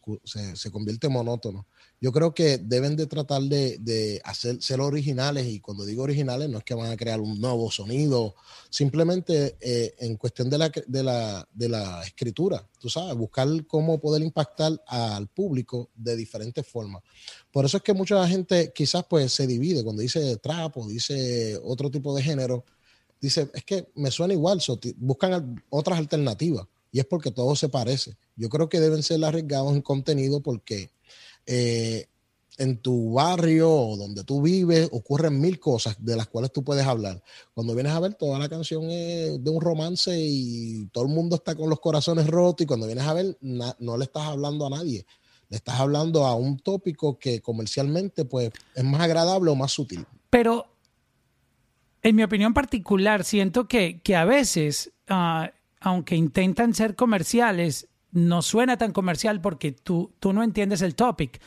se- 0.56 0.72
convierte 0.72 1.10
monótono. 1.10 1.68
Yo 2.06 2.12
creo 2.12 2.36
que 2.36 2.60
deben 2.60 2.96
de 2.96 3.08
tratar 3.08 3.42
de, 3.42 3.80
de 3.80 4.22
hacer, 4.24 4.62
ser 4.62 4.80
originales, 4.80 5.48
y 5.48 5.60
cuando 5.60 5.86
digo 5.86 6.04
originales 6.04 6.48
no 6.48 6.60
es 6.60 6.64
que 6.64 6.76
van 6.76 6.92
a 6.92 6.96
crear 6.96 7.20
un 7.20 7.42
nuevo 7.42 7.72
sonido, 7.72 8.36
simplemente 8.70 9.58
eh, 9.60 9.96
en 9.98 10.16
cuestión 10.16 10.48
de 10.48 10.60
la, 10.60 10.72
de, 10.86 11.02
la, 11.02 11.50
de 11.52 11.68
la 11.68 12.04
escritura, 12.04 12.64
tú 12.78 12.90
sabes, 12.90 13.16
buscar 13.16 13.48
cómo 13.66 14.00
poder 14.00 14.22
impactar 14.22 14.80
al 14.86 15.30
público 15.30 15.90
de 15.96 16.16
diferentes 16.16 16.68
formas. 16.68 17.02
Por 17.52 17.66
eso 17.66 17.78
es 17.78 17.82
que 17.82 17.96
mucha 17.96 18.28
gente 18.28 18.72
quizás 18.72 19.04
pues 19.10 19.34
se 19.34 19.48
divide 19.48 19.84
cuando 19.84 20.04
dice 20.04 20.38
trap 20.38 20.78
o 20.78 20.88
dice 20.88 21.60
otro 21.64 21.90
tipo 21.90 22.16
de 22.16 22.22
género, 22.22 22.66
dice, 23.20 23.50
es 23.52 23.64
que 23.64 23.88
me 23.96 24.12
suena 24.12 24.36
igual, 24.36 24.62
so, 24.62 24.80
buscan 24.98 25.60
otras 25.72 25.98
alternativas 25.98 26.68
y 26.92 27.00
es 27.00 27.06
porque 27.06 27.32
todo 27.32 27.56
se 27.56 27.68
parece. 27.68 28.16
Yo 28.36 28.48
creo 28.50 28.70
que 28.70 28.80
deben 28.80 29.02
ser 29.02 29.26
arriesgados 29.26 29.74
en 29.74 29.82
contenido 29.82 30.42
porque 30.42 30.94
eh, 31.46 32.08
en 32.58 32.78
tu 32.78 33.14
barrio 33.14 33.72
o 33.72 33.98
donde 33.98 34.24
tú 34.24 34.42
vives 34.42 34.88
ocurren 34.92 35.40
mil 35.40 35.60
cosas 35.60 35.98
de 36.04 36.16
las 36.16 36.28
cuales 36.28 36.52
tú 36.52 36.64
puedes 36.64 36.86
hablar. 36.86 37.22
Cuando 37.54 37.74
vienes 37.74 37.94
a 37.94 38.00
ver, 38.00 38.14
toda 38.14 38.40
la 38.40 38.50
canción 38.50 38.84
es 38.90 39.44
de 39.44 39.50
un 39.50 39.62
romance 39.62 40.18
y 40.18 40.86
todo 40.88 41.06
el 41.06 41.12
mundo 41.12 41.36
está 41.36 41.56
con 41.56 41.70
los 41.70 41.80
corazones 41.80 42.28
rotos 42.28 42.64
y 42.64 42.68
cuando 42.68 42.86
vienes 42.86 43.06
a 43.06 43.14
ver, 43.14 43.38
no 43.42 43.98
le 43.98 44.04
estás 44.04 44.24
hablando 44.24 44.66
a 44.68 44.70
nadie. 44.70 45.06
Le 45.50 45.58
estás 45.58 45.80
hablando 45.80 46.26
a 46.26 46.36
un 46.36 46.58
tópico 46.58 47.20
que 47.20 47.42
comercialmente 47.42 48.26
pues 48.26 48.52
es 48.74 48.84
más 48.84 49.02
agradable 49.02 49.52
o 49.52 49.56
más 49.56 49.72
sutil. 49.72 50.06
Pero, 50.30 50.66
en 52.02 52.16
mi 52.16 52.24
opinión 52.24 52.54
particular, 52.54 53.24
siento 53.24 53.68
que, 53.68 54.02
que 54.02 54.16
a 54.16 54.26
veces, 54.26 54.92
ah, 55.08 55.52
aunque 55.80 56.16
intentan 56.16 56.74
ser 56.74 56.96
comerciales, 56.96 57.88
no 58.16 58.42
suena 58.42 58.78
tan 58.78 58.92
comercial 58.92 59.40
porque 59.42 59.72
tú, 59.72 60.12
tú 60.20 60.34
no 60.34 60.42
entiendes 60.42 60.82
el 60.82 60.96
topic. 60.96 61.40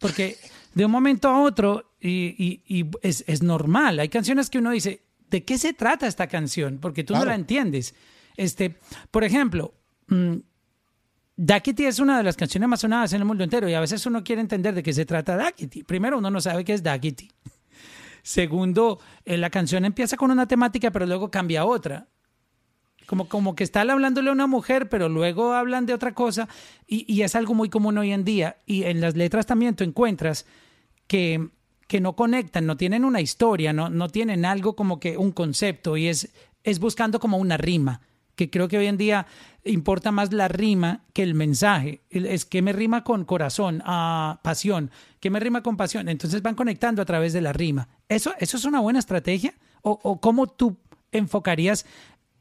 Porque 0.00 0.36
de 0.74 0.84
un 0.84 0.90
momento 0.90 1.28
a 1.28 1.40
otro, 1.40 1.92
y, 2.00 2.34
y- 2.36 2.62
y 2.80 2.90
es, 3.02 3.22
es 3.28 3.42
normal, 3.42 4.00
hay 4.00 4.08
canciones 4.08 4.50
que 4.50 4.58
uno 4.58 4.70
dice, 4.72 5.02
¿de 5.30 5.44
qué 5.44 5.56
se 5.56 5.72
trata 5.72 6.06
esta 6.06 6.26
canción? 6.26 6.78
Porque 6.80 7.04
tú 7.04 7.14
no 7.14 7.20
la 7.24 7.34
entiendes. 7.36 7.94
Este, 8.36 8.76
por 9.10 9.22
ejemplo, 9.22 9.72
mm, 10.08 10.34
Daquiti 11.36 11.84
es 11.84 11.98
una 11.98 12.16
de 12.18 12.22
las 12.24 12.36
canciones 12.36 12.68
más 12.68 12.80
sonadas 12.80 13.12
en 13.12 13.20
el 13.20 13.24
mundo 13.24 13.44
entero 13.44 13.68
y 13.68 13.74
a 13.74 13.80
veces 13.80 14.04
uno 14.06 14.22
quiere 14.24 14.40
entender 14.40 14.74
de 14.74 14.82
qué 14.82 14.92
se 14.92 15.04
trata 15.06 15.36
Daquiti. 15.36 15.82
Primero, 15.84 16.18
uno 16.18 16.30
no 16.30 16.40
sabe 16.40 16.64
qué 16.64 16.72
es 16.74 16.82
Daquiti. 16.82 17.30
Segundo, 18.22 19.00
eh, 19.24 19.36
la 19.36 19.50
canción 19.50 19.84
empieza 19.84 20.16
con 20.16 20.30
una 20.30 20.46
temática, 20.48 20.90
pero 20.90 21.06
luego 21.06 21.30
cambia 21.30 21.60
a 21.62 21.64
otra. 21.66 22.08
Como, 23.06 23.28
como 23.28 23.54
que 23.54 23.64
están 23.64 23.90
hablándole 23.90 24.30
a 24.30 24.32
una 24.32 24.46
mujer, 24.46 24.88
pero 24.88 25.08
luego 25.08 25.52
hablan 25.52 25.86
de 25.86 25.94
otra 25.94 26.14
cosa. 26.14 26.48
Y, 26.86 27.04
y 27.12 27.22
es 27.22 27.34
algo 27.34 27.54
muy 27.54 27.68
común 27.68 27.98
hoy 27.98 28.12
en 28.12 28.24
día. 28.24 28.56
Y 28.66 28.84
en 28.84 29.00
las 29.00 29.16
letras 29.16 29.46
también 29.46 29.76
tú 29.76 29.84
encuentras 29.84 30.46
que, 31.06 31.48
que 31.86 32.00
no 32.00 32.16
conectan, 32.16 32.66
no 32.66 32.76
tienen 32.76 33.04
una 33.04 33.20
historia, 33.20 33.72
no, 33.72 33.90
no 33.90 34.08
tienen 34.08 34.44
algo 34.44 34.74
como 34.74 35.00
que 35.00 35.16
un 35.16 35.32
concepto. 35.32 35.96
Y 35.96 36.08
es, 36.08 36.30
es 36.62 36.78
buscando 36.78 37.20
como 37.20 37.38
una 37.38 37.56
rima. 37.56 38.00
Que 38.36 38.50
creo 38.50 38.66
que 38.66 38.78
hoy 38.78 38.86
en 38.86 38.96
día 38.96 39.26
importa 39.64 40.10
más 40.10 40.32
la 40.32 40.48
rima 40.48 41.04
que 41.12 41.22
el 41.22 41.34
mensaje. 41.34 42.00
Es 42.10 42.44
que 42.44 42.62
me 42.62 42.72
rima 42.72 43.04
con 43.04 43.24
corazón, 43.24 43.80
a 43.84 44.40
pasión, 44.42 44.90
que 45.20 45.30
me 45.30 45.38
rima 45.38 45.62
con 45.62 45.76
pasión. 45.76 46.08
Entonces 46.08 46.42
van 46.42 46.56
conectando 46.56 47.00
a 47.00 47.04
través 47.04 47.32
de 47.32 47.40
la 47.40 47.52
rima. 47.52 47.88
¿Eso, 48.08 48.32
eso 48.40 48.56
es 48.56 48.64
una 48.64 48.80
buena 48.80 48.98
estrategia? 48.98 49.54
¿O, 49.82 50.00
o 50.02 50.20
cómo 50.20 50.48
tú 50.48 50.76
enfocarías 51.12 51.86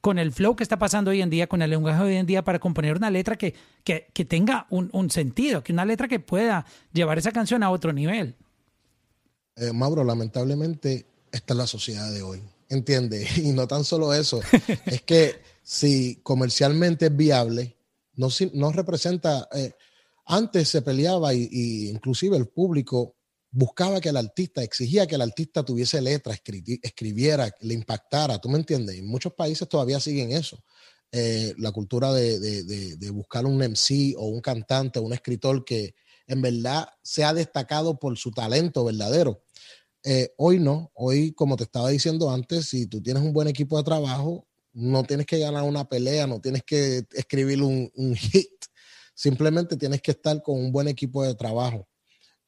con 0.04 0.20
el 0.20 0.34
flow 0.34 0.58
que 0.58 0.64
está 0.64 0.78
pasando 0.78 1.12
hoy 1.12 1.22
en 1.22 1.30
día, 1.30 1.48
con 1.48 1.62
el 1.62 1.70
lenguaje 1.70 2.04
hoy 2.04 2.16
en 2.18 2.26
día, 2.26 2.44
para 2.44 2.60
componer 2.60 2.98
una 2.98 3.10
letra 3.10 3.38
que, 3.38 3.56
que, 3.86 4.08
que 4.12 4.26
tenga 4.26 4.68
un, 4.70 4.90
un 4.92 5.10
sentido, 5.10 5.64
que 5.64 5.72
una 5.72 5.86
letra 5.86 6.10
que 6.10 6.20
pueda 6.20 6.66
llevar 6.92 7.18
esa 7.18 7.32
canción 7.32 7.64
a 7.64 7.72
otro 7.72 7.94
nivel? 7.94 8.36
Eh, 9.56 9.72
Mauro, 9.72 10.04
lamentablemente, 10.04 11.06
esta 11.32 11.54
es 11.54 11.58
la 11.58 11.68
sociedad 11.68 12.12
de 12.12 12.22
hoy. 12.22 12.42
¿Entiendes? 12.68 13.38
Y 13.38 13.54
no 13.54 13.66
tan 13.66 13.86
solo 13.86 14.14
eso, 14.14 14.42
es 14.86 15.02
que 15.04 15.40
si 15.64 16.20
comercialmente 16.22 17.06
es 17.06 17.16
viable, 17.16 17.78
no, 18.18 18.28
no 18.56 18.74
representa. 18.74 19.48
eh, 19.56 19.72
antes 20.26 20.68
se 20.68 20.82
peleaba 20.82 21.34
y, 21.34 21.48
y 21.50 21.90
inclusive 21.90 22.36
el 22.36 22.48
público 22.48 23.16
buscaba 23.54 24.02
que 24.02 24.10
el 24.10 24.18
artista, 24.18 24.64
exigía 24.64 25.08
que 25.08 25.16
el 25.16 25.22
artista 25.22 25.64
tuviese 25.64 26.02
letra, 26.02 26.34
escri- 26.34 26.80
escribiera, 26.84 27.52
le 27.62 27.76
impactara, 27.76 28.40
¿tú 28.40 28.50
me 28.50 28.58
entiendes? 28.58 28.98
En 28.98 29.08
muchos 29.08 29.34
países 29.34 29.70
todavía 29.70 30.00
siguen 30.00 30.32
eso. 30.32 30.64
eh, 31.12 31.54
la 31.60 31.72
cultura 31.72 32.12
de, 32.14 32.40
de, 32.40 33.10
buscar 33.12 33.46
un 33.46 33.62
MC 33.62 34.16
o 34.18 34.28
un 34.28 34.42
cantante, 34.42 35.00
un 35.00 35.14
escritor 35.14 35.64
que 35.64 35.94
en 36.28 36.42
verdad 36.42 36.88
se 37.04 37.24
ha 37.24 37.34
destacado 37.36 38.00
por 38.00 38.18
su 38.18 38.32
talento 38.32 38.84
verdadero. 38.84 39.44
Eh, 40.04 40.34
hoy 40.38 40.60
no, 40.60 40.92
hoy 40.96 41.34
como 41.34 41.56
te 41.58 41.64
estaba 41.66 41.90
diciendo 41.90 42.32
antes, 42.32 42.68
si 42.70 42.88
tú 42.88 43.02
tienes 43.02 43.24
un 43.24 43.34
buen 43.34 43.48
equipo 43.48 43.78
de 43.78 43.84
trabajo, 43.84 44.48
no 44.74 45.04
tienes 45.04 45.26
que 45.28 45.40
ganar 45.40 45.64
una 45.64 45.88
pelea, 45.88 46.28
no 46.28 46.42
tienes 46.42 46.64
que 46.64 47.04
escribir 47.14 47.62
un 47.64 48.16
hit, 48.16 48.50
simplemente 49.16 49.78
tienes 49.78 50.02
que 50.02 50.12
estar 50.12 50.42
con 50.44 50.60
un 50.60 50.72
buen 50.72 50.88
equipo 50.88 51.24
de 51.24 51.36
trabajo. 51.36 51.88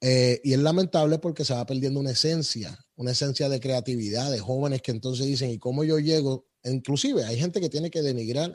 Eh, 0.07 0.39
y 0.43 0.53
es 0.53 0.59
lamentable 0.59 1.17
porque 1.17 1.43
se 1.43 1.55
va 1.55 1.65
perdiendo 1.65 1.99
una 1.99 2.11
esencia, 2.11 2.77
una 2.95 3.09
esencia 3.09 3.49
de 3.49 3.59
creatividad 3.59 4.29
de 4.29 4.37
jóvenes 4.37 4.83
que 4.83 4.91
entonces 4.91 5.25
dicen, 5.25 5.49
¿y 5.49 5.57
cómo 5.57 5.83
yo 5.83 5.97
llego? 5.97 6.45
Inclusive 6.63 7.25
hay 7.25 7.39
gente 7.39 7.59
que 7.59 7.69
tiene 7.69 7.89
que 7.89 8.03
denigrar, 8.03 8.51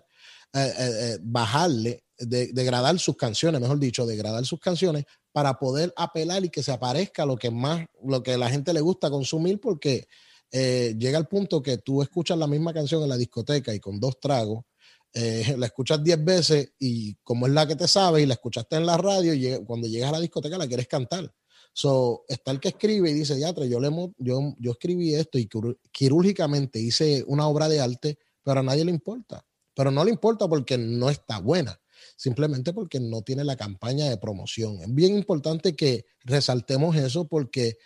eh, 0.52 0.72
eh, 0.78 1.18
bajarle, 1.20 2.04
de, 2.18 2.52
degradar 2.52 2.96
sus 3.00 3.16
canciones, 3.16 3.60
mejor 3.60 3.80
dicho, 3.80 4.06
degradar 4.06 4.46
sus 4.46 4.60
canciones 4.60 5.06
para 5.32 5.58
poder 5.58 5.92
apelar 5.96 6.44
y 6.44 6.50
que 6.50 6.62
se 6.62 6.70
aparezca 6.70 7.26
lo 7.26 7.36
que 7.36 7.50
más, 7.50 7.84
lo 8.04 8.22
que 8.22 8.38
la 8.38 8.48
gente 8.48 8.72
le 8.72 8.80
gusta 8.80 9.10
consumir 9.10 9.58
porque 9.58 10.06
llega 10.52 11.18
al 11.18 11.26
punto 11.26 11.62
que 11.62 11.78
tú 11.78 12.00
escuchas 12.00 12.38
la 12.38 12.46
misma 12.46 12.72
canción 12.72 13.02
en 13.02 13.08
la 13.08 13.16
discoteca 13.16 13.74
y 13.74 13.80
con 13.80 13.98
dos 13.98 14.20
tragos 14.20 14.64
la 15.12 15.66
escuchas 15.66 16.02
10 16.02 16.24
veces 16.24 16.72
y 16.78 17.14
como 17.24 17.48
es 17.48 17.52
la 17.52 17.66
que 17.66 17.74
te 17.74 17.88
sabe 17.88 18.22
y 18.22 18.26
la 18.26 18.34
escuchaste 18.34 18.76
en 18.76 18.86
la 18.86 18.96
radio, 18.96 19.34
y 19.34 19.64
cuando 19.64 19.88
llegas 19.88 20.10
a 20.10 20.12
la 20.12 20.20
discoteca 20.20 20.56
la 20.56 20.68
quieres 20.68 20.86
cantar. 20.86 21.32
So, 21.72 22.24
está 22.28 22.50
el 22.50 22.60
que 22.60 22.68
escribe 22.68 23.10
y 23.10 23.14
dice, 23.14 23.38
ya, 23.38 23.54
yo, 23.54 23.80
le, 23.80 23.90
yo, 24.18 24.54
yo 24.58 24.70
escribí 24.72 25.14
esto 25.14 25.38
y 25.38 25.48
quirúrgicamente 25.92 26.80
hice 26.80 27.24
una 27.26 27.46
obra 27.46 27.68
de 27.68 27.80
arte, 27.80 28.18
pero 28.42 28.60
a 28.60 28.62
nadie 28.62 28.84
le 28.84 28.90
importa. 28.90 29.44
Pero 29.74 29.90
no 29.90 30.04
le 30.04 30.10
importa 30.10 30.48
porque 30.48 30.76
no 30.76 31.10
está 31.10 31.38
buena, 31.38 31.80
simplemente 32.16 32.72
porque 32.72 33.00
no 33.00 33.22
tiene 33.22 33.44
la 33.44 33.56
campaña 33.56 34.08
de 34.08 34.18
promoción. 34.18 34.80
Es 34.80 34.92
bien 34.92 35.16
importante 35.16 35.76
que 35.76 36.06
resaltemos 36.24 36.96
eso 36.96 37.28
porque 37.28 37.78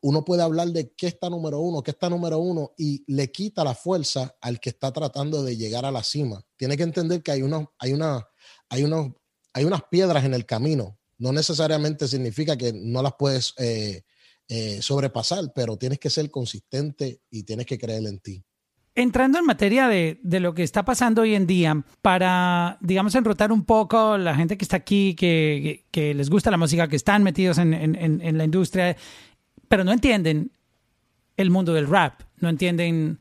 uno 0.00 0.24
puede 0.24 0.42
hablar 0.42 0.68
de 0.68 0.92
qué 0.92 1.08
está 1.08 1.28
número 1.28 1.60
uno, 1.60 1.82
qué 1.82 1.90
está 1.90 2.08
número 2.08 2.38
uno, 2.38 2.72
y 2.76 3.04
le 3.12 3.30
quita 3.32 3.64
la 3.64 3.74
fuerza 3.74 4.36
al 4.40 4.60
que 4.60 4.70
está 4.70 4.92
tratando 4.92 5.42
de 5.42 5.56
llegar 5.56 5.84
a 5.84 5.90
la 5.90 6.02
cima. 6.02 6.44
Tiene 6.56 6.76
que 6.76 6.84
entender 6.84 7.22
que 7.22 7.32
hay, 7.32 7.42
unos, 7.42 7.66
hay, 7.78 7.92
una, 7.92 8.26
hay, 8.68 8.84
unos, 8.84 9.12
hay 9.52 9.64
unas 9.64 9.82
piedras 9.90 10.24
en 10.24 10.34
el 10.34 10.46
camino. 10.46 10.98
No 11.18 11.32
necesariamente 11.32 12.08
significa 12.08 12.56
que 12.56 12.72
no 12.72 13.02
las 13.02 13.14
puedes 13.18 13.54
eh, 13.58 14.02
eh, 14.48 14.80
sobrepasar, 14.82 15.52
pero 15.54 15.76
tienes 15.76 15.98
que 15.98 16.10
ser 16.10 16.30
consistente 16.30 17.20
y 17.30 17.44
tienes 17.44 17.66
que 17.66 17.78
creer 17.78 18.06
en 18.06 18.20
ti. 18.20 18.44
Entrando 18.94 19.38
en 19.38 19.44
materia 19.44 19.88
de, 19.88 20.18
de, 20.22 20.40
lo 20.40 20.54
que 20.54 20.62
está 20.62 20.84
pasando 20.84 21.22
hoy 21.22 21.34
en 21.34 21.46
día, 21.46 21.84
para, 22.00 22.78
digamos, 22.80 23.14
enrotar 23.14 23.52
un 23.52 23.64
poco 23.64 24.16
la 24.16 24.34
gente 24.34 24.56
que 24.56 24.64
está 24.64 24.78
aquí, 24.78 25.14
que, 25.14 25.84
que, 25.90 26.14
les 26.14 26.30
gusta 26.30 26.50
la 26.50 26.56
música, 26.56 26.88
que 26.88 26.96
están 26.96 27.22
metidos 27.22 27.58
en, 27.58 27.74
en, 27.74 27.94
en 27.94 28.38
la 28.38 28.44
industria, 28.44 28.96
pero 29.68 29.84
no 29.84 29.92
entienden 29.92 30.50
el 31.36 31.50
mundo 31.50 31.74
del 31.74 31.86
rap, 31.86 32.22
no 32.38 32.48
entienden 32.48 33.18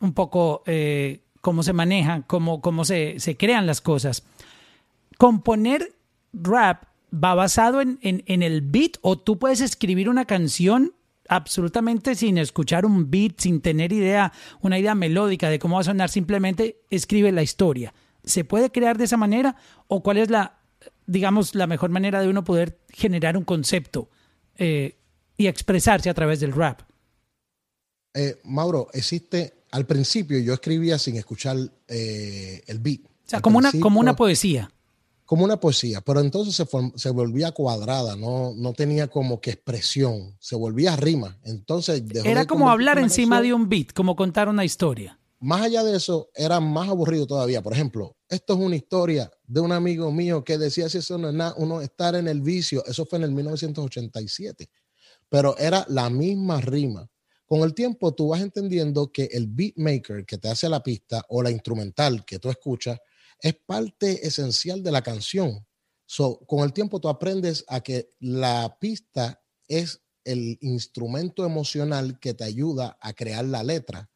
un 0.00 0.12
poco 0.14 0.62
eh, 0.66 1.20
cómo 1.40 1.62
se 1.62 1.72
maneja, 1.72 2.22
cómo, 2.26 2.60
cómo 2.60 2.84
se, 2.84 3.20
se, 3.20 3.36
crean 3.36 3.66
las 3.66 3.80
cosas. 3.80 4.24
Componer 5.16 5.94
rap 6.32 6.84
va 7.12 7.34
basado 7.34 7.80
en, 7.80 7.98
en, 8.02 8.22
en, 8.26 8.42
el 8.42 8.60
beat 8.60 8.92
o 9.02 9.18
tú 9.18 9.38
puedes 9.38 9.60
escribir 9.60 10.08
una 10.08 10.24
canción 10.24 10.94
absolutamente 11.28 12.14
sin 12.14 12.38
escuchar 12.38 12.86
un 12.86 13.10
beat, 13.10 13.38
sin 13.38 13.60
tener 13.60 13.92
idea, 13.92 14.32
una 14.60 14.78
idea 14.78 14.94
melódica 14.94 15.50
de 15.50 15.58
cómo 15.58 15.76
va 15.76 15.82
a 15.82 15.84
sonar, 15.84 16.10
simplemente 16.10 16.80
escribe 16.90 17.32
la 17.32 17.42
historia. 17.42 17.92
¿Se 18.24 18.44
puede 18.44 18.70
crear 18.70 18.98
de 18.98 19.04
esa 19.04 19.16
manera 19.16 19.56
o 19.86 20.02
cuál 20.02 20.18
es 20.18 20.30
la, 20.30 20.58
digamos, 21.06 21.54
la 21.54 21.66
mejor 21.66 21.90
manera 21.90 22.20
de 22.20 22.28
uno 22.28 22.44
poder 22.44 22.78
generar 22.90 23.36
un 23.36 23.44
concepto 23.44 24.10
eh, 24.56 24.96
y 25.36 25.46
expresarse 25.46 26.10
a 26.10 26.14
través 26.14 26.40
del 26.40 26.52
rap. 26.52 26.82
Eh, 28.12 28.40
Mauro, 28.44 28.88
existe, 28.92 29.62
al 29.70 29.86
principio 29.86 30.38
yo 30.40 30.52
escribía 30.52 30.98
sin 30.98 31.16
escuchar 31.16 31.56
eh, 31.86 32.62
el 32.66 32.80
beat. 32.80 33.00
O 33.04 33.30
sea, 33.30 33.40
como 33.40 33.58
una, 33.58 33.70
como 33.80 34.00
una 34.00 34.16
poesía. 34.16 34.70
Como 35.28 35.44
una 35.44 35.60
poesía, 35.60 36.00
pero 36.00 36.20
entonces 36.20 36.54
se, 36.54 36.66
se 36.96 37.10
volvía 37.10 37.52
cuadrada, 37.52 38.16
no, 38.16 38.54
no 38.56 38.72
tenía 38.72 39.08
como 39.08 39.42
que 39.42 39.50
expresión, 39.50 40.34
se 40.40 40.56
volvía 40.56 40.96
rima. 40.96 41.38
Entonces 41.42 42.02
Era 42.24 42.46
como 42.46 42.70
hablar 42.70 42.98
encima 42.98 43.36
canción. 43.36 43.42
de 43.42 43.62
un 43.62 43.68
beat, 43.68 43.92
como 43.92 44.16
contar 44.16 44.48
una 44.48 44.64
historia. 44.64 45.20
Más 45.38 45.60
allá 45.60 45.84
de 45.84 45.98
eso, 45.98 46.30
era 46.34 46.60
más 46.60 46.88
aburrido 46.88 47.26
todavía. 47.26 47.62
Por 47.62 47.74
ejemplo, 47.74 48.16
esto 48.26 48.54
es 48.54 48.58
una 48.58 48.76
historia 48.76 49.30
de 49.46 49.60
un 49.60 49.72
amigo 49.72 50.10
mío 50.10 50.42
que 50.42 50.56
decía 50.56 50.88
si 50.88 50.96
eso 50.96 51.18
no 51.18 51.28
es 51.28 51.34
nada, 51.34 51.52
uno 51.58 51.82
estar 51.82 52.14
en 52.14 52.26
el 52.26 52.40
vicio. 52.40 52.82
Eso 52.86 53.04
fue 53.04 53.18
en 53.18 53.24
el 53.24 53.32
1987 53.32 54.70
pero 55.28 55.56
era 55.58 55.84
la 55.88 56.10
misma 56.10 56.60
rima. 56.60 57.08
Con 57.44 57.60
el 57.60 57.74
tiempo 57.74 58.14
tú 58.14 58.28
vas 58.28 58.40
entendiendo 58.40 59.10
que 59.10 59.24
el 59.32 59.46
beatmaker 59.46 60.24
que 60.26 60.38
te 60.38 60.48
hace 60.48 60.68
la 60.68 60.82
pista 60.82 61.24
o 61.28 61.42
la 61.42 61.50
instrumental 61.50 62.24
que 62.24 62.38
tú 62.38 62.50
escuchas 62.50 62.98
es 63.40 63.54
parte 63.66 64.26
esencial 64.26 64.82
de 64.82 64.92
la 64.92 65.02
canción. 65.02 65.66
So, 66.06 66.40
con 66.46 66.60
el 66.60 66.72
tiempo 66.72 67.00
tú 67.00 67.08
aprendes 67.08 67.64
a 67.68 67.80
que 67.80 68.12
la 68.18 68.78
pista 68.80 69.42
es 69.68 70.02
el 70.24 70.58
instrumento 70.60 71.44
emocional 71.44 72.18
que 72.18 72.34
te 72.34 72.44
ayuda 72.44 72.98
a 73.00 73.12
crear 73.12 73.44
la 73.44 73.62
letra. 73.62 74.10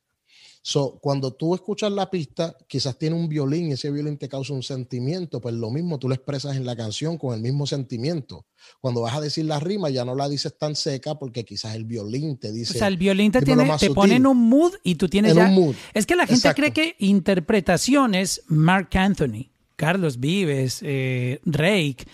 So, 0.65 1.01
cuando 1.01 1.33
tú 1.33 1.57
escuchas 1.57 1.91
la 1.91 2.09
pista, 2.09 2.57
quizás 2.69 2.97
tiene 2.97 3.17
un 3.17 3.29
violín 3.29 3.69
y 3.69 3.73
ese 3.73 3.91
violín 3.91 4.17
te 4.17 4.29
causa 4.29 4.53
un 4.53 4.63
sentimiento, 4.63 5.41
pues 5.41 5.57
lo 5.57 5.73
mismo 5.73 5.99
tú 5.99 6.09
lo 6.09 6.15
expresas 6.15 6.57
en 6.57 6.65
la 6.65 6.77
canción 6.77 7.19
con 7.19 7.35
el 7.35 7.41
mismo 7.41 7.67
sentimiento. 7.67 8.47
Cuando 8.81 9.01
vas 9.01 9.17
a 9.17 9.21
decir 9.21 9.45
la 9.45 9.59
rima, 9.59 9.91
ya 9.91 10.05
no 10.05 10.15
la 10.15 10.29
dices 10.29 10.57
tan 10.57 10.77
seca 10.77 11.17
porque 11.17 11.45
quizás 11.45 11.75
el 11.75 11.85
violín 11.85 12.37
te 12.37 12.53
dice. 12.53 12.77
O 12.77 12.79
sea, 12.79 12.87
el 12.87 12.97
violín 12.97 13.33
te, 13.33 13.43
tiene, 13.43 13.69
te 13.77 13.91
pone 13.91 14.15
en 14.15 14.25
un 14.25 14.37
mood 14.37 14.75
y 14.85 14.95
tú 14.95 15.09
tienes 15.09 15.33
en 15.33 15.39
ya. 15.39 15.47
Un 15.47 15.55
mood. 15.55 15.75
Es 15.95 16.07
que 16.07 16.15
la 16.15 16.27
gente 16.27 16.49
Exacto. 16.49 16.63
cree 16.63 16.73
que 16.73 16.95
interpretación 17.05 18.15
es 18.15 18.43
Mark 18.47 18.91
Anthony, 18.93 19.51
Carlos 19.75 20.21
Vives, 20.21 20.79
eh, 20.83 21.41
Rake, 21.45 22.07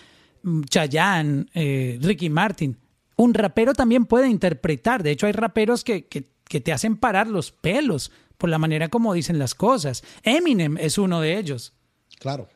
Chayanne, 0.67 1.45
eh, 1.53 1.99
Ricky 2.01 2.31
Martin. 2.31 2.75
Un 3.15 3.35
rapero 3.35 3.75
también 3.75 4.07
puede 4.07 4.27
interpretar. 4.27 5.03
De 5.03 5.11
hecho, 5.11 5.27
hay 5.27 5.33
raperos 5.33 5.83
que, 5.83 6.07
que, 6.07 6.25
que 6.45 6.61
te 6.61 6.71
hacen 6.73 6.97
parar 6.97 7.27
los 7.27 7.51
pelos 7.51 8.11
por 8.39 8.49
la 8.49 8.57
manera 8.57 8.87
como 8.87 9.13
dicen 9.13 9.37
las 9.37 9.53
cosas. 9.53 10.01
Eminem 10.23 10.77
es 10.77 10.97
uno 10.97 11.21
de 11.21 11.37
ellos. 11.37 11.73
Claro. 12.19 12.47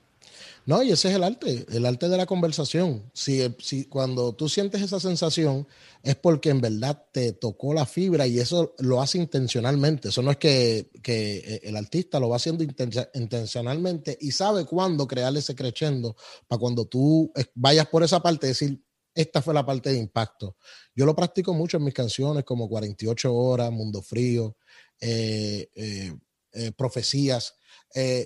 No, 0.65 0.81
y 0.81 0.91
ese 0.91 1.09
es 1.09 1.15
el 1.15 1.23
arte, 1.23 1.65
el 1.73 1.85
arte 1.85 2.07
de 2.07 2.15
la 2.15 2.25
conversación. 2.25 3.03
Si, 3.13 3.41
si 3.59 3.83
cuando 3.85 4.33
tú 4.33 4.47
sientes 4.47 4.81
esa 4.81 4.97
sensación 4.97 5.67
es 6.01 6.15
porque 6.15 6.51
en 6.51 6.61
verdad 6.61 7.05
te 7.11 7.33
tocó 7.33 7.73
la 7.73 7.85
fibra 7.85 8.25
y 8.27 8.39
eso 8.39 8.73
lo 8.79 9.01
hace 9.01 9.17
intencionalmente. 9.17 10.07
Eso 10.07 10.21
no 10.21 10.31
es 10.31 10.37
que, 10.37 10.89
que 11.01 11.59
el 11.63 11.75
artista 11.75 12.17
lo 12.17 12.29
va 12.29 12.37
haciendo 12.37 12.63
intencionalmente 12.63 14.17
y 14.21 14.31
sabe 14.31 14.63
cuándo 14.63 15.05
crear 15.05 15.35
ese 15.35 15.53
crescendo 15.53 16.15
para 16.47 16.59
cuando 16.59 16.85
tú 16.85 17.29
vayas 17.55 17.87
por 17.87 18.03
esa 18.03 18.21
parte 18.21 18.47
decir, 18.47 18.81
esta 19.13 19.41
fue 19.41 19.53
la 19.53 19.65
parte 19.65 19.91
de 19.91 19.97
impacto. 19.97 20.55
Yo 20.95 21.05
lo 21.05 21.15
practico 21.15 21.53
mucho 21.53 21.77
en 21.77 21.83
mis 21.83 21.93
canciones 21.93 22.45
como 22.45 22.69
48 22.69 23.33
horas, 23.33 23.71
Mundo 23.71 24.01
Frío, 24.01 24.55
eh, 25.05 25.69
eh, 25.75 26.15
eh, 26.53 26.71
profecías, 26.71 27.55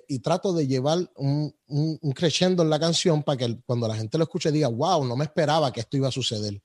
y 0.07 0.19
trato 0.19 0.53
de 0.53 0.65
llevar 0.65 0.99
un, 1.15 1.53
un, 1.65 1.99
un, 2.01 2.11
crescendo 2.13 2.63
en 2.63 2.69
la 2.69 2.79
canción 2.79 3.21
para 3.21 3.37
que 3.37 3.59
cuando 3.65 3.85
la 3.85 3.95
gente 3.95 4.17
lo 4.17 4.23
escuche 4.23 4.49
diga, 4.49 4.69
wow, 4.69 5.03
no 5.03 5.17
me 5.17 5.25
esperaba 5.25 5.73
que 5.73 5.81
esto 5.81 5.97
iba 5.97 6.07
a 6.07 6.11
suceder. 6.11 6.61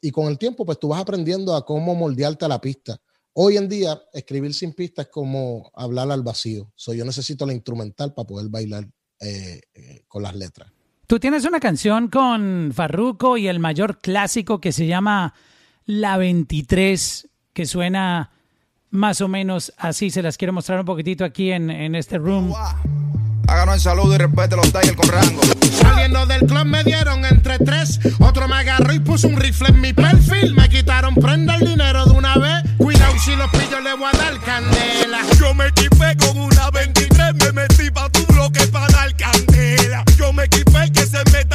y 0.00 0.10
con 0.12 0.26
el 0.26 0.38
tiempo, 0.38 0.64
pues 0.64 0.78
tú 0.78 0.88
vas 0.88 1.00
aprendiendo 1.00 1.56
a 1.56 1.64
cómo 1.64 1.96
moldearte 1.96 2.44
a 2.44 2.48
la 2.48 2.60
pista. 2.60 3.00
Hoy 3.32 3.56
en 3.56 3.68
día, 3.68 4.00
escribir 4.12 4.54
sin 4.54 4.72
pista 4.72 5.02
es 5.02 5.08
como 5.08 5.68
hablar 5.74 6.12
al 6.12 6.22
vacío. 6.22 6.70
So, 6.76 6.92
yo 6.92 7.04
necesito 7.04 7.44
la 7.44 7.54
instrumental 7.54 8.14
para 8.14 8.26
poder 8.26 8.48
bailar 8.48 8.86
con 10.06 10.22
las 10.22 10.36
letras. 10.36 10.70
Tú 11.08 11.18
tienes 11.18 11.44
una 11.44 11.58
canción 11.58 12.08
con 12.08 12.70
Farruko 12.72 13.36
y 13.36 13.48
el 13.48 13.58
mayor 13.58 13.98
clásico 13.98 14.60
que 14.60 14.72
se 14.72 14.86
llama 14.86 15.34
La 15.86 16.18
23 16.18 17.28
que 17.58 17.66
suena 17.66 18.30
más 18.92 19.20
o 19.20 19.26
menos 19.26 19.72
así. 19.78 20.10
Se 20.10 20.22
las 20.22 20.36
quiero 20.36 20.52
mostrar 20.52 20.78
un 20.78 20.86
poquitito 20.86 21.24
aquí 21.24 21.50
en, 21.50 21.70
en 21.70 21.96
este 21.96 22.16
room. 22.16 22.54
Háganos 23.48 23.74
el 23.74 23.80
saludo 23.80 24.14
y 24.14 24.18
respete 24.18 24.54
los 24.54 24.66
Tigers 24.66 24.94
con 24.94 25.08
rango. 25.08 25.40
Saliendo 25.72 26.24
del 26.26 26.42
club 26.46 26.66
me 26.66 26.84
dieron 26.84 27.24
entre 27.24 27.58
tres. 27.58 27.98
Otro 28.20 28.46
me 28.46 28.54
agarró 28.54 28.92
y 28.92 29.00
puso 29.00 29.26
un 29.26 29.36
rifle 29.36 29.70
en 29.70 29.80
mi 29.80 29.92
perfil. 29.92 30.54
Me 30.54 30.68
quitaron 30.68 31.16
prenda 31.16 31.56
el 31.56 31.66
dinero 31.66 32.04
de 32.04 32.12
una 32.12 32.36
vez. 32.36 32.62
Cuidado 32.76 33.18
si 33.18 33.34
los 33.34 33.50
pillos 33.50 33.82
le 33.82 33.96
voy 33.96 34.08
a 34.12 34.16
dar 34.16 34.38
candela. 34.38 35.18
Yo 35.40 35.52
me 35.54 35.66
equipé 35.66 36.16
con 36.16 36.38
una 36.38 36.70
23. 36.70 37.34
Me 37.34 37.52
metí 37.62 37.90
pa' 37.90 38.08
tu 38.10 38.24
bloque 38.32 38.68
para 38.68 38.86
dar 38.86 39.16
candela. 39.16 40.04
Yo 40.16 40.32
me 40.32 40.44
equipé 40.44 40.92
que 40.92 41.06
se 41.06 41.18
meta, 41.32 41.47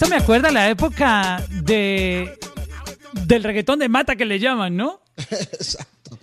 Esto 0.00 0.08
me 0.08 0.16
acuerda 0.16 0.48
a 0.48 0.52
la 0.52 0.70
época 0.70 1.46
de 1.62 2.38
del 3.26 3.44
reggaetón 3.44 3.80
de 3.80 3.90
mata 3.90 4.16
que 4.16 4.24
le 4.24 4.38
llaman, 4.38 4.74
¿no? 4.74 5.02
Exacto. 5.18 6.18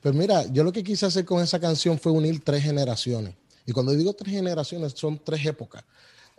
Pues 0.00 0.14
mira, 0.14 0.46
yo 0.46 0.64
lo 0.64 0.72
que 0.72 0.82
quise 0.82 1.04
hacer 1.04 1.26
con 1.26 1.42
esa 1.42 1.60
canción 1.60 1.98
fue 1.98 2.10
unir 2.10 2.42
tres 2.42 2.62
generaciones. 2.62 3.34
Y 3.66 3.72
cuando 3.72 3.92
digo 3.92 4.14
tres 4.14 4.32
generaciones, 4.32 4.94
son 4.96 5.22
tres 5.22 5.44
épocas. 5.44 5.84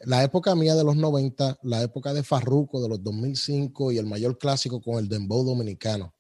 La 0.04 0.24
época 0.24 0.56
mía 0.56 0.74
de 0.74 0.84
los 0.84 0.96
90, 0.96 1.60
la 1.62 1.84
época 1.84 2.12
de 2.12 2.24
Farruko 2.24 2.82
de 2.82 2.90
los 2.90 3.04
2005 3.04 3.92
y 3.92 4.00
el 4.00 4.08
mayor 4.08 4.40
clásico 4.40 4.82
con 4.82 4.98
el 4.98 5.08
dembow 5.08 5.46
dominicano. 5.46 6.16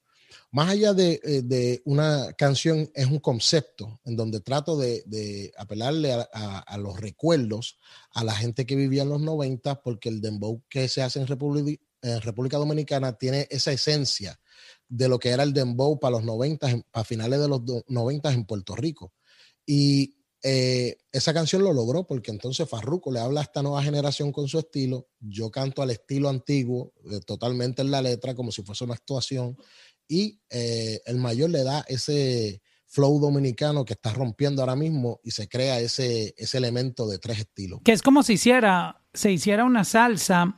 Más 0.52 0.70
allá 0.70 0.94
de, 0.94 1.20
eh, 1.24 1.42
de 1.44 1.82
una 1.86 2.34
canción, 2.34 2.89
es 2.94 3.06
un 3.08 3.20
concepto 3.20 4.00
en 4.06 4.15
donde 4.15 4.39
trato 4.39 4.78
de, 4.78 5.04
de 5.06 5.52
apelarle 5.58 6.13
a, 6.13 6.22
a- 6.34 6.78
los 6.78 7.00
recuerdos 7.00 7.78
a 8.12 8.24
la 8.24 8.34
gente 8.36 8.65
que 8.65 8.76
vivía 8.76 9.04
en 9.04 9.10
los 9.10 9.22
90, 9.22 9.82
porque 9.82 10.10
el 10.10 10.22
dembow 10.22 10.62
que 10.70 10.88
se 10.88 11.02
hace 11.02 11.20
en 11.20 11.28
República, 11.28 12.58
Dominicana 12.58 13.13
tiene 13.18 13.48
esa 13.50 13.72
esencia 13.72 14.39
de 14.88 15.08
lo 15.08 15.20
que 15.20 15.30
era 15.30 15.44
el 15.44 15.54
dembow 15.54 16.00
para 16.00 16.18
los 16.18 16.24
90, 16.24 16.70
en- 16.72 16.84
para 16.92 17.04
finales 17.04 17.39
de 17.39 17.48
los 17.48 17.63
do- 17.65 17.84
90 17.88 18.32
en 18.32 18.46
Puerto 18.46 18.76
Rico. 18.76 19.13
Y 19.65 20.15
eh, 20.42 20.96
esa 21.12 21.34
canción 21.34 21.63
lo 21.63 21.74
logró 21.74 22.08
porque 22.08 22.32
entonces 22.32 22.68
Farruko 22.70 23.12
le 23.12 23.20
habla 23.20 23.42
a 23.42 23.44
esta 23.44 23.62
nueva 23.62 23.84
generación 23.84 24.32
con 24.32 24.48
su 24.48 24.58
estilo, 24.58 25.10
yo 25.20 25.52
canto 25.52 25.82
al 25.82 25.89
estilo 25.92 26.30
antiguo, 26.30 26.94
eh, 27.12 27.20
totalmente 27.26 27.82
en 27.82 27.92
la 27.92 28.02
letra, 28.02 28.34
como 28.36 28.50
si 28.52 28.63
fuese 28.63 28.86
una 28.86 28.94
actuación, 28.94 29.58
y 30.10 30.39
eh, 30.50 31.00
el 31.06 31.17
mayor 31.17 31.52
le 31.52 31.63
da 31.63 31.86
ese 31.88 32.62
flow 32.88 33.19
dominicano 33.19 33.86
que 33.86 33.93
está 33.93 34.12
rompiendo 34.12 34.62
ahora 34.63 34.76
mismo 34.76 35.19
y 35.24 35.30
se 35.32 35.48
crea 35.48 35.80
ese, 35.80 36.34
ese 36.38 36.58
elemento 36.58 37.08
de 37.08 37.19
tres 37.19 37.38
estilos. 37.39 37.80
Que 37.86 37.91
es 37.93 38.02
como 38.02 38.24
si 38.24 38.34
hiciera, 38.34 39.04
se 39.13 39.32
hiciera 39.32 39.63
una 39.63 39.84
salsa 39.86 40.56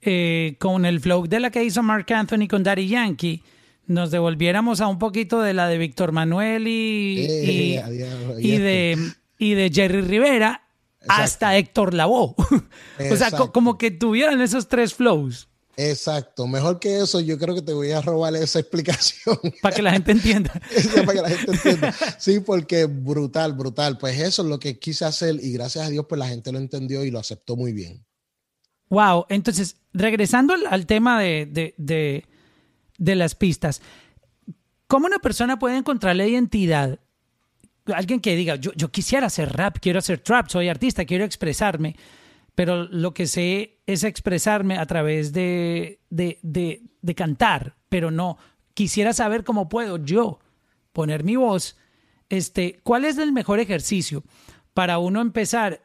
eh, 0.00 0.56
con 0.60 0.84
el 0.86 1.00
flow 1.00 1.26
de 1.26 1.40
la 1.40 1.50
que 1.50 1.64
hizo 1.64 1.82
Mark 1.82 2.06
Anthony 2.12 2.46
con 2.48 2.62
Daddy 2.62 2.86
Yankee. 2.88 3.42
Nos 3.86 4.10
devolviéramos 4.12 4.80
a 4.80 4.86
un 4.86 4.98
poquito 4.98 5.42
de 5.42 5.52
la 5.52 5.66
de 5.68 5.76
Víctor 5.78 6.12
Manuel 6.12 6.68
y, 6.68 7.26
Eh, 7.28 7.44
y- 7.52 7.76
a 7.78 7.88
diablo, 7.90 8.38
y 8.38 8.56
de, 8.58 8.98
y 9.38 9.54
de 9.54 9.70
Jerry 9.74 10.00
Rivera 10.02 10.62
hasta 11.08 11.56
Héctor 11.58 11.92
Lavoe. 11.92 12.34
o 12.38 12.46
sea, 12.48 12.60
co- 12.98 13.04
Exacto. 13.14 13.52
como 13.52 13.76
que 13.76 13.90
tuvieran 13.90 14.40
esos 14.40 14.68
tres 14.68 14.94
flows 14.94 15.48
Exacto, 15.76 16.46
mejor 16.46 16.78
que 16.78 16.98
eso, 17.00 17.20
yo 17.20 17.36
creo 17.38 17.54
que 17.54 17.62
te 17.62 17.72
voy 17.72 17.90
a 17.90 18.00
robar 18.00 18.34
esa 18.36 18.58
explicación. 18.60 19.38
para 19.62 19.74
que 19.74 19.82
la 19.82 19.92
gente 19.92 20.12
entienda. 20.12 20.52
Para 21.04 21.12
que 21.14 21.22
la 21.22 21.30
gente 21.30 21.52
entienda. 21.52 21.94
Sí, 22.18 22.40
porque 22.40 22.84
brutal, 22.86 23.52
brutal. 23.54 23.98
Pues 23.98 24.18
eso 24.20 24.42
es 24.42 24.48
lo 24.48 24.58
que 24.58 24.78
quise 24.78 25.04
hacer 25.04 25.36
y 25.42 25.52
gracias 25.52 25.86
a 25.86 25.90
Dios 25.90 26.06
pues 26.08 26.18
la 26.18 26.28
gente 26.28 26.52
lo 26.52 26.58
entendió 26.58 27.04
y 27.04 27.10
lo 27.10 27.18
aceptó 27.18 27.56
muy 27.56 27.72
bien. 27.72 28.04
Wow, 28.90 29.26
entonces, 29.28 29.76
regresando 29.92 30.54
al, 30.54 30.66
al 30.68 30.86
tema 30.86 31.20
de, 31.20 31.46
de- 31.50 31.74
de- 31.78 32.24
de 32.98 33.14
las 33.16 33.34
pistas, 33.34 33.80
¿cómo 34.86 35.06
una 35.06 35.18
persona 35.18 35.58
puede 35.58 35.76
encontrar 35.76 36.14
la 36.14 36.26
identidad? 36.26 37.00
Alguien 37.86 38.20
que 38.20 38.36
diga, 38.36 38.56
yo, 38.56 38.72
yo 38.76 38.90
quisiera 38.92 39.26
hacer 39.26 39.52
rap, 39.52 39.78
quiero 39.80 39.98
hacer 39.98 40.20
trap, 40.20 40.48
soy 40.48 40.68
artista, 40.68 41.04
quiero 41.04 41.24
expresarme, 41.24 41.96
pero 42.54 42.84
lo 42.84 43.14
que 43.14 43.26
sé 43.26 43.78
es 43.86 44.04
expresarme 44.04 44.78
a 44.78 44.86
través 44.86 45.32
de, 45.32 46.00
de, 46.10 46.38
de- 46.42 46.82
de 47.02 47.14
cantar, 47.14 47.76
pero 47.88 48.10
no, 48.10 48.38
quisiera 48.74 49.12
saber 49.12 49.44
cómo 49.44 49.68
puedo 49.68 49.98
yo 49.98 50.38
poner 50.92 51.22
mi 51.24 51.36
voz. 51.36 51.76
Este, 52.30 52.80
¿Cuál 52.82 53.04
es 53.04 53.18
el 53.18 53.32
mejor 53.32 53.60
ejercicio 53.60 54.24
para 54.72 54.98
uno 54.98 55.20
empezar? 55.20 55.82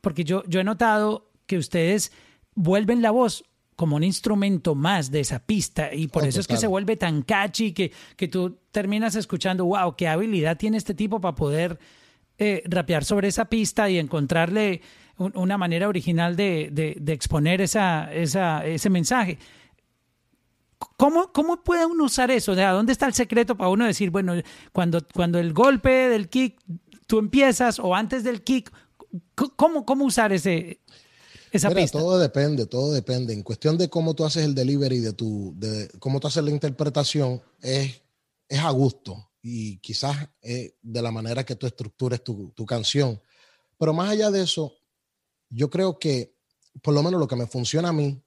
Porque 0.00 0.24
yo, 0.24 0.42
yo 0.48 0.60
he 0.60 0.64
notado 0.64 1.30
que 1.46 1.58
ustedes 1.58 2.12
vuelven 2.54 3.02
la 3.02 3.10
voz 3.12 3.44
como 3.76 3.94
un 3.94 4.02
instrumento 4.02 4.74
más 4.74 5.12
de 5.12 5.20
esa 5.20 5.38
pista 5.38 5.94
y 5.94 6.08
por 6.08 6.24
Oh, 6.24 6.26
eso 6.26 6.40
es 6.40 6.48
que 6.48 6.56
se 6.56 6.66
vuelve 6.66 6.96
tan 6.96 7.22
catchy 7.22 7.72
que, 7.72 7.92
que 8.16 8.26
tú 8.26 8.58
terminas 8.72 9.14
escuchando, 9.14 9.66
wow, 9.66 9.94
qué 9.96 10.08
habilidad 10.08 10.56
tiene 10.56 10.76
este 10.78 10.94
tipo 10.94 11.20
para 11.20 11.36
poder 11.36 11.78
eh, 12.38 12.62
rapear 12.66 13.04
sobre 13.04 13.28
esa 13.28 13.44
pista 13.44 13.88
y 13.88 13.98
encontrarle 13.98 14.82
una 15.18 15.58
manera 15.58 15.88
original 15.88 16.36
de, 16.36 16.68
de- 16.72 16.96
de 17.00 17.12
exponer 17.12 17.60
esa, 17.60 18.12
esa, 18.14 18.64
ese 18.66 18.88
mensaje. 18.90 19.38
¿Cómo, 20.96 21.32
¿Cómo 21.32 21.62
puede 21.64 21.86
uno 21.86 22.04
usar 22.04 22.30
eso? 22.30 22.52
O 22.52 22.54
sea, 22.54 22.72
¿dónde 22.72 22.92
está 22.92 23.06
el 23.06 23.14
secreto 23.14 23.56
para 23.56 23.70
uno 23.70 23.84
decir, 23.84 24.10
bueno, 24.10 24.34
cuando, 24.72 25.00
cuando 25.12 25.38
el 25.38 25.52
golpe 25.52 25.90
del 26.08 26.28
kick 26.28 26.60
tú 27.06 27.18
empiezas 27.18 27.78
o 27.78 27.94
antes 27.94 28.22
del 28.24 28.42
kick, 28.42 28.72
¿cómo, 29.56 29.84
cómo 29.84 30.04
usar 30.04 30.32
ese, 30.32 30.80
esa 31.50 31.68
Mira, 31.68 31.82
pista? 31.82 31.98
todo 31.98 32.18
depende, 32.18 32.66
todo 32.66 32.92
depende. 32.92 33.32
En 33.32 33.42
cuestión 33.42 33.76
de 33.76 33.88
cómo 33.88 34.14
tú 34.14 34.24
haces 34.24 34.44
el 34.44 34.54
delivery, 34.54 34.98
de 35.00 35.12
tu, 35.12 35.52
de 35.56 35.88
cómo 35.98 36.20
tú 36.20 36.28
haces 36.28 36.44
la 36.44 36.50
interpretación, 36.50 37.42
es, 37.60 38.00
es 38.48 38.58
a 38.60 38.70
gusto 38.70 39.30
y 39.42 39.78
quizás 39.78 40.28
de 40.42 41.02
la 41.02 41.10
manera 41.10 41.44
que 41.44 41.56
tú 41.56 41.66
estructures 41.66 42.22
tu, 42.22 42.50
tu 42.50 42.66
canción. 42.66 43.20
Pero 43.78 43.92
más 43.94 44.10
allá 44.10 44.30
de 44.30 44.42
eso, 44.42 44.74
yo 45.50 45.70
creo 45.70 45.98
que, 45.98 46.34
por 46.82 46.94
lo 46.94 47.02
menos 47.02 47.20
lo 47.20 47.28
que 47.28 47.36
me 47.36 47.46
funciona 47.46 47.88
a 47.90 47.92
mí, 47.92 48.22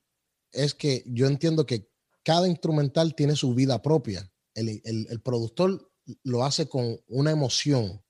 es 0.52 0.74
que 0.74 1.04
yo 1.08 1.28
entiendo 1.28 1.66
que 1.66 1.90
cada 2.24 2.48
instrumental 2.48 3.16
tiene 3.16 3.36
su 3.36 3.54
vida 3.54 3.82
propia. 3.82 4.32
El, 4.54 4.82
el- 4.84 5.22
productor 5.22 5.90
lo 6.24 6.44
hace 6.44 6.68
con 6.68 7.00
una 7.08 7.32
emoción. 7.32 8.04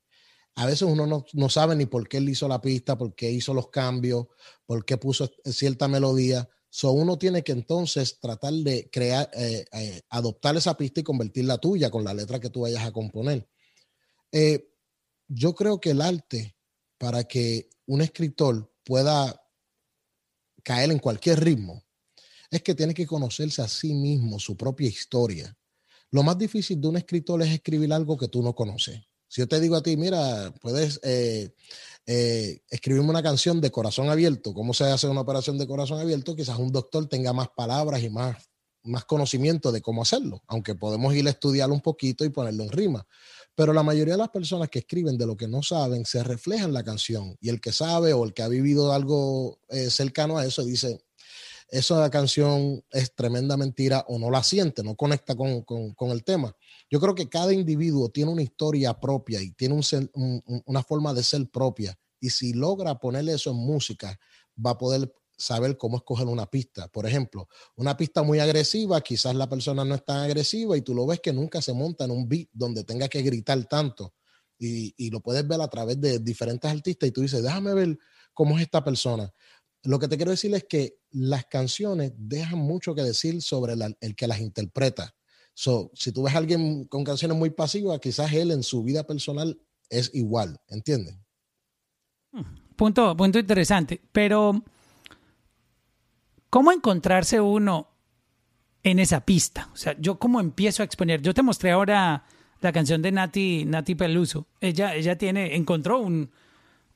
A 0.56 0.66
veces 0.66 0.84
uno 0.84 1.06
no, 1.06 1.26
no 1.34 1.50
sabe 1.50 1.76
ni 1.76 1.86
por 1.86 2.08
qué 2.08 2.18
él 2.18 2.30
hizo 2.30 2.48
la 2.48 2.62
pista, 2.62 2.98
por 2.98 3.16
qué 3.16 3.32
hizo 3.32 3.54
los 3.54 3.70
cambios, 3.70 4.28
por 4.66 4.84
qué 4.86 4.98
puso 4.98 5.32
cierta 5.46 5.88
melodía. 5.88 6.50
So 6.70 6.92
uno 6.92 7.18
tiene 7.18 7.44
que 7.44 7.52
entonces 7.52 8.20
tratar 8.20 8.54
de 8.54 8.90
crear, 8.90 9.30
eh, 9.34 9.66
eh, 9.74 10.02
adoptar 10.10 10.56
esa 10.56 10.76
pista 10.76 11.02
y 11.02 11.04
convertirla 11.04 11.58
tuya 11.58 11.90
con 11.90 12.04
la 12.04 12.14
letra 12.14 12.40
que 12.40 12.50
tú 12.50 12.62
vayas 12.62 12.84
a 12.84 12.92
componer. 12.92 13.48
Eh, 14.32 14.70
yo 15.28 15.54
creo 15.54 15.80
que 15.80 15.92
el 15.92 16.02
arte, 16.02 16.56
para 16.98 17.24
que 17.26 17.70
un 17.86 18.02
escritor 18.02 18.71
pueda 18.84 19.42
caer 20.64 20.92
en 20.92 21.00
cualquier 21.00 21.44
ritmo, 21.44 21.84
es 22.50 22.62
que 22.62 22.76
tiene 22.76 22.94
que 22.94 23.08
conocerse 23.08 23.62
a 23.62 23.68
sí 23.68 23.94
mismo, 23.94 24.40
su 24.40 24.58
propia 24.58 24.88
historia. 24.88 25.56
Lo 26.12 26.24
más 26.24 26.38
difícil 26.38 26.80
de 26.82 26.88
un 26.90 26.98
escritor 26.98 27.42
es 27.42 27.50
escribir 27.50 27.92
algo 27.94 28.18
que 28.18 28.28
tú 28.28 28.44
no 28.44 28.54
conoces. 28.54 29.00
Si 29.28 29.40
yo 29.40 29.48
te 29.48 29.62
digo 29.62 29.78
a 29.78 29.82
ti, 29.82 29.96
mira, 29.96 30.54
puedes 30.62 31.00
eh, 31.04 31.56
eh, 32.06 32.60
escribirme 32.70 33.10
una 33.10 33.24
canción 33.24 33.62
de 33.62 33.72
corazón 33.72 34.10
abierto, 34.10 34.54
¿cómo 34.54 34.74
se 34.74 34.84
hace 34.84 35.08
una 35.08 35.22
operación 35.22 35.58
de 35.58 35.68
corazón 35.68 36.02
abierto? 36.02 36.36
Quizás 36.36 36.60
un 36.60 36.72
doctor 36.72 37.08
tenga 37.08 37.32
más 37.32 37.48
palabras 37.56 38.04
y 38.04 38.10
más, 38.10 38.52
más 38.84 39.06
conocimiento 39.06 39.72
de 39.72 39.82
cómo 39.82 40.02
hacerlo, 40.02 40.44
aunque 40.48 40.76
podemos 40.76 41.16
ir 41.16 41.28
a 41.28 41.32
estudiarlo 41.32 41.74
un 41.74 41.82
poquito 41.82 42.26
y 42.26 42.30
ponerlo 42.30 42.64
en 42.64 42.72
rima. 42.72 43.08
Pero 43.56 43.74
la 43.74 43.84
mayoría 43.84 44.14
de 44.14 44.20
las 44.20 44.30
personas 44.30 44.70
que 44.70 44.80
escriben 44.80 45.18
de 45.18 45.26
lo 45.26 45.36
que 45.36 45.48
no 45.48 45.62
saben 45.62 46.06
se 46.06 46.24
refleja 46.24 46.66
en 46.66 46.74
la 46.74 46.84
canción 46.84 47.36
y 47.42 47.50
el 47.50 47.60
que 47.60 47.72
sabe 47.72 48.14
o 48.14 48.24
el 48.24 48.34
que 48.34 48.44
ha 48.44 48.48
vivido 48.48 48.94
algo 48.94 49.60
eh, 49.70 49.90
cercano 49.90 50.38
a 50.38 50.46
eso 50.46 50.64
dice, 50.64 51.00
esa 51.72 52.10
canción 52.10 52.84
es 52.92 53.16
tremenda 53.16 53.56
mentira 53.56 54.06
o 54.10 54.20
no 54.20 54.30
la 54.30 54.44
siente, 54.44 54.84
no 54.84 54.96
conecta 54.96 55.36
con, 55.36 55.62
con- 55.64 56.12
el 56.12 56.24
tema. 56.24 56.54
Yo 56.90 57.00
creo 57.00 57.16
que 57.16 57.30
cada 57.30 57.54
individuo 57.54 58.10
tiene 58.10 58.32
una 58.32 58.42
historia 58.42 59.00
propia 59.00 59.42
y 59.42 59.52
tiene 59.52 59.80
una 60.66 60.84
forma 60.84 61.14
de 61.14 61.24
ser 61.24 61.50
propia. 61.50 61.98
Y 62.20 62.30
si 62.30 62.54
logra 62.54 62.96
ponerle 63.00 63.34
eso 63.34 63.52
en 63.52 63.58
música, 63.58 64.20
va 64.64 64.72
a 64.72 64.78
poder 64.78 65.14
saber 65.42 65.78
cómo 65.78 65.98
escoger 65.98 66.28
una 66.28 66.46
pista. 66.46 66.88
Por 66.88 67.06
ejemplo, 67.06 67.48
una 67.76 67.98
pista 67.98 68.24
muy 68.24 68.40
agresiva, 68.40 69.02
quizás 69.02 69.36
la 69.36 69.50
persona 69.50 69.84
no 69.84 69.96
es 69.96 70.06
tan 70.06 70.18
agresiva 70.18 70.78
y 70.78 70.82
tú 70.82 70.94
lo 70.94 71.06
ves 71.06 71.20
que 71.20 71.34
nunca 71.34 71.62
se 71.62 71.74
monta 71.74 72.06
en 72.06 72.12
un 72.12 72.28
beat 72.28 72.50
donde 72.54 72.84
tenga 72.84 73.08
que 73.08 73.22
gritar 73.22 73.64
tanto. 73.66 74.14
Y, 74.58 74.94
y 74.98 75.10
lo 75.10 75.22
puedes 75.22 75.48
ver 75.48 75.60
a 75.60 75.68
través 75.68 76.00
de 76.00 76.20
diferentes 76.20 76.70
artistas 76.70 77.10
y 77.10 77.12
tú 77.12 77.22
dices, 77.22 77.42
déjame 77.42 77.74
ver 77.74 77.98
cómo 78.34 78.58
es 78.58 78.64
esta 78.64 78.84
persona. 78.84 79.34
Lo 79.84 79.98
que 79.98 80.08
te 80.08 80.16
quiero 80.16 80.32
decir 80.32 80.54
es 80.54 80.66
que 80.66 81.00
las 81.10 81.46
canciones 81.46 82.14
dejan 82.16 82.60
mucho 82.60 82.94
que 82.94 83.02
decir 83.02 83.42
sobre 83.42 83.74
el 83.74 84.16
que 84.16 84.28
las 84.28 84.40
interpreta. 84.40 85.16
So, 85.54 85.92
si 85.94 86.12
tú 86.12 86.24
ves 86.24 86.36
a 86.36 86.38
alguien 86.38 86.86
con 86.86 87.04
canciones 87.04 87.38
muy 87.38 87.50
pasivas, 87.50 88.00
quizás 88.00 88.32
él 88.34 88.52
en 88.52 88.64
su 88.64 88.84
vida 88.84 89.04
personal 89.04 89.60
es 89.90 90.12
igual, 90.14 90.60
¿entiendes? 90.70 91.18
Punto, 92.76 93.16
punto 93.18 93.40
interesante. 93.40 94.02
Pero, 94.12 94.64
¿cómo 96.52 96.72
encontrarse 96.72 97.42
uno 97.42 97.88
en 98.84 99.00
esa 99.00 99.22
pista? 99.22 99.70
O 99.74 99.78
sea, 99.78 99.96
yo 100.00 100.20
cómo 100.20 100.40
empiezo 100.40 100.84
a 100.84 100.86
exponer. 100.86 101.22
Yo 101.24 101.34
te 101.34 101.42
mostré 101.42 101.72
ahora 101.72 102.24
la 102.62 102.72
canción 102.72 103.02
de 103.02 103.12
Nati, 103.12 103.66
Nati 103.66 103.96
Peluso. 103.96 104.46
Ella, 104.60 104.94
ella 104.94 105.18
tiene, 105.18 105.56
encontró 105.56 105.98
un, 106.00 106.30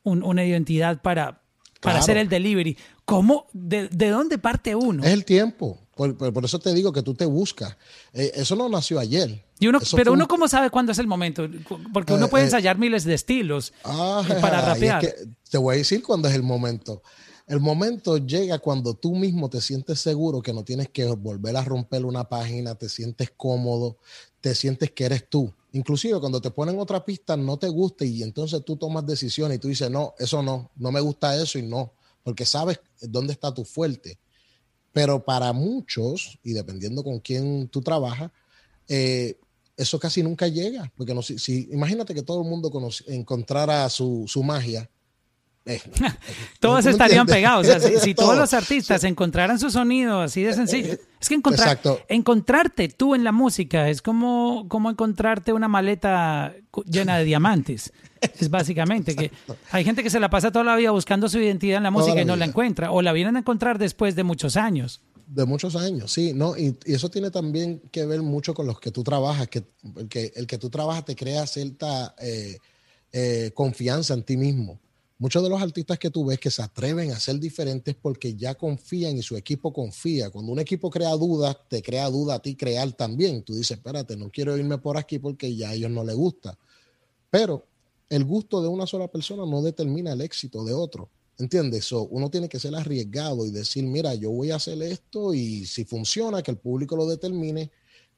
un- 0.03 0.21
una 0.23 0.45
identidad 0.45 1.01
para, 1.01 1.25
para 1.31 1.41
Claro. 1.79 1.99
hacer 1.99 2.17
el 2.17 2.29
delivery. 2.29 2.77
¿Cómo? 3.05 3.47
De, 3.53 3.87
de 3.89 4.09
dónde 4.09 4.37
parte 4.37 4.75
uno? 4.75 5.03
Es 5.03 5.11
el 5.11 5.25
tiempo. 5.25 5.79
Por, 5.95 6.15
por- 6.17 6.33
por 6.33 6.43
eso 6.45 6.59
te 6.59 6.73
digo 6.73 6.91
que 6.91 7.01
tú 7.01 7.13
te 7.15 7.25
buscas. 7.25 7.77
Eh, 8.13 8.31
eso 8.35 8.55
no 8.55 8.67
nació 8.69 8.99
ayer. 8.99 9.43
Y 9.59 9.67
uno, 9.67 9.77
Eso 9.79 9.95
pero 9.95 10.09
fue 10.09 10.13
un- 10.13 10.19
uno 10.19 10.27
cómo 10.27 10.47
sabe 10.47 10.69
cuándo 10.69 10.91
es 10.91 10.99
el 10.99 11.07
momento, 11.07 11.47
porque 11.93 12.13
uno 12.13 12.25
Eh, 12.25 12.29
puede 12.29 12.43
eh, 12.43 12.47
ensayar 12.47 12.77
miles 12.77 13.05
de 13.05 13.13
estilos 13.13 13.73
Ah, 13.85 14.21
eh, 14.29 14.35
para 14.41 14.57
y 14.57 14.61
es 14.61 14.65
rapear. 14.67 15.01
que 15.01 15.13
te 15.49 15.57
voy 15.57 15.75
a 15.75 15.77
decir 15.77 16.03
cuándo 16.03 16.27
es 16.27 16.35
el 16.35 16.43
momento. 16.43 17.01
El 17.47 17.59
momento 17.59 18.17
llega 18.17 18.57
cuando 18.57 18.95
tú 18.95 19.15
mismo 19.15 19.49
te 19.49 19.61
sientes 19.61 19.99
seguro 19.99 20.41
que 20.41 20.51
no 20.51 20.63
tienes 20.63 20.89
que 20.89 21.05
volver 21.05 21.55
a 21.55 21.63
romper 21.63 22.03
una 22.03 22.27
página, 22.27 22.73
te 22.73 22.89
sientes 22.89 23.31
cómodo, 23.37 23.97
te 24.41 24.55
sientes 24.55 24.91
que 24.91 25.05
eres 25.05 25.29
tú. 25.29 25.53
Inclusive 25.73 26.19
cuando 26.19 26.41
te 26.41 26.49
ponen 26.49 26.79
otra 26.79 27.05
pista 27.05 27.37
no 27.37 27.57
te 27.57 27.67
gusta 27.67 28.03
y 28.03 28.23
entonces 28.23 28.65
tú 28.65 28.77
tomas 28.77 29.05
decisiones 29.05 29.57
y 29.57 29.59
tú 29.59 29.67
dices, 29.67 29.91
no, 29.91 30.15
eso 30.17 30.41
no, 30.41 30.71
no 30.75 30.91
me 30.91 31.01
gusta 31.01 31.39
eso 31.39 31.59
y 31.59 31.61
no, 31.63 31.93
porque 32.23 32.45
sabes 32.45 32.79
dónde 33.01 33.33
está 33.33 33.53
tu 33.53 33.63
fuerte. 33.63 34.17
Pero 34.91 35.23
para 35.23 35.53
muchos, 35.53 36.39
y 36.43 36.53
dependiendo 36.53 37.03
con 37.03 37.19
quién 37.19 37.67
tú 37.67 37.81
trabajas, 37.81 38.31
eh, 38.87 39.37
eso 39.77 39.99
casi 39.99 40.23
nunca 40.23 40.47
llega, 40.47 40.91
porque 40.95 41.13
no, 41.13 41.21
si, 41.21 41.67
imagínate 41.71 42.15
que 42.15 42.23
todo 42.23 42.41
el 42.41 42.49
mundo 42.49 42.71
conoce- 42.71 43.03
encontrara 43.07 43.87
su, 43.89 44.23
su 44.27 44.41
magia. 44.41 44.89
Eh, 45.65 45.81
Todos 46.59 46.81
¿tú 46.81 46.85
me 46.85 46.91
estarían 46.91 47.25
pegados. 47.25 47.67
O 47.67 47.69
sea, 47.69 47.79
si, 47.79 47.97
si 47.97 48.13
todos 48.15 48.31
Todo. 48.31 48.39
los 48.39 48.53
artistas 48.53 49.03
encontraran 49.03 49.59
su 49.59 49.71
sonido 49.71 50.21
así 50.21 50.43
de 50.43 50.53
sencillo. 50.53 50.93
Es 51.19 51.29
que 51.29 51.35
encontrar, 51.35 51.69
Exacto. 51.69 51.99
encontrarte 52.07 52.87
tú 52.89 53.15
en 53.15 53.23
la 53.23 53.31
música 53.31 53.89
es 53.89 54.01
como, 54.01 54.67
como 54.67 54.91
encontrarte 54.91 55.53
una 55.53 55.67
maleta 55.67 56.53
llena 56.85 57.17
de 57.17 57.25
diamantes. 57.25 57.91
Es 58.39 58.49
básicamente 58.49 59.15
que 59.15 59.29
hay 59.71 59.83
gente 59.83 60.01
que 60.01 60.09
se 60.09 60.19
la 60.19 60.31
pasa 60.31 60.51
toda 60.51 60.65
la 60.65 60.75
vida 60.75 60.89
buscando 60.89 61.29
su 61.29 61.37
identidad 61.37 61.77
en 61.77 61.83
la 61.83 61.91
música 61.91 62.15
la 62.15 62.21
y 62.21 62.25
no 62.25 62.35
la 62.35 62.45
encuentra. 62.45 62.89
O 62.91 63.03
la 63.03 63.13
vienen 63.13 63.35
a 63.35 63.39
encontrar 63.39 63.77
después 63.77 64.15
de 64.15 64.23
muchos 64.23 64.57
años. 64.57 65.01
De 65.27 65.45
muchos 65.45 65.75
años, 65.75 66.11
sí, 66.11 66.33
¿no? 66.33 66.57
Y, 66.57 66.75
y 66.85 66.93
eso 66.93 67.09
tiene 67.09 67.29
también 67.29 67.81
que 67.91 68.05
ver 68.05 68.23
mucho 68.23 68.55
con 68.55 68.65
los 68.65 68.79
que 68.79 68.89
tú 68.89 69.03
trabajas, 69.03 69.47
que 69.47 69.63
el 69.97 70.07
que, 70.07 70.31
el 70.35 70.47
que 70.47 70.57
tú 70.57 70.71
trabajas 70.71 71.05
te 71.05 71.15
crea 71.15 71.45
cierta 71.45 72.15
eh, 72.19 72.57
eh, 73.11 73.51
confianza 73.53 74.13
en 74.15 74.23
ti 74.23 74.37
mismo. 74.37 74.79
Muchos 75.17 75.41
de 75.43 75.49
los 75.49 75.61
artistas 75.61 75.97
que 75.97 76.09
tú 76.09 76.25
ves 76.25 76.39
que 76.39 76.51
se 76.51 76.61
atreven 76.61 77.11
a 77.11 77.19
ser 77.19 77.39
diferentes 77.39 77.95
porque 77.95 78.35
ya 78.35 78.55
confían 78.55 79.17
y 79.17 79.21
su 79.21 79.37
equipo 79.37 79.71
confía. 79.71 80.29
Cuando 80.29 80.51
un 80.51 80.59
equipo 80.59 80.89
crea 80.89 81.11
dudas, 81.11 81.55
te 81.69 81.81
crea 81.81 82.09
duda 82.09 82.35
a 82.35 82.39
ti 82.39 82.55
crear 82.55 82.91
también. 82.91 83.41
Tú 83.43 83.55
dices, 83.55 83.77
espérate, 83.77 84.17
no 84.17 84.29
quiero 84.29 84.57
irme 84.57 84.77
por 84.77 84.97
aquí 84.97 85.17
porque 85.19 85.55
ya 85.55 85.69
a 85.69 85.73
ellos 85.73 85.89
no 85.89 86.03
les 86.03 86.15
gusta. 86.15 86.57
Pero 87.29 87.65
el 88.09 88.25
gusto 88.25 88.61
de 88.61 88.67
una 88.67 88.87
sola 88.87 89.07
persona 89.07 89.45
no 89.45 89.61
determina 89.61 90.13
el 90.13 90.21
éxito 90.21 90.63
de 90.65 90.73
otro. 90.73 91.09
¿Entiendes? 91.37 91.85
So, 91.85 92.03
uno 92.03 92.29
tiene 92.29 92.47
que 92.47 92.59
ser 92.59 92.75
arriesgado 92.75 93.45
y 93.45 93.51
decir, 93.51 93.83
mira, 93.85 94.13
yo 94.15 94.31
voy 94.31 94.51
a 94.51 94.55
hacer 94.55 94.81
esto 94.83 95.33
y 95.33 95.65
si 95.65 95.83
funciona, 95.85 96.41
que 96.41 96.51
el 96.51 96.57
público 96.57 96.95
lo 96.95 97.05
determine. 97.07 97.71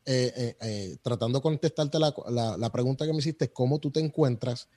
Eh, 0.10 0.34
eh, 0.38 0.56
eh, 0.62 0.98
tratando 1.02 1.40
de 1.40 1.44
contestarte 1.44 2.00
la, 2.00 2.14
la- 2.30 2.58
la 2.58 2.72
pregunta 2.72 3.06
que 3.06 3.12
me 3.12 3.20
hiciste, 3.20 3.52
¿cómo 3.52 3.78
tú 3.80 3.92
te 3.92 4.00
encuentras? 4.00 4.70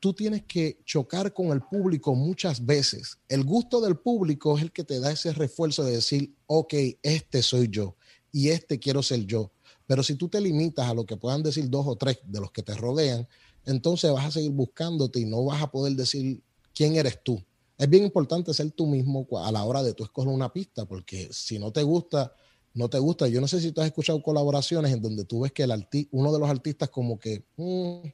Tú 0.00 0.12
tienes 0.12 0.44
que 0.44 0.78
chocar 0.84 1.32
con 1.32 1.48
el 1.48 1.60
público 1.60 2.14
muchas 2.14 2.64
veces. 2.64 3.18
El 3.28 3.44
gusto 3.44 3.80
del 3.80 3.96
público 3.96 4.56
es 4.56 4.62
el 4.62 4.72
que 4.72 4.84
te 4.84 5.00
da 5.00 5.10
ese 5.10 5.32
refuerzo 5.32 5.82
de 5.84 5.92
decir, 5.92 6.34
ok, 6.46 6.74
este 7.02 7.42
soy 7.42 7.68
yo 7.68 7.96
y 8.30 8.50
este 8.50 8.78
quiero 8.78 9.02
ser 9.02 9.26
yo. 9.26 9.50
Pero 9.86 10.02
si 10.02 10.14
tú 10.14 10.28
te 10.28 10.40
limitas 10.40 10.88
a 10.88 10.94
lo 10.94 11.04
que 11.04 11.16
puedan 11.16 11.42
decir 11.42 11.68
dos 11.68 11.86
o 11.86 11.96
tres 11.96 12.18
de 12.24 12.40
los 12.40 12.52
que 12.52 12.62
te 12.62 12.74
rodean, 12.74 13.26
entonces 13.64 14.12
vas 14.12 14.26
a 14.26 14.30
seguir 14.30 14.52
buscándote 14.52 15.18
y 15.20 15.24
no 15.24 15.44
vas 15.44 15.62
a 15.62 15.70
poder 15.70 15.94
decir 15.94 16.42
quién 16.74 16.94
eres 16.96 17.22
tú. 17.24 17.42
Es 17.76 17.88
bien 17.88 18.04
importante 18.04 18.52
ser 18.54 18.70
tú 18.70 18.86
mismo 18.86 19.26
a 19.42 19.50
la 19.50 19.64
hora 19.64 19.82
de 19.82 19.94
tú 19.94 20.04
escoger 20.04 20.32
una 20.32 20.52
pista, 20.52 20.84
porque 20.84 21.28
si 21.32 21.58
no 21.58 21.72
te 21.72 21.82
gusta, 21.82 22.32
no 22.74 22.88
te 22.88 22.98
gusta. 22.98 23.26
Yo 23.28 23.40
no 23.40 23.48
sé 23.48 23.60
si 23.60 23.72
tú 23.72 23.80
has 23.80 23.86
escuchado 23.88 24.22
colaboraciones 24.22 24.92
en 24.92 25.02
donde 25.02 25.24
tú 25.24 25.40
ves 25.40 25.52
que 25.52 25.62
el 25.64 25.70
arti- 25.70 26.08
uno 26.12 26.32
de 26.32 26.38
los 26.38 26.48
artistas 26.48 26.88
como 26.90 27.18
que 27.18 27.44
mm, 27.56 28.06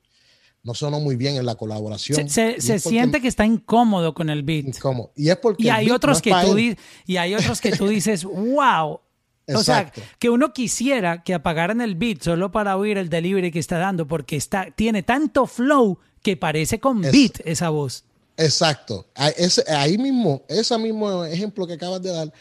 no 0.65 0.75
sonó 0.75 0.99
muy 0.99 1.15
bien 1.17 1.37
en 1.37 1.47
la 1.47 1.55
colaboración. 1.55 2.29
Se, 2.29 2.29
se- 2.29 2.57
Y 2.59 2.61
se 2.61 2.75
es 2.75 2.83
porque- 2.83 2.97
siente 2.99 3.21
que 3.21 3.29
está 3.29 3.45
incómodo 3.47 4.13
con 4.15 4.29
el 4.31 4.43
beat. 4.43 4.67
incómodo. 4.67 5.13
Y 5.15 5.29
es 5.29 5.37
porque 5.37 5.63
Y 5.65 5.69
hay 5.69 5.91
otros 5.91 6.19
no 6.19 6.23
que 6.23 6.33
tú 6.45 6.55
di- 6.55 6.77
y 7.07 7.17
hay 7.19 7.35
otros 7.35 7.61
que 7.61 7.71
tú 7.73 7.87
dices, 7.87 8.25
wow. 8.25 9.01
O 9.47 9.63
sea, 9.63 9.81
Exacto. 9.81 10.01
que 10.19 10.31
uno 10.31 10.55
quisiera 10.55 11.23
que 11.23 11.35
apagaran 11.35 11.83
el 11.83 11.95
beat 11.97 12.23
solo 12.23 12.51
para 12.51 12.79
oír 12.79 12.97
el 12.97 13.11
delivery 13.11 13.53
que 13.53 13.59
está 13.59 13.77
dando, 13.79 14.09
porque 14.09 14.37
está, 14.37 14.71
tiene 14.75 15.03
tanto 15.03 15.47
flow 15.47 15.99
que 16.23 16.37
parece 16.39 16.81
con 16.81 17.05
Es- 17.05 17.13
beat 17.13 17.41
esa 17.45 17.69
voz. 17.69 18.05
Exacto. 18.39 19.07
Ahí 19.15 19.99
mismo, 19.99 20.43
ese 20.49 20.77
mismo 20.79 21.25
ejemplo 21.25 21.67
que 21.67 21.75
acabas 21.75 22.03
de 22.03 22.11
dar 22.11 22.33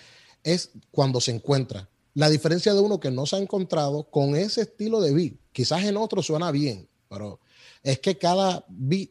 es 0.44 0.72
cuando 0.92 1.20
se 1.22 1.32
encuentra. 1.32 1.88
La 2.16 2.30
diferencia 2.30 2.74
de 2.74 2.80
uno 2.80 3.00
que 3.00 3.12
no 3.12 3.26
se 3.26 3.36
ha 3.36 3.40
encontrado 3.40 4.04
con 4.10 4.36
ese 4.36 4.62
estilo 4.62 5.02
de 5.02 5.14
beat. 5.14 5.34
Quizás 5.52 5.84
en 5.84 5.98
otro 5.98 6.24
suena 6.24 6.52
bien, 6.52 6.88
pero 7.10 7.40
es 7.84 8.00
que 8.00 8.18
cada 8.18 8.64
beat, 8.70 9.10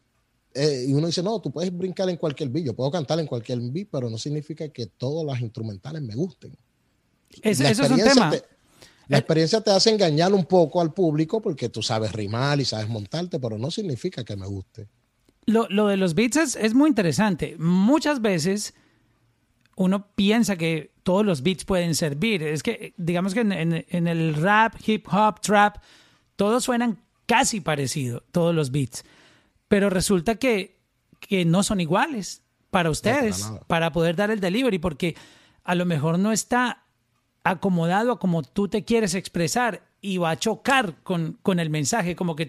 eh, 0.55 0.87
y 0.89 0.93
uno 0.95 1.07
dice, 1.07 1.23
no, 1.23 1.41
tú 1.41 1.51
puedes 1.51 1.77
brincar 1.77 2.09
en 2.09 2.17
cualquier 2.17 2.49
beat, 2.49 2.67
yo 2.67 2.75
puedo 2.75 2.91
cantar 2.91 3.19
en 3.21 3.27
cualquier 3.27 3.61
beat, 3.61 3.89
pero 3.91 4.09
no 4.11 4.19
significa 4.19 4.69
que 4.69 4.87
todas 4.87 5.25
las 5.27 5.41
instrumentales 5.41 6.03
me 6.03 6.15
gusten. 6.15 6.57
Es- 7.43 7.61
eso 7.61 7.85
es 7.85 7.91
un 7.91 7.99
tema. 7.99 8.31
te- 8.31 8.43
la 9.09 9.19
experiencia 9.19 9.61
te 9.61 9.71
hace 9.71 9.91
engañar 9.91 10.33
un 10.33 10.45
poco 10.47 10.81
al 10.81 10.93
público 10.95 11.41
porque 11.43 11.69
tú 11.69 11.83
sabes 11.83 12.13
rimar 12.13 12.61
y 12.61 12.65
sabes 12.65 12.89
montarte, 12.89 13.39
pero 13.39 13.59
no 13.59 13.71
significa 13.71 14.25
que 14.25 14.37
me 14.37 14.47
guste. 14.47 14.89
Lo, 15.45 15.67
lo 15.69 15.89
de 15.89 15.97
los 15.97 16.15
beats 16.15 16.37
es, 16.37 16.57
es 16.57 16.73
muy 16.73 16.89
interesante. 16.89 17.57
Muchas 17.59 18.23
veces 18.23 18.75
uno 19.77 20.07
piensa 20.15 20.57
que 20.57 20.93
todos 21.03 21.27
los 21.27 21.43
beats 21.43 21.65
pueden 21.65 21.95
servir. 21.95 22.43
Es 22.43 22.63
que, 22.63 22.95
digamos 22.97 23.35
que 23.35 23.41
en, 23.41 23.53
en- 23.53 23.85
en 23.89 24.07
el 24.07 24.35
rap, 24.35 24.75
hip 24.87 25.07
hop, 25.13 25.41
trap, 25.41 25.77
todos 26.37 26.65
suenan 26.65 27.03
casi 27.27 27.61
parecido, 27.61 28.23
todos 28.33 28.55
los 28.55 28.71
beats. 28.71 29.05
Pero 29.69 29.91
resulta 29.91 30.35
que, 30.37 30.79
que 31.21 31.45
no 31.45 31.63
son 31.63 31.81
iguales 31.81 32.43
para 32.71 32.91
ustedes, 32.91 33.43
para 33.67 33.93
poder 33.93 34.17
dar 34.17 34.31
el 34.31 34.41
delivery, 34.41 34.79
porque 34.79 35.15
a 35.65 35.75
lo 35.75 35.85
mejor 35.87 36.19
no 36.19 36.33
está 36.33 36.85
acomodado 37.45 38.13
a 38.13 38.19
como 38.19 38.43
tú 38.43 38.69
te 38.69 38.85
quieres 38.85 39.15
expresar 39.15 39.83
y 40.01 40.19
va 40.19 40.31
a 40.31 40.39
chocar 40.39 40.97
con, 41.03 41.39
con 41.43 41.59
el 41.61 41.71
mensaje, 41.71 42.17
como 42.17 42.37
que 42.37 42.49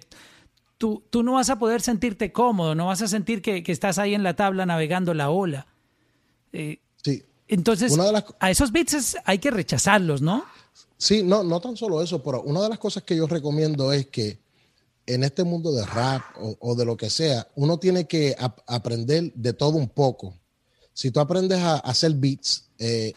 tú, 0.78 1.04
tú 1.10 1.24
no 1.24 1.34
vas 1.34 1.50
a 1.50 1.60
poder 1.60 1.82
sentirte 1.82 2.32
cómodo, 2.32 2.76
no 2.76 2.88
vas 2.88 3.02
a 3.02 3.08
sentir 3.08 3.42
que, 3.42 3.64
que 3.64 3.72
estás 3.72 3.98
ahí 4.00 4.14
en 4.14 4.24
la 4.24 4.36
tabla 4.36 4.66
navegando 4.66 5.14
la 5.14 5.30
ola. 5.30 5.68
Eh, 6.52 6.80
Sí, 7.04 7.22
entonces, 7.48 7.92
las- 7.98 8.26
a 8.40 8.50
esos 8.50 8.72
beats 8.72 9.18
hay 9.26 9.40
que 9.40 9.52
rechazarlos, 9.52 10.22
¿no? 10.22 10.46
Sí, 10.98 11.22
no, 11.22 11.44
no 11.44 11.60
tan 11.60 11.76
solo 11.76 12.02
eso, 12.02 12.24
pero 12.24 12.42
una 12.44 12.62
de 12.62 12.70
las 12.70 12.80
cosas 12.80 13.04
que 13.04 13.18
yo 13.18 13.28
recomiendo 13.28 13.92
es 13.92 14.08
que 14.08 14.40
en 15.06 15.24
este 15.24 15.44
mundo 15.44 15.72
de 15.74 15.86
rap 15.86 16.22
o, 16.60 16.76
de 16.76 16.86
lo 16.86 16.96
que 16.98 17.10
sea, 17.10 17.48
uno 17.56 17.78
tiene 17.78 18.08
que 18.08 18.36
ap- 18.40 18.62
aprender 18.68 19.34
de 19.34 19.54
todo 19.54 19.78
un 19.78 19.90
poco. 19.90 20.34
Si 20.94 21.12
tú 21.12 21.20
aprendes 21.20 21.60
a, 21.60 21.76
hacer 21.78 22.14
beats, 22.14 22.70
eh, 22.78 23.14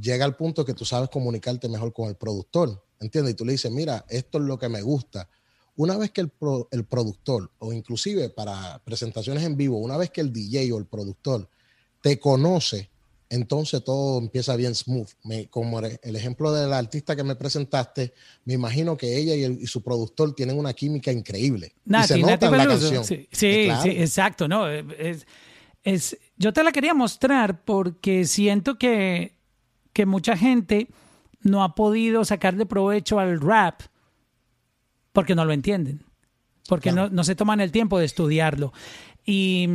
llega 0.00 0.24
al 0.24 0.36
punto 0.36 0.64
que 0.64 0.74
tú 0.74 0.84
sabes 0.84 1.08
comunicarte 1.08 1.68
mejor 1.68 1.92
con 1.92 2.08
el 2.08 2.16
productor, 2.16 2.84
¿entiendes? 3.00 3.32
Y 3.32 3.36
tú 3.36 3.44
le 3.44 3.52
dices, 3.52 3.70
mira, 3.70 4.04
esto 4.08 4.38
es 4.38 4.44
lo 4.44 4.58
que 4.58 4.68
me 4.68 4.82
gusta. 4.82 5.28
Una 5.76 5.96
vez 5.96 6.10
que 6.10 6.20
el, 6.20 6.32
el 6.72 6.84
productor, 6.84 7.50
o 7.58 7.72
inclusive 7.72 8.28
para 8.28 8.82
presentaciones 8.84 9.44
en 9.44 9.56
vivo, 9.56 9.78
una 9.78 9.96
vez 9.96 10.10
que 10.10 10.20
el 10.20 10.32
DJ 10.32 10.72
o 10.72 10.78
el 10.78 10.86
productor 10.86 11.48
te 12.02 12.18
conoce, 12.18 12.90
entonces 13.30 13.82
todo 13.84 14.18
empieza 14.18 14.54
bien 14.56 14.74
smooth. 14.74 15.08
Me- 15.24 15.48
como 15.48 15.78
el 15.80 16.16
ejemplo 16.16 16.52
de 16.52 16.66
la 16.66 16.76
artista 16.78 17.16
que 17.16 17.22
me 17.24 17.36
presentaste, 17.36 18.12
me 18.44 18.54
imagino 18.54 18.96
que 18.96 19.16
ella 19.16 19.34
y, 19.36 19.44
el- 19.44 19.58
y 19.62 19.66
su 19.66 19.82
productor 19.82 20.34
tienen 20.34 20.58
una 20.58 20.74
química 20.74 21.10
increíble. 21.12 21.72
y 21.86 21.90
Nati, 21.90 22.08
se 22.08 22.18
nota 22.18 22.32
Nati 22.32 22.46
en 22.46 22.58
la 22.58 22.66
canción. 22.66 23.04
Sí, 23.04 23.28
sí, 23.32 23.62
claro. 23.66 23.82
sí, 23.84 23.88
exacto, 23.90 24.48
¿no? 24.48 24.68
Es, 24.68 25.26
es- 25.84 26.18
yo 26.36 26.52
te 26.52 26.62
la 26.64 26.72
quería 26.72 26.92
mostrar 26.92 27.64
porque 27.64 28.24
siento 28.26 28.76
que, 28.78 29.36
que 29.92 30.04
mucha 30.06 30.36
gente 30.36 30.88
no 31.42 31.62
ha 31.64 31.74
podido 31.74 32.24
sacarle 32.24 32.66
provecho 32.66 33.18
al 33.18 33.40
rap 33.40 33.80
porque 35.12 35.34
no 35.34 35.44
lo 35.44 35.52
entienden, 35.52 36.02
porque 36.68 36.90
Claro. 36.90 37.08
no, 37.08 37.14
no 37.16 37.24
se 37.24 37.34
toman 37.34 37.60
el 37.60 37.72
tiempo 37.72 37.98
de 37.98 38.04
estudiarlo. 38.06 38.72
Y 39.24 39.68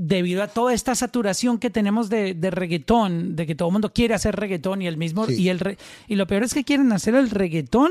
debido 0.00 0.44
a 0.44 0.46
toda 0.48 0.72
esta 0.72 0.94
saturación 0.94 1.58
que 1.58 1.70
tenemos 1.70 2.08
de, 2.08 2.32
de 2.32 2.50
reggaetón, 2.52 3.34
de 3.34 3.46
que 3.46 3.56
todo 3.56 3.68
el 3.68 3.72
mundo 3.72 3.92
quiere 3.92 4.14
hacer 4.14 4.36
reggaetón 4.36 4.80
y 4.80 4.86
el 4.86 4.96
mismo, 4.96 5.26
Sí. 5.26 5.42
y, 5.42 5.48
el 5.48 5.58
re- 5.58 5.76
y 6.06 6.14
lo 6.14 6.28
peor 6.28 6.44
es 6.44 6.54
que 6.54 6.62
quieren 6.62 6.92
hacer 6.92 7.16
el 7.16 7.30
reggaetón 7.30 7.90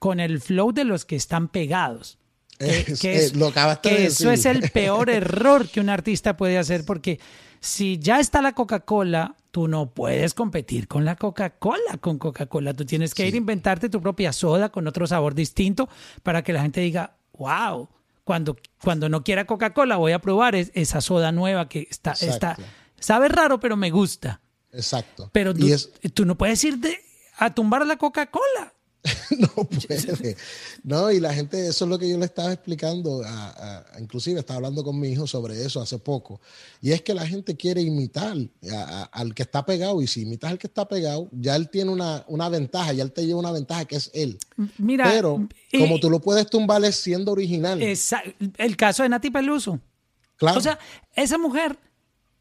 con 0.00 0.18
el 0.18 0.40
flow 0.40 0.72
de 0.72 0.82
los 0.84 1.04
que 1.04 1.14
están 1.14 1.46
pegados. 1.46 2.18
Que, 2.58 2.80
Es- 2.80 3.00
que 3.00 3.12
eh, 3.12 3.16
es- 3.26 3.36
lo 3.36 3.46
acabaste 3.46 3.88
que 3.88 3.94
de 4.00 4.06
eso 4.06 4.32
es 4.32 4.46
el 4.46 4.68
peor 4.70 5.08
error 5.10 5.68
que 5.68 5.78
un 5.80 5.90
artista 5.90 6.36
puede 6.36 6.58
hacer 6.58 6.84
porque 6.84 7.20
si 7.60 7.98
ya 8.00 8.18
está 8.18 8.42
la 8.42 8.52
Coca-Cola, 8.52 9.36
tú 9.52 9.68
no 9.68 9.90
puedes 9.94 10.34
competir 10.34 10.88
con 10.88 11.04
la 11.04 11.14
Coca-Cola, 11.14 11.98
con 12.00 12.18
Coca-Cola. 12.18 12.74
Tú 12.74 12.84
tienes 12.84 13.14
que 13.14 13.26
ir 13.28 13.34
a 13.34 13.38
inventarte 13.38 13.88
tu 13.88 14.00
propia 14.02 14.32
soda 14.32 14.70
con 14.70 14.88
otro 14.88 15.06
sabor 15.06 15.34
distinto 15.36 15.88
para 16.24 16.42
que 16.42 16.52
la 16.52 16.62
gente 16.62 16.80
diga, 16.80 17.14
wow, 17.38 17.88
cuando, 18.24 18.56
cuando 18.82 19.08
no 19.08 19.22
quiera 19.22 19.46
Coca-Cola 19.46 19.96
voy 19.96 20.12
a 20.12 20.18
probar 20.20 20.54
es- 20.54 20.70
esa 20.74 21.00
soda 21.00 21.30
nueva 21.32 21.68
que 21.68 21.86
está, 21.90 22.12
está, 22.12 22.56
sabe 22.98 23.28
raro, 23.28 23.60
pero 23.60 23.76
me 23.76 23.90
gusta. 23.90 24.40
Exacto. 24.72 25.30
Pero 25.32 25.54
tú, 25.54 25.66
y 25.66 25.72
es, 25.72 25.90
tú 26.14 26.24
no 26.26 26.36
puedes 26.36 26.62
ir 26.64 26.78
de- 26.78 26.98
a 27.38 27.54
tumbar 27.54 27.86
la 27.86 27.96
Coca-Cola. 27.96 28.73
no 29.38 29.48
puede. 29.64 30.36
No, 30.82 31.10
y 31.12 31.20
la 31.20 31.34
gente, 31.34 31.66
eso 31.66 31.84
es 31.84 31.90
lo 31.90 31.98
que 31.98 32.08
yo 32.08 32.16
le 32.18 32.24
estaba 32.24 32.52
explicando, 32.52 33.22
a- 33.22 33.84
a- 33.94 34.00
inclusive 34.00 34.40
estaba 34.40 34.56
hablando 34.56 34.82
con 34.82 34.98
mi 34.98 35.08
hijo 35.08 35.26
sobre 35.26 35.62
eso 35.62 35.80
hace 35.80 35.98
poco, 35.98 36.40
y 36.80 36.92
es 36.92 37.02
que 37.02 37.12
la 37.12 37.26
gente 37.26 37.54
quiere 37.56 37.82
imitar 37.82 38.34
a- 38.72 39.02
al 39.12 39.34
que 39.34 39.42
está 39.42 39.64
pegado, 39.66 40.00
y 40.00 40.06
si 40.06 40.22
imitas 40.22 40.50
al 40.52 40.58
que 40.58 40.66
está 40.68 40.88
pegado, 40.88 41.28
ya 41.32 41.54
él 41.56 41.68
tiene 41.68 41.90
una, 41.90 42.24
una 42.28 42.48
ventaja, 42.48 42.92
ya 42.94 43.02
él 43.02 43.12
te 43.12 43.26
lleva 43.26 43.40
una 43.40 43.52
ventaja 43.52 43.84
que 43.84 43.96
es 43.96 44.10
él. 44.14 44.38
Mira, 44.78 45.04
Pero 45.10 45.46
como 45.78 46.00
tú 46.00 46.08
lo 46.08 46.20
puedes 46.20 46.46
tumbar 46.48 46.82
es 46.84 46.96
siendo 46.96 47.32
original. 47.32 47.82
esa- 47.82 48.22
el 48.56 48.76
caso 48.76 49.02
de 49.02 49.10
Nati 49.10 49.30
Peluso. 49.30 49.80
claro. 50.36 50.58
O 50.58 50.62
sea, 50.62 50.78
esa 51.14 51.36
mujer 51.38 51.78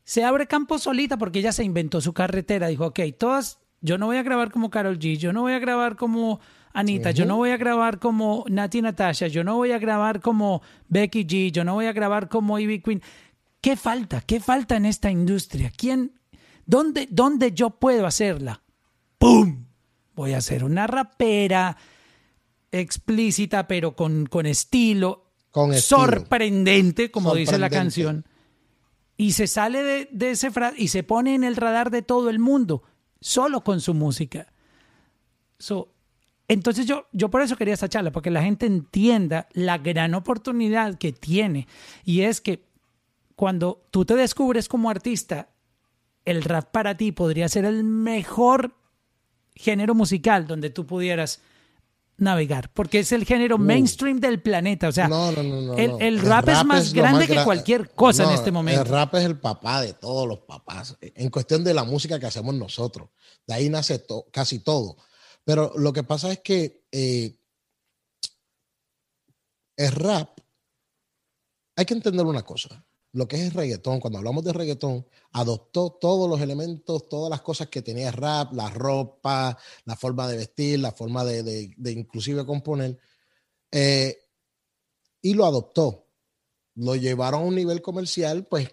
se 0.05 0.23
abre 0.23 0.47
campo 0.47 0.79
solita 0.79 1.17
porque 1.17 1.39
ella 1.39 1.51
se 1.51 1.63
inventó 1.63 1.99
su 2.01 2.13
carretera. 2.13 2.67
Dijo, 2.67 2.87
ok, 2.87 2.99
todas, 3.17 3.59
yo 3.83 3.99
no 3.99 4.07
voy 4.07 4.17
a 4.17 4.23
grabar 4.23 4.49
como 4.49 4.71
Carol 4.71 4.97
G, 4.97 5.17
yo 5.17 5.31
no 5.31 5.41
voy 5.41 5.53
a 5.53 5.59
grabar 5.59 5.95
como 5.95 6.39
Anita, 6.73 7.11
yo 7.11 7.25
no 7.25 7.35
voy 7.37 7.51
a 7.51 7.57
grabar 7.57 7.99
como 7.99 8.45
Nati 8.49 8.81
Natasha, 8.81 9.27
yo 9.27 9.43
no 9.43 9.57
voy 9.57 9.71
a 9.73 9.77
grabar 9.77 10.21
como 10.21 10.63
Becky 10.87 11.23
G, 11.25 11.51
yo 11.51 11.63
no 11.63 11.75
voy 11.75 11.85
a 11.85 11.93
grabar 11.93 12.29
como 12.29 12.57
Ivy 12.57 12.79
Queen. 12.81 13.03
¿Qué 13.61 13.75
falta? 13.75 14.21
¿Qué 14.21 14.39
falta 14.39 14.75
en 14.75 14.85
esta 14.85 15.11
industria? 15.11 15.71
¿Quién? 15.77 16.13
¿Dónde, 16.65 17.07
dónde 17.11 17.51
yo 17.51 17.69
puedo 17.69 18.07
hacerla? 18.07 18.63
¡Pum! 19.19 19.65
Voy 20.15 20.33
a 20.33 20.37
hacer 20.37 20.63
una 20.63 20.87
rapera 20.87 21.77
explícita, 22.71 23.67
pero 23.67 23.95
con, 23.95 24.25
con 24.25 24.45
estilo, 24.45 25.25
Con 25.51 25.73
estilo. 25.73 25.99
sorprendente, 26.01 27.11
como 27.11 27.35
dice 27.35 27.57
la 27.57 27.69
canción. 27.69 28.25
Y 29.15 29.33
se 29.33 29.47
sale 29.47 29.83
de, 29.83 30.09
de 30.11 30.31
ese 30.31 30.49
fra- 30.51 30.73
y 30.75 30.87
se 30.87 31.03
pone 31.03 31.35
en 31.35 31.43
el 31.43 31.55
radar 31.55 31.91
de 31.91 32.01
todo 32.01 32.29
el 32.29 32.39
mundo, 32.39 32.83
solo 33.23 33.63
con 33.63 33.79
su 33.79 33.93
música. 33.93 34.47
Entonces 36.47 36.85
yo, 36.85 37.07
yo 37.13 37.29
por 37.29 37.41
eso 37.41 37.55
quería 37.55 37.73
esta 37.73 37.87
charla, 37.87 38.11
porque 38.11 38.29
la 38.29 38.43
gente 38.43 38.65
entienda 38.65 39.47
la 39.53 39.77
gran 39.77 40.13
oportunidad 40.13 40.97
que 40.97 41.13
tiene. 41.13 41.67
Y 42.03 42.21
es 42.21 42.41
que 42.41 42.65
cuando 43.35 43.85
tú 43.91 44.03
te 44.05 44.15
descubres 44.15 44.67
como 44.67 44.89
artista, 44.89 45.49
el 46.25 46.43
rap 46.43 46.71
para 46.71 46.97
ti 46.97 47.11
podría 47.11 47.47
ser 47.47 47.65
el 47.65 47.83
mejor 47.83 48.75
género 49.55 49.95
musical 49.95 50.45
donde 50.45 50.69
tú 50.69 50.85
pudieras 50.85 51.41
navegar, 52.17 52.71
porque 52.73 52.99
es 52.99 53.11
el 53.11 53.25
género 53.25 53.57
mainstream 53.57 54.19
del 54.19 54.41
planeta. 54.41 54.87
O 54.87 54.91
sea, 54.91 55.07
No, 55.07 55.31
no, 55.31 55.43
no, 55.43 55.61
no, 55.61 55.77
el, 55.77 55.91
el 55.99 56.19
rap, 56.21 56.47
es 56.49 56.65
más 56.65 56.93
grande 56.93 57.27
que 57.27 57.35
gra- 57.35 57.43
cualquier 57.43 57.89
cosa 57.91 58.23
en 58.25 58.29
este 58.31 58.51
momento. 58.51 58.81
El 58.81 58.87
rap 58.87 59.15
es 59.15 59.25
el 59.25 59.39
papá 59.39 59.81
de 59.81 59.93
todos 59.93 60.27
los 60.27 60.39
papás, 60.39 60.95
en 61.01 61.29
cuestión 61.29 61.63
de 61.63 61.73
la 61.73 61.83
música 61.83 62.19
que 62.19 62.25
hacemos 62.27 62.53
nosotros. 62.55 63.09
De 63.47 63.53
ahí 63.55 63.69
nace 63.69 63.99
to- 63.99 64.25
casi 64.31 64.59
todo. 64.59 64.97
Pero 65.43 65.73
lo 65.75 65.91
que 65.91 66.03
pasa 66.03 66.31
es 66.31 66.39
que 66.39 66.85
eh, 66.91 67.35
el 69.77 69.91
rap, 69.91 70.39
hay 71.75 71.85
que 71.85 71.93
entender 71.93 72.25
una 72.25 72.43
cosa. 72.43 72.85
Lo 73.13 73.27
que 73.27 73.35
es 73.37 73.43
el 73.43 73.51
reggaetón, 73.51 73.99
cuando 73.99 74.17
hablamos 74.17 74.43
de 74.43 74.53
reggaetón, 74.53 75.05
adoptó 75.33 75.91
todos 76.01 76.27
los 76.29 76.41
elementos, 76.41 77.07
todas 77.07 77.29
las 77.29 77.41
cosas 77.41 77.67
que 77.69 77.81
tenía 77.83 78.07
el 78.09 78.13
rap, 78.13 78.53
la 78.53 78.69
ropa, 78.69 79.57
la 79.85 79.95
forma 79.95 80.27
de 80.27 80.37
vestir, 80.37 80.79
la 80.79 80.91
forma 80.91 81.23
de, 81.23 81.43
de- 81.43 81.73
de 81.77 81.91
inclusive 81.91 82.45
componer, 82.45 82.97
eh, 83.71 84.17
y 85.21 85.33
lo 85.33 85.45
adoptó. 85.45 86.07
Lo 86.75 86.95
llevaron 86.95 87.41
a 87.43 87.45
un 87.45 87.55
nivel 87.55 87.81
comercial, 87.81 88.47
pues, 88.47 88.69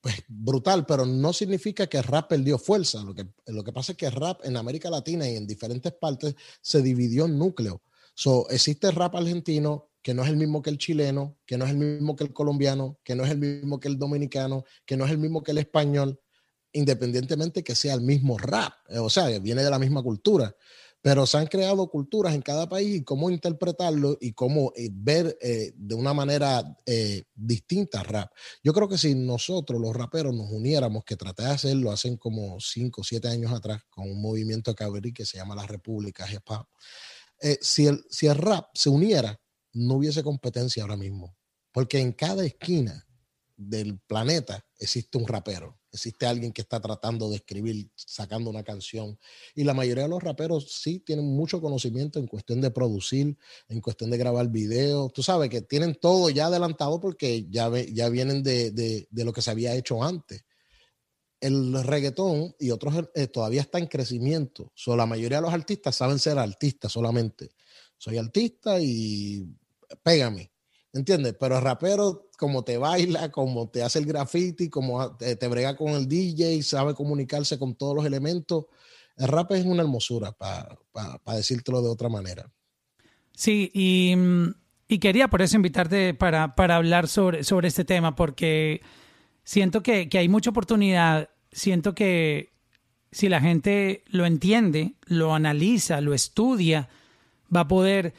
pues 0.00 0.16
brutal, 0.28 0.86
pero 0.86 1.04
no 1.04 1.32
significa 1.32 1.86
que 1.86 1.98
el 1.98 2.04
rap 2.04 2.28
perdió 2.28 2.58
fuerza. 2.58 3.02
Lo 3.04 3.14
que, 3.14 3.28
lo 3.46 3.62
que 3.62 3.72
pasa 3.72 3.92
es 3.92 3.98
que 3.98 4.06
el 4.06 4.12
rap 4.12 4.40
en 4.44 4.56
América 4.56 4.88
Latina 4.90 5.28
y 5.28 5.36
en 5.36 5.46
diferentes 5.46 5.92
partes 5.92 6.34
se 6.62 6.80
dividió 6.82 7.26
en 7.26 7.38
núcleos. 7.38 7.80
So, 8.14 8.48
existe 8.48 8.86
el 8.86 8.94
rap 8.94 9.16
argentino 9.16 9.90
que 10.06 10.14
no 10.14 10.22
es 10.22 10.28
el 10.28 10.36
mismo 10.36 10.62
que 10.62 10.70
el 10.70 10.78
chileno, 10.78 11.36
que 11.44 11.58
no 11.58 11.64
es 11.64 11.72
el 11.72 11.78
mismo 11.78 12.14
que 12.14 12.22
el 12.22 12.32
colombiano, 12.32 13.00
que 13.02 13.16
no 13.16 13.24
es 13.24 13.30
el 13.32 13.38
mismo 13.38 13.80
que 13.80 13.88
el 13.88 13.98
dominicano, 13.98 14.64
que 14.84 14.96
no 14.96 15.04
es 15.04 15.10
el 15.10 15.18
mismo 15.18 15.42
que 15.42 15.50
el 15.50 15.58
español, 15.58 16.20
independientemente 16.70 17.64
que 17.64 17.74
sea 17.74 17.94
el 17.94 18.02
mismo 18.02 18.38
rap, 18.38 18.72
eh, 18.88 19.00
o 19.00 19.10
sea, 19.10 19.36
viene 19.40 19.64
de 19.64 19.70
la 19.70 19.80
misma 19.80 20.04
cultura. 20.04 20.54
Pero 21.02 21.26
se 21.26 21.38
han 21.38 21.48
creado 21.48 21.90
culturas 21.90 22.36
en 22.36 22.42
cada 22.42 22.68
país 22.68 22.98
y 22.98 23.02
cómo 23.02 23.30
interpretarlo 23.30 24.16
y 24.20 24.32
cómo 24.32 24.72
eh, 24.76 24.90
ver 24.92 25.36
eh, 25.40 25.72
de 25.74 25.96
una 25.96 26.14
manera 26.14 26.62
eh, 26.86 27.24
distinta 27.34 28.04
rap. 28.04 28.30
Yo 28.62 28.72
creo 28.72 28.88
que 28.88 28.98
si 28.98 29.16
nosotros, 29.16 29.80
los 29.80 29.96
raperos, 29.96 30.32
nos 30.36 30.48
uniéramos, 30.52 31.02
que 31.04 31.16
traté 31.16 31.42
de 31.42 31.50
hacerlo 31.50 31.90
hace 31.90 32.16
como 32.16 32.60
5 32.60 33.00
o 33.00 33.04
7 33.04 33.26
años 33.26 33.50
atrás, 33.50 33.82
con 33.90 34.08
un 34.08 34.22
movimiento 34.22 34.72
que 34.72 34.84
abrí 34.84 35.12
que 35.12 35.26
se 35.26 35.38
llama 35.38 35.56
La 35.56 35.66
República 35.66 36.30
Hip 36.30 36.48
Hop, 36.48 36.68
si, 37.60 37.88
el, 37.88 38.04
si 38.08 38.28
el 38.28 38.36
rap 38.36 38.68
se 38.72 38.88
uniera, 38.88 39.38
no 39.76 39.94
hubiese 39.94 40.22
competencia 40.22 40.82
ahora 40.82 40.96
mismo. 40.96 41.36
Porque 41.72 41.98
en 42.00 42.12
cada 42.12 42.44
esquina 42.44 43.06
del 43.56 43.98
planeta 44.00 44.64
existe 44.78 45.16
un 45.16 45.26
rapero, 45.26 45.78
existe 45.90 46.26
alguien 46.26 46.52
que 46.52 46.60
está 46.60 46.78
tratando 46.80 47.30
de 47.30 47.36
escribir, 47.36 47.90
sacando 47.94 48.50
una 48.50 48.62
canción. 48.62 49.18
Y 49.54 49.64
la 49.64 49.72
mayoría 49.74 50.04
de 50.04 50.10
los 50.10 50.22
raperos 50.22 50.70
sí 50.72 51.00
tienen 51.00 51.24
mucho 51.26 51.60
conocimiento 51.60 52.18
en 52.18 52.26
cuestión 52.26 52.60
de 52.60 52.70
producir, 52.70 53.36
en 53.68 53.80
cuestión 53.80 54.10
de 54.10 54.18
grabar 54.18 54.48
videos. 54.50 55.12
Tú 55.12 55.22
sabes 55.22 55.48
que 55.48 55.62
tienen 55.62 55.94
todo 55.94 56.28
ya 56.30 56.46
adelantado 56.46 57.00
porque 57.00 57.46
ya, 57.48 57.70
ya 57.92 58.08
vienen 58.10 58.42
de, 58.42 58.70
de- 58.72 59.08
de 59.10 59.24
lo 59.24 59.32
que 59.32 59.42
se 59.42 59.50
había 59.50 59.74
hecho 59.74 60.02
antes. 60.04 60.44
El 61.40 61.82
reggaetón 61.84 62.54
y 62.58 62.70
otros 62.70 62.94
eh, 63.14 63.26
todavía 63.26 63.60
está 63.60 63.78
en 63.78 63.86
crecimiento. 63.86 64.72
So, 64.74 64.96
la 64.96 65.06
mayoría 65.06 65.38
de 65.38 65.42
los 65.42 65.52
artistas 65.52 65.94
saben 65.96 66.18
ser 66.18 66.38
artistas 66.38 66.92
solamente. 66.92 67.50
Soy 67.98 68.16
artista 68.18 68.80
y 68.80 69.46
pégame. 70.02 70.50
¿Entiendes? 70.92 71.36
Pero 71.38 71.58
el 71.58 71.62
rapero, 71.62 72.30
como 72.38 72.64
te 72.64 72.78
baila, 72.78 73.30
como 73.30 73.68
te 73.68 73.82
hace 73.82 73.98
el 73.98 74.06
graffiti, 74.06 74.70
como 74.70 75.14
te, 75.16 75.36
te 75.36 75.48
brega 75.48 75.76
con 75.76 75.88
el 75.88 76.08
DJ, 76.08 76.62
sabe 76.62 76.94
comunicarse 76.94 77.58
con 77.58 77.74
todos 77.74 77.94
los 77.94 78.06
elementos. 78.06 78.64
El 79.16 79.28
rap 79.28 79.52
es 79.52 79.64
una 79.64 79.82
hermosura, 79.82 80.32
para 80.32 80.78
decírtelo 81.36 81.82
de 81.82 81.88
otra 81.88 82.08
manera. 82.08 82.50
Sí, 83.32 83.70
y, 83.74 84.14
mm, 84.16 84.54
y 84.88 84.98
quería 84.98 85.28
por 85.28 85.42
eso 85.42 85.56
invitarte 85.56 86.14
para, 86.14 86.54
para 86.54 86.76
hablar 86.76 87.08
sobre, 87.08 87.44
sobre 87.44 87.68
este 87.68 87.84
tema, 87.84 88.14
porque 88.16 88.80
siento 89.44 89.82
que, 89.82 90.08
que 90.08 90.18
hay 90.18 90.28
mucha 90.28 90.50
oportunidad, 90.50 91.30
siento 91.52 91.94
que 91.94 92.52
si 93.12 93.28
la 93.28 93.40
gente 93.40 94.04
lo 94.08 94.26
entiende, 94.26 94.94
lo 95.04 95.34
analiza, 95.34 96.00
lo 96.00 96.14
estudia, 96.14 96.88
va 97.54 97.60
a 97.60 97.68
poder 97.68 98.14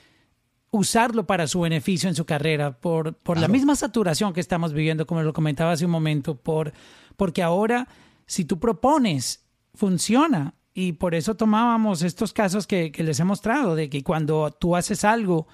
usarlo 0.71 1.25
para 1.25 1.47
su 1.47 1.61
beneficio 1.61 2.09
en 2.09 2.15
su 2.15 2.25
carrera, 2.25 2.79
por, 2.79 3.15
por 3.15 3.37
la 3.39 3.47
misma 3.47 3.75
saturación 3.75 4.33
que 4.33 4.41
estamos 4.41 4.73
viviendo, 4.73 5.07
como 5.07 5.23
lo 5.23 5.33
comentaba 5.33 5.71
hace 5.71 5.85
un 5.85 5.91
momento, 5.91 6.35
por, 6.35 6.73
porque 7.15 7.41
ahora 7.41 7.87
si 8.27 8.45
tú 8.45 8.59
propones, 8.59 9.45
funciona. 9.73 10.53
Y 10.73 10.91
por 10.91 11.15
eso 11.15 11.35
tomábamos 11.35 12.03
estos 12.03 12.33
casos 12.33 12.67
que, 12.67 12.91
que 12.91 13.03
les 13.03 13.19
he 13.19 13.23
mostrado, 13.23 13.73
de 13.73 13.89
que 13.89 14.03
cuando 14.03 14.51
tú 14.51 14.75
haces 14.75 15.03
algo 15.03 15.47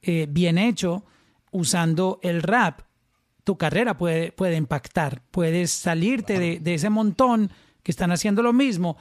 eh, 0.00 0.26
bien 0.30 0.56
hecho, 0.56 1.04
usando 1.50 2.18
el 2.22 2.42
rap, 2.42 2.80
tu 3.42 3.58
carrera 3.58 3.98
puede, 3.98 4.32
puede 4.32 4.56
impactar. 4.56 5.22
Puedes 5.30 5.70
salirte 5.70 6.38
de, 6.38 6.60
de 6.60 6.74
ese 6.74 6.88
montón 6.88 7.50
que 7.82 7.92
están 7.92 8.10
haciendo 8.10 8.42
lo 8.42 8.54
mismo 8.54 8.96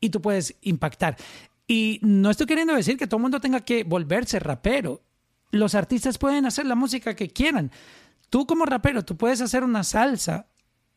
y 0.00 0.10
tú 0.10 0.20
puedes 0.20 0.56
impactar. 0.62 1.16
Y 1.68 2.00
no 2.02 2.30
estoy 2.30 2.46
queriendo 2.46 2.74
decir 2.74 2.96
que 2.96 3.06
todo 3.06 3.18
el 3.18 3.22
mundo 3.22 3.40
tenga 3.40 3.60
que 3.60 3.84
volverse 3.84 4.40
rapero. 4.40 5.02
Los 5.50 5.74
artistas 5.74 6.18
pueden 6.18 6.46
hacer 6.46 6.64
la 6.66 6.74
música 6.74 7.14
que 7.14 7.28
quieran. 7.28 7.70
Tú 8.30 8.46
como 8.46 8.64
rapero, 8.64 9.04
tú 9.04 9.16
puedes 9.16 9.40
hacer 9.42 9.62
una 9.62 9.84
salsa 9.84 10.46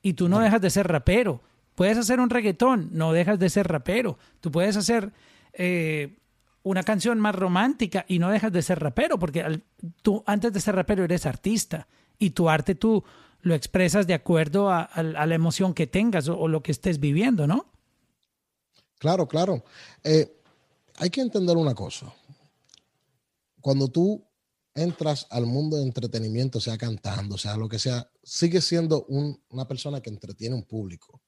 y 0.02 0.14
tú 0.14 0.30
no 0.30 0.40
dejas 0.40 0.62
de 0.62 0.70
ser 0.70 0.88
rapero. 0.88 1.42
Puedes 1.76 1.98
hacer 1.98 2.20
un 2.20 2.30
reggaetón, 2.30 2.90
no 2.94 3.12
dejas 3.14 3.38
de 3.38 3.50
ser 3.50 3.68
rapero. 3.68 4.18
Tú 4.40 4.50
puedes 4.52 4.78
hacer 4.78 5.12
eh, 5.54 6.18
una 6.64 6.84
canción 6.84 7.20
más 7.20 7.36
romántica 7.36 8.06
y 8.08 8.20
no 8.20 8.30
dejas 8.30 8.52
de 8.54 8.62
ser 8.62 8.80
rapero, 8.80 9.20
porque 9.20 9.42
al- 9.44 9.64
tú 10.02 10.24
antes 10.26 10.54
de 10.54 10.60
ser 10.62 10.76
rapero 10.76 11.04
eres 11.04 11.26
artista 11.26 11.88
y 12.18 12.30
tu 12.32 12.50
arte 12.50 12.76
tú 12.76 13.04
lo 13.42 13.56
expresas 13.56 14.08
de 14.08 14.14
acuerdo 14.14 14.70
a, 14.70 14.82
a- 14.82 15.00
a 15.00 15.26
la 15.26 15.36
emoción 15.36 15.74
que 15.74 15.88
tengas 15.88 16.28
o, 16.30 16.38
o 16.38 16.48
lo 16.48 16.62
que 16.64 16.72
estés 16.72 17.00
viviendo, 17.00 17.48
¿no? 17.48 17.66
Claro, 19.00 19.28
claro. 19.28 19.64
Eh, 20.04 20.32
hay 21.02 21.10
que 21.10 21.22
entender 21.22 21.58
una 21.58 21.74
cosa. 21.74 22.14
Cuando 23.60 23.88
tú 23.88 24.24
entras 24.76 25.26
al 25.32 25.48
mundo 25.48 25.78
de 25.78 25.84
entretenimiento, 25.84 26.60
sea 26.60 26.78
cantando, 26.78 27.40
sea 27.40 27.58
lo 27.58 27.68
que 27.68 27.80
sea, 27.80 28.08
sigues 28.22 28.66
siendo 28.66 29.06
un- 29.06 29.44
una 29.50 29.68
persona 29.68 30.00
que 30.00 30.12
entretiene 30.12 30.56
un 30.56 30.64
público. 30.64 31.20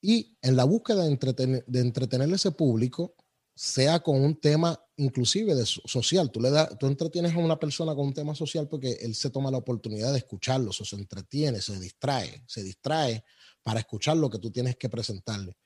Y 0.00 0.36
en 0.42 0.56
la 0.56 0.64
búsqueda 0.64 1.04
de, 1.04 1.10
entretener, 1.10 2.34
ese 2.34 2.50
público, 2.50 3.14
sea 3.54 4.00
con 4.00 4.20
un 4.20 4.34
tema 4.40 4.76
inclusive 4.96 5.54
de 5.54 5.64
so- 5.64 5.82
social, 5.84 6.32
tú, 6.32 6.40
le 6.40 6.50
das, 6.50 6.76
tú 6.76 6.88
entretienes 6.88 7.34
a 7.34 7.38
una 7.38 7.56
persona 7.60 7.94
con 7.94 8.08
un 8.08 8.14
tema 8.14 8.34
social 8.34 8.68
porque 8.68 8.98
él 9.00 9.14
se 9.14 9.30
toma 9.30 9.52
la 9.52 9.58
oportunidad 9.58 10.10
de 10.10 10.18
escucharlo, 10.18 10.70
o 10.70 10.72
se 10.72 10.96
entretiene, 10.96 11.60
se 11.60 11.78
distrae, 11.78 12.42
se 12.48 12.64
distrae 12.64 13.22
para 13.62 13.78
escuchar 13.78 14.16
lo 14.16 14.28
que 14.28 14.40
tú 14.40 14.50
tienes 14.50 14.74
que 14.76 14.88
presentarle. 14.88 15.56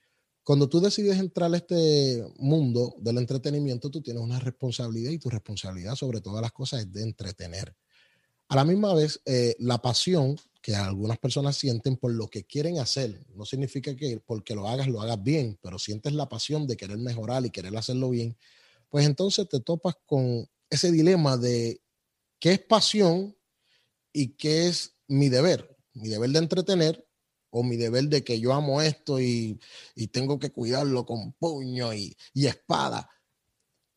Cuando 0.44 0.68
tú 0.68 0.80
decides 0.80 1.18
entrar 1.18 1.52
a 1.52 1.56
este 1.56 2.24
mundo 2.36 2.94
del 2.98 3.18
entretenimiento, 3.18 3.90
tú 3.90 4.02
tienes 4.02 4.22
una 4.22 4.40
responsabilidad 4.40 5.12
y 5.12 5.18
tu 5.18 5.30
responsabilidad 5.30 5.94
sobre 5.94 6.20
todas 6.20 6.42
las 6.42 6.52
cosas 6.52 6.80
es 6.80 6.92
de 6.92 7.02
entretener. 7.02 7.76
A 8.48 8.56
la 8.56 8.64
misma 8.64 8.92
vez, 8.94 9.20
eh, 9.24 9.54
la 9.60 9.78
pasión 9.78 10.36
que 10.60 10.74
algunas 10.74 11.18
personas 11.18 11.56
sienten 11.56 11.96
por 11.96 12.12
lo 12.12 12.28
que 12.28 12.44
quieren 12.44 12.78
hacer, 12.78 13.24
no 13.34 13.44
significa 13.44 13.96
que 13.96 14.20
porque 14.24 14.54
lo 14.54 14.68
hagas, 14.68 14.88
lo 14.88 15.00
hagas 15.00 15.22
bien, 15.22 15.58
pero 15.60 15.78
sientes 15.78 16.12
la 16.12 16.28
pasión 16.28 16.66
de 16.66 16.76
querer 16.76 16.98
mejorar 16.98 17.44
y 17.44 17.50
querer 17.50 17.76
hacerlo 17.76 18.10
bien, 18.10 18.36
pues 18.88 19.06
entonces 19.06 19.48
te 19.48 19.60
topas 19.60 19.96
con 20.06 20.48
ese 20.70 20.92
dilema 20.92 21.36
de 21.36 21.80
qué 22.38 22.52
es 22.52 22.60
pasión 22.60 23.36
y 24.12 24.34
qué 24.34 24.68
es 24.68 24.94
mi 25.08 25.28
deber, 25.28 25.76
mi 25.94 26.08
deber 26.08 26.30
de 26.30 26.38
entretener 26.38 27.06
o 27.52 27.62
mi 27.62 27.76
deber 27.76 28.04
de 28.08 28.24
que 28.24 28.40
yo 28.40 28.52
amo 28.52 28.80
esto 28.80 29.20
y, 29.20 29.60
y 29.94 30.08
tengo 30.08 30.38
que 30.38 30.50
cuidarlo 30.50 31.04
con 31.04 31.32
puño 31.34 31.92
y, 31.92 32.16
y, 32.32 32.46
espada. 32.46 33.08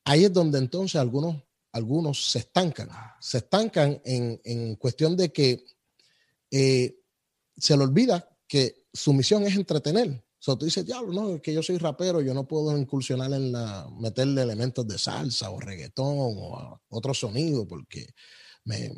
Ahí 0.03 0.25
es 0.25 0.33
donde 0.33 0.59
entonces 0.59 0.97
algunos, 0.99 1.41
algunos 1.71 2.31
se 2.31 2.39
estancan, 2.39 2.89
se 3.21 3.37
estancan 3.39 4.01
en, 4.03 4.41
en 4.43 4.75
cuestión 4.75 5.15
de 5.15 5.31
que 5.31 5.65
eh, 6.51 6.99
se 7.57 7.77
le 7.77 7.83
olvida 7.83 8.29
que 8.45 8.87
su 8.93 9.13
misión 9.13 9.43
es 9.43 9.55
entretener. 9.55 10.09
O 10.11 10.43
sea, 10.45 10.57
tú 10.57 10.65
dices, 10.65 10.85
diablo, 10.85 11.13
no, 11.13 11.35
es 11.35 11.41
que 11.41 11.53
yo 11.53 11.63
soy 11.63 11.77
rapero, 11.77 12.21
yo 12.21 12.33
no 12.33 12.45
puedo 12.45 12.77
incursionar 12.77 13.31
en 13.31 13.53
la, 13.53 13.87
meterle 13.99 14.41
elementos 14.41 14.85
de 14.85 14.97
salsa 14.97 15.49
o 15.49 15.61
reggaetón 15.61 16.17
o 16.17 16.81
otro 16.89 17.13
sonido 17.13 17.65
porque 17.65 18.05
me, 18.65 18.91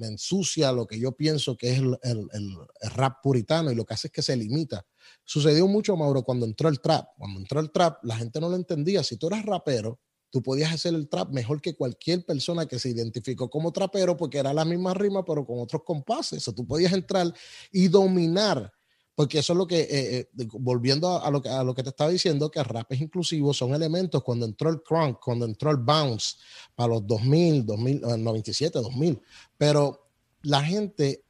me 0.00 0.06
ensucia 0.06 0.72
lo 0.72 0.86
que 0.86 0.98
yo 0.98 1.12
pienso 1.12 1.56
que 1.56 1.72
es 1.72 1.78
el, 1.78 1.98
el, 2.02 2.26
el, 2.32 2.56
rap 2.92 3.18
puritano 3.22 3.70
y 3.70 3.74
lo 3.74 3.84
que 3.84 3.92
hace 3.92 4.08
es 4.08 4.12
que 4.12 4.22
se 4.22 4.34
limita. 4.34 4.86
Sucedió 5.24 5.66
mucho, 5.66 5.94
Mauro, 5.94 6.22
cuando 6.22 6.46
entró 6.46 6.70
el 6.70 6.80
trap. 6.80 7.08
Cuando 7.18 7.38
entró 7.38 7.60
el 7.60 7.70
trap, 7.70 8.02
la 8.02 8.16
gente 8.16 8.40
no 8.40 8.48
lo 8.48 8.56
entendía. 8.56 9.04
Si 9.04 9.18
tú 9.18 9.26
eras 9.26 9.44
rapero, 9.44 10.00
tú 10.30 10.42
podías 10.42 10.72
hacer 10.72 10.94
el 10.94 11.08
trap 11.08 11.30
mejor 11.32 11.60
que 11.60 11.76
cualquier 11.76 12.24
persona 12.24 12.66
que 12.66 12.78
se 12.78 12.88
identificó 12.88 13.50
como 13.50 13.72
trapero 13.72 14.16
porque 14.16 14.38
era 14.38 14.54
la 14.54 14.64
misma 14.64 14.94
rima, 14.94 15.22
pero 15.22 15.44
con 15.44 15.60
otros 15.60 15.82
compases. 15.84 16.48
O 16.48 16.54
tú 16.54 16.66
podías 16.66 16.94
entrar 16.94 17.32
y 17.70 17.88
dominar 17.88 18.72
porque 19.20 19.40
eso 19.40 19.52
es 19.52 19.58
lo 19.58 19.66
que, 19.66 19.80
eh, 19.80 20.18
eh, 20.20 20.48
volviendo 20.52 21.22
a, 21.22 21.30
lo 21.30 21.42
que, 21.42 21.50
a 21.50 21.62
lo 21.62 21.74
que 21.74 21.82
te 21.82 21.90
estaba 21.90 22.08
diciendo, 22.08 22.50
que 22.50 22.64
rap 22.64 22.90
es 22.90 23.02
inclusivo, 23.02 23.52
son 23.52 23.74
elementos 23.74 24.22
cuando 24.22 24.46
entró 24.46 24.70
el 24.70 24.82
crunk, 24.82 25.18
cuando 25.22 25.44
entró 25.44 25.70
el 25.70 25.76
bounce, 25.76 26.36
para 26.74 26.94
los 26.94 27.06
2000, 27.06 27.66
2000 27.66 28.00
97, 28.00 28.78
2000, 28.78 29.20
pero 29.58 30.08
la 30.40 30.64
gente, 30.64 31.22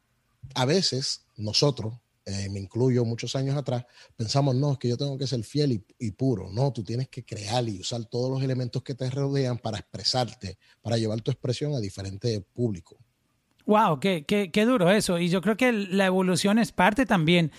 a 0.55 0.63
veces, 0.63 1.25
nosotros, 1.35 1.93
eh, 2.23 2.47
me 2.49 2.61
incluyo 2.61 3.03
muchos 3.03 3.35
años 3.35 3.57
atrás, 3.57 3.83
pensamos, 4.15 4.55
no, 4.55 4.71
es 4.71 4.77
que 4.77 4.87
yo 4.87 4.95
tengo 4.95 5.17
que 5.17 5.27
ser 5.27 5.43
fiel 5.43 5.73
y, 5.73 5.85
y, 5.99 6.11
puro, 6.11 6.49
no, 6.49 6.71
tú 6.71 6.85
tienes 6.85 7.09
que 7.09 7.25
crear 7.25 7.67
y 7.67 7.81
usar 7.81 8.05
todos 8.05 8.31
los 8.31 8.41
elementos 8.41 8.83
que 8.83 8.95
te 8.95 9.09
rodean 9.09 9.57
para 9.57 9.79
expresarte, 9.79 10.57
para 10.81 10.97
llevar 10.97 11.19
tu 11.19 11.29
expresión 11.29 11.75
a 11.75 11.81
diferentes 11.81 12.41
públicos. 12.53 12.97
Wow, 13.65 13.99
qué, 13.99 14.25
qué, 14.25 14.51
qué, 14.51 14.65
duro 14.65 14.89
eso. 14.89 15.19
Y 15.19 15.29
yo 15.29 15.41
creo 15.41 15.57
que 15.57 15.71
la 15.71 16.05
evolución 16.05 16.59
es 16.59 16.71
parte 16.71 17.05
también. 17.05 17.51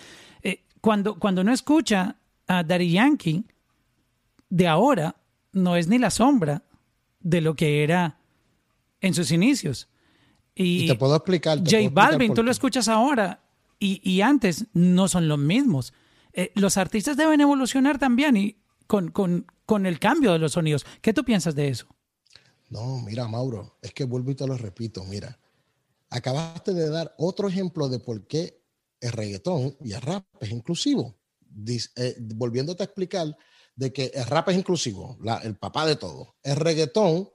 Eh, 0.43 0.65
cuando, 0.81 1.19
cuando 1.19 1.43
uno 1.43 1.53
escucha 1.53 2.17
a 2.47 2.63
Daddy 2.63 2.93
Yankee, 2.93 3.45
de 4.49 4.69
ahora 4.69 5.17
no 5.53 5.77
es 5.77 5.89
ni 5.89 5.99
la 5.99 6.11
sombra 6.11 6.63
de 7.21 7.41
lo 7.41 7.55
que 7.55 7.83
era 7.83 8.19
en 9.01 9.15
sus 9.15 9.31
inicios. 9.31 9.89
Y, 10.55 10.85
y 10.85 10.87
te 10.89 10.95
puedo 10.97 11.17
explicar. 11.17 11.59
J 11.59 11.89
Balvin, 11.91 12.35
tú 12.35 12.43
lo 12.43 12.51
escuchas 12.51 12.89
ahora 12.89 13.43
y, 13.79 14.01
y, 14.09 14.21
antes 14.21 14.67
no 14.75 15.09
son 15.09 15.29
los 15.29 15.39
mismos. 15.39 15.95
Eh, 16.33 16.53
los 16.55 16.77
artistas 16.77 17.17
deben 17.17 17.41
evolucionar 17.41 17.99
también 17.99 18.37
y 18.37 18.57
con, 18.87 19.11
con, 19.11 19.47
con 19.65 19.87
el 19.87 19.99
cambio 19.99 20.33
de 20.33 20.39
los 20.39 20.53
sonidos. 20.53 20.85
¿Qué 21.01 21.13
tú 21.13 21.25
piensas 21.25 21.55
de 21.55 21.69
eso? 21.69 21.87
No, 22.69 22.99
mira, 23.01 23.29
Mauro, 23.29 23.79
es 23.83 23.93
que 23.93 24.05
vuelvo 24.05 24.31
y 24.31 24.35
te 24.35 24.47
lo 24.47 24.57
repito, 24.57 25.05
mira 25.05 25.39
acabaste 26.13 26.73
de 26.75 26.89
dar 26.89 27.15
otro 27.19 27.49
ejemplo 27.49 27.89
de 27.89 27.99
por 27.99 28.27
qué 28.27 28.63
el 29.01 29.13
reggaetón 29.13 29.77
y 29.81 29.93
el 29.93 30.01
rap 30.01 30.25
es 30.41 30.51
inclusivo. 30.51 31.19
Eh, 31.97 32.17
volviéndote 32.21 32.83
a 32.83 32.87
explicar 32.87 33.37
de 33.75 33.93
que 33.93 34.13
el 34.15 34.27
rap 34.27 34.51
es 34.51 34.57
inclusivo, 34.57 35.19
la, 35.23 35.39
el 35.39 35.57
papá 35.57 35.87
de 35.87 35.97
todo. 35.97 36.37
El 36.43 36.57
reggaetón 36.57 37.29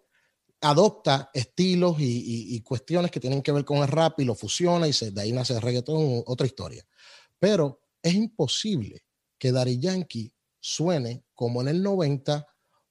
adopta 0.61 1.30
estilos 1.34 1.99
y, 1.99 2.05
y, 2.05 2.55
y, 2.55 2.61
cuestiones 2.61 3.11
que 3.11 3.19
tienen 3.19 3.41
que 3.41 3.51
ver 3.51 3.65
con 3.65 3.78
el 3.78 3.88
rap 3.88 4.19
y 4.19 4.25
lo 4.25 4.34
fusiona 4.34 4.88
y 4.88 4.93
se, 4.93 5.11
de 5.11 5.21
ahí 5.21 5.32
nace 5.32 5.53
el 5.53 5.61
reggaetón, 5.61 6.23
otra 6.25 6.47
historia. 6.47 6.86
Pero 7.38 7.82
es 8.01 8.13
imposible 8.13 9.03
que 9.38 9.51
Daddy 9.51 9.80
Yankee 9.80 10.34
suene 10.59 11.25
como 11.34 11.61
en 11.61 11.67
el 11.67 11.84
90 11.84 12.47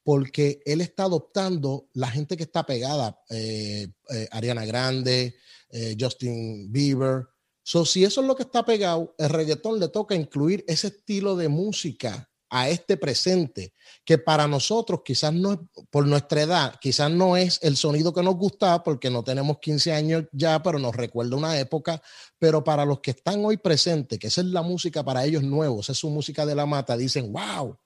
porque 0.06 0.60
él 0.64 0.80
está 0.80 1.04
adoptando 1.04 1.88
la 1.94 2.08
gente 2.08 2.36
que 2.36 2.44
está 2.44 2.64
pegada, 2.64 3.20
eh, 3.28 3.88
eh, 4.10 4.28
Ariana 4.30 4.64
Grande, 4.64 5.34
eh, 5.70 5.96
Justin 5.98 6.70
Bieber. 6.72 7.26
So, 7.62 7.84
si 7.84 8.04
eso 8.04 8.20
es 8.20 8.26
lo 8.26 8.36
que 8.36 8.44
está 8.44 8.64
pegado, 8.64 9.14
el 9.18 9.28
reggaetón 9.28 9.80
le 9.80 9.88
toca 9.88 10.14
incluir 10.14 10.64
ese 10.68 10.88
estilo 10.88 11.36
de 11.36 11.48
música 11.48 12.28
a 12.48 12.68
este 12.68 12.96
presente, 12.96 13.74
que 14.04 14.18
para 14.18 14.46
nosotros 14.46 15.00
quizás 15.04 15.32
no 15.32 15.52
es, 15.54 15.58
por 15.90 16.06
nuestra 16.06 16.42
edad, 16.42 16.74
quizás 16.80 17.10
no 17.10 17.36
es 17.36 17.58
el 17.62 17.76
sonido 17.76 18.12
que 18.12 18.22
nos 18.22 18.36
gusta 18.36 18.82
porque 18.84 19.10
no 19.10 19.24
tenemos 19.24 19.58
15 19.58 19.92
años 19.92 20.24
ya, 20.32 20.62
pero 20.62 20.78
nos 20.78 20.94
recuerda 20.94 21.36
una 21.36 21.58
época, 21.58 22.00
pero 22.38 22.62
para 22.62 22.84
los 22.84 23.00
que 23.00 23.10
están 23.10 23.44
hoy 23.44 23.56
presentes, 23.56 24.18
que 24.18 24.28
esa 24.28 24.42
es 24.42 24.46
la 24.46 24.62
música 24.62 25.04
para 25.04 25.24
ellos 25.24 25.42
nuevos, 25.42 25.90
es 25.90 25.98
su 25.98 26.08
música 26.08 26.46
de 26.46 26.54
la 26.54 26.66
mata, 26.66 26.96
dicen, 26.96 27.32
wow, 27.32 27.76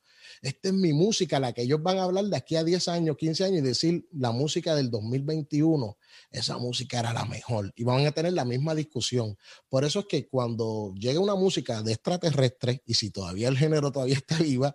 esta 0.42 0.68
es 0.68 0.74
mi 0.74 0.92
música, 0.92 1.38
la 1.38 1.52
que 1.52 1.62
ellos 1.62 1.82
van 1.82 1.98
a 1.98 2.04
hablar 2.04 2.24
de 2.24 2.36
aquí 2.36 2.56
a 2.56 2.64
10 2.64 2.88
años, 2.88 3.16
15 3.16 3.44
años 3.44 3.58
y 3.58 3.62
decir 3.62 4.08
la 4.12 4.30
música 4.30 4.74
del 4.74 4.90
2021, 4.90 5.98
esa 6.30 6.56
música 6.56 7.00
era 7.00 7.12
la 7.12 7.26
mejor 7.26 7.72
y 7.76 7.84
van 7.84 8.06
a 8.06 8.12
tener 8.12 8.32
la 8.32 8.46
misma 8.46 8.74
discusión. 8.74 9.36
Por 9.68 9.84
eso 9.84 10.00
es 10.00 10.06
que 10.06 10.28
cuando 10.28 10.94
llegue 10.94 11.18
una 11.18 11.34
música 11.34 11.82
de 11.82 11.92
extraterrestre 11.92 12.82
y 12.86 12.94
si 12.94 13.10
todavía 13.10 13.48
el 13.48 13.58
género 13.58 13.92
todavía 13.92 14.16
está 14.16 14.38
viva, 14.38 14.74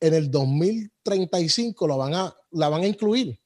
en 0.00 0.14
el 0.14 0.30
2035 0.30 1.86
lo 1.86 1.98
van 1.98 2.14
a, 2.14 2.34
la 2.52 2.68
van 2.68 2.82
a 2.82 2.86
incluir. 2.86 3.38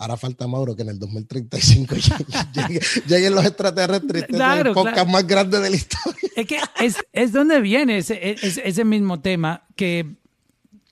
Ahora 0.00 0.16
falta 0.16 0.46
Mauro 0.46 0.76
que 0.76 0.82
en 0.82 0.90
el 0.90 0.98
2035 1.00 1.96
lleguen, 2.54 2.80
lleguen 3.08 3.34
los 3.34 3.44
extraterrestres. 3.44 4.26
Claro, 4.26 4.70
el 4.70 4.74
podcast 4.74 4.94
claro. 4.94 5.10
más 5.10 5.26
grande 5.26 5.58
de 5.58 5.70
la 5.70 5.76
historia. 5.76 6.30
Es 6.36 6.46
que 6.46 6.60
es, 6.80 6.98
es 7.12 7.32
donde 7.32 7.60
viene 7.60 7.98
ese, 7.98 8.30
ese, 8.30 8.62
ese 8.64 8.84
mismo 8.84 9.20
tema 9.20 9.66
que 9.74 10.17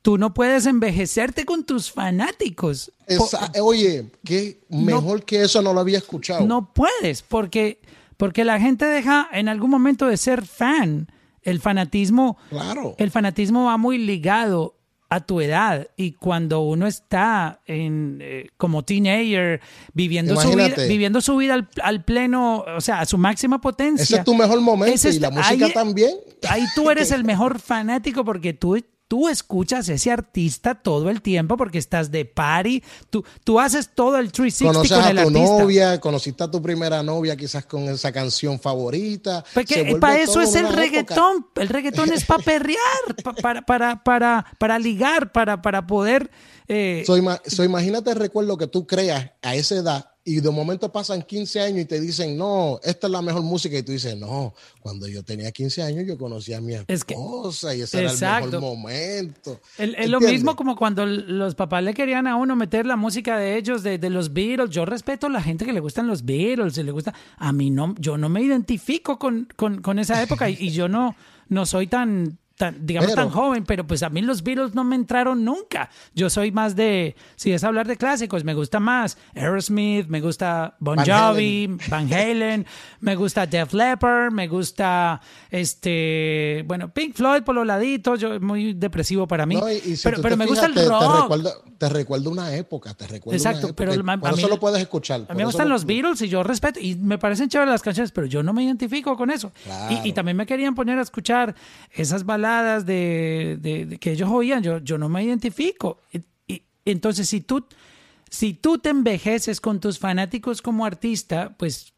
tú 0.07 0.19
no 0.19 0.33
puedes 0.33 0.67
envejecerte 0.67 1.45
con 1.45 1.65
tus 1.65 1.91
fanáticos. 1.91 2.93
Esa, 3.09 3.51
oye, 3.61 4.07
que 4.25 4.61
mejor 4.69 5.19
no, 5.19 5.27
que 5.27 5.43
eso 5.43 5.61
no 5.63 5.73
lo 5.73 5.81
había 5.81 5.99
escuchado. 5.99 6.47
No 6.47 6.73
puedes, 6.73 7.23
porque, 7.23 7.81
porque 8.17 8.45
la 8.45 8.61
gente 8.61 8.85
deja 8.85 9.29
en 9.33 9.49
algún 9.49 9.69
momento 9.69 10.07
de 10.07 10.17
ser 10.17 10.47
fan. 10.47 11.11
El 11.43 11.61
fanatismo, 11.61 12.39
claro. 12.51 12.95
el 12.99 13.11
fanatismo 13.11 13.65
va 13.65 13.79
muy 13.79 13.99
ligado 13.99 14.77
a 15.09 15.27
tu 15.27 15.41
edad 15.41 15.89
y 15.97 16.13
cuando 16.13 16.61
uno 16.61 16.87
está 16.87 17.61
en 17.67 18.19
eh, 18.21 18.51
como 18.57 18.85
teenager 18.85 19.61
viviendo 19.93 20.41
su 20.41 20.51
vida, 20.51 20.75
viviendo 20.89 21.21
su 21.21 21.37
vida 21.37 21.55
al, 21.55 21.69
al, 21.83 22.05
pleno, 22.05 22.65
o 22.77 22.81
sea, 22.81 23.01
a 23.01 23.07
su 23.07 23.19
máxima 23.19 23.61
potencia. 23.61 24.05
Ese 24.05 24.17
es 24.19 24.25
tu 24.25 24.35
mejor 24.35 24.61
momento 24.61 25.09
es, 25.09 25.17
y 25.17 25.19
la 25.19 25.31
música 25.31 25.67
ahí, 25.67 25.73
también. 25.73 26.13
Ahí 26.49 26.65
tú 26.77 26.91
eres 26.91 27.11
el 27.11 27.25
mejor 27.25 27.59
fanático 27.59 28.25
porque 28.25 28.53
tú 28.53 28.77
tú 29.09 29.29
escuchas 29.29 29.89
a 29.89 29.95
ese 29.95 30.11
artista 30.11 30.75
todo 30.75 31.11
el 31.11 31.23
tiempo 31.23 31.57
porque 31.57 31.79
estás 31.79 32.11
de 32.11 32.25
party, 32.25 32.83
tú, 33.11 33.25
tú 33.45 33.61
haces 33.61 33.91
todo 33.95 34.19
el 34.19 34.33
360 34.33 34.73
Conoces 34.73 34.97
con 34.97 35.11
el 35.11 35.19
a 35.19 35.23
tu 35.23 35.29
artista. 35.29 35.63
novia, 35.63 36.01
conociste 36.01 36.45
a 36.45 36.51
tu 36.51 36.63
primera 36.63 37.03
novia 37.03 37.37
quizás 37.37 37.67
con 37.67 37.85
esa 37.85 38.13
canción 38.13 38.59
favorita. 38.59 39.45
Porque 39.55 39.97
para 40.01 40.21
eso 40.21 40.41
es 40.41 40.55
el 40.55 40.73
reggaetón, 40.73 41.39
época. 41.39 41.63
el 41.63 41.69
reggaetón 41.69 42.13
es 42.13 42.25
para 42.25 42.43
perrear, 42.45 42.79
para, 43.41 43.63
para, 43.63 44.03
para, 44.03 44.47
para, 44.59 44.79
ligar, 44.79 45.33
para, 45.33 45.63
para 45.63 45.87
poder... 45.87 46.31
Eh, 46.69 47.05
so, 47.07 47.15
so, 47.47 47.63
imagínate 47.65 48.11
el 48.11 48.17
recuerdo 48.17 48.59
que 48.59 48.67
tú 48.67 48.87
creas 48.87 49.31
a 49.43 49.55
esa 49.55 49.77
edad 49.77 50.16
y 50.29 50.41
de 50.41 50.51
momento 50.51 50.91
pasan 50.91 51.23
15 51.23 51.61
años 51.61 51.81
y 51.83 51.85
te 51.85 52.01
dicen, 52.01 52.37
no, 52.37 52.81
esta 52.83 53.07
es 53.07 53.11
la 53.13 53.23
mejor 53.23 53.43
música. 53.43 53.79
Y 53.79 53.85
tú 53.85 53.93
dices, 53.93 54.17
no, 54.17 54.53
cuando 54.81 55.07
yo 55.07 55.23
tenía 55.23 55.53
15 55.53 55.83
años 55.85 56.05
yo 56.05 56.19
conocí 56.19 56.53
a 56.53 56.61
mi 56.61 56.75
esposa 56.75 56.93
es 56.93 57.05
que, 57.05 57.79
y 57.79 57.83
ese 57.83 58.03
exacto. 58.03 58.27
era 58.27 58.39
el 58.39 58.51
mejor 58.51 58.61
momento. 58.61 59.61
Es 59.79 60.11
lo 60.11 60.19
mismo 60.19 60.57
como 60.57 60.75
cuando 60.75 61.07
los 61.07 61.55
papás 61.55 61.85
le 61.85 61.95
querían 61.95 62.27
a 62.27 62.35
uno 62.35 62.57
meter 62.57 62.87
la 62.87 62.97
música 62.97 63.39
de 63.39 63.57
ellos, 63.57 63.85
de, 63.85 63.99
de, 63.99 64.11
los 64.11 64.33
Beatles. 64.33 64.71
Yo 64.71 64.85
respeto 64.85 65.29
a 65.29 65.31
la 65.31 65.41
gente 65.41 65.65
que 65.65 65.73
le 65.73 65.79
gustan 65.79 66.09
los 66.09 66.25
Beatles, 66.25 66.75
si 66.75 66.83
le 66.83 66.91
gusta. 66.91 67.15
A 67.37 67.53
mí 67.53 67.71
no, 67.71 67.95
yo 67.97 68.19
no 68.19 68.29
me 68.29 68.43
identifico 68.43 69.21
con, 69.21 69.47
con, 69.55 69.81
con 69.81 70.01
esa 70.01 70.21
época 70.21 70.51
y, 70.51 70.57
y 70.59 70.71
yo 70.71 70.89
no, 70.89 71.15
no 71.49 71.67
soy 71.67 71.87
tan 71.87 72.37
tan, 72.57 72.87
digamos, 72.87 73.11
Pero- 73.11 73.23
tan 73.23 73.31
joven, 73.31 73.65
pero 73.65 73.87
pues 73.87 74.03
a 74.03 74.09
mí 74.11 74.23
los 74.23 74.43
Beatles 74.43 74.75
no 74.75 74.83
me 74.83 74.97
entraron 74.97 75.45
nunca. 75.45 75.91
Yo 76.15 76.31
soy 76.31 76.53
más 76.53 76.75
de, 76.75 77.15
si 77.37 77.53
es 77.53 77.63
hablar 77.65 77.87
de 77.87 77.97
clásicos, 77.97 78.45
me 78.45 78.55
gusta 78.55 78.81
más 78.81 79.19
Aerosmith, 79.35 80.07
me 80.09 80.21
gusta 80.21 80.75
Bon 80.81 80.97
Van 80.97 81.07
Jovi, 81.07 81.77
Van 81.89 82.11
Halen, 82.13 82.67
me 83.01 83.15
gusta 83.15 83.47
Def 83.47 83.73
Leppard, 83.75 84.33
me 84.33 84.49
gusta, 84.49 85.21
este, 85.51 86.65
bueno, 86.67 86.93
Pink 86.93 87.15
Floyd 87.15 87.43
por 87.43 87.55
los 87.55 87.67
laditos, 87.67 88.19
yo 88.21 88.41
muy 88.41 88.73
depresivo 88.73 89.27
para 89.27 89.45
mí, 89.47 89.57
No, 89.57 89.71
y- 89.71 89.77
y 89.77 89.97
si 89.97 90.03
pero, 90.05 90.19
me 90.23 90.31
fijas, 90.31 90.47
gusta 90.49 90.67
el 90.67 90.75
te, 90.75 90.81
te 90.83 90.89
rock. 90.89 91.21
recuerda, 91.23 91.51
te 91.79 91.89
recuerda 91.89 92.31
una 92.31 92.55
época, 92.57 92.95
te 92.95 93.07
recuerda 93.07 93.37
Exacto, 93.37 93.59
una 93.59 93.67
época. 93.69 93.77
pero 93.77 94.05
por 94.21 94.29
a 94.31 94.33
eso 94.33 94.47
mí- 94.47 94.49
lo 94.51 94.61
puedes 94.61 94.81
escuchar. 94.81 95.27
A 95.29 95.33
mí 95.35 95.39
me 95.39 95.45
gustan 95.45 95.69
lo- 95.69 95.75
los 95.75 95.85
Beatles 95.85 96.23
y 96.23 96.29
yo 96.29 96.43
respeto 96.43 96.81
y 96.81 96.95
me 96.97 97.19
parecen 97.19 97.49
chéveres 97.49 97.71
las 97.73 97.83
canciones, 97.83 98.13
pero 98.13 98.27
yo 98.27 98.43
no 98.43 98.53
me 98.53 98.65
identifico 98.65 99.17
con 99.17 99.31
eso. 99.31 99.53
Claro. 99.65 99.95
Y, 100.03 100.09
y 100.09 100.13
también 100.13 100.37
me 100.37 100.47
querían 100.47 100.75
poner 100.75 100.99
a 100.99 101.03
escuchar 101.03 101.55
esas 101.93 102.25
baladas 102.47 102.87
de, 102.87 103.59
de- 103.61 103.87
de 103.87 103.99
que 103.99 104.13
ellos 104.13 104.31
oían, 104.31 104.63
yo, 104.63 104.79
yo 104.79 104.99
no 104.99 105.09
me 105.09 105.23
identifico. 105.25 105.99
Y, 106.13 106.63
entonces, 106.85 107.29
si 107.29 107.41
tú, 107.41 107.67
si 108.31 108.55
tú 108.55 108.79
te 108.79 108.91
envejeces 108.91 109.61
con 109.61 109.81
tus 109.81 109.99
fanáticos 109.99 110.63
como 110.63 110.85
artista, 110.87 111.55
pues, 111.59 111.93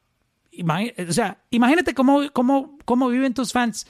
o 1.08 1.12
sea, 1.12 1.38
imagínate 1.50 1.92
cómo, 1.94 2.22
cómo, 2.32 2.78
cómo 2.84 3.08
viven 3.08 3.34
tus 3.34 3.52
fans. 3.52 3.86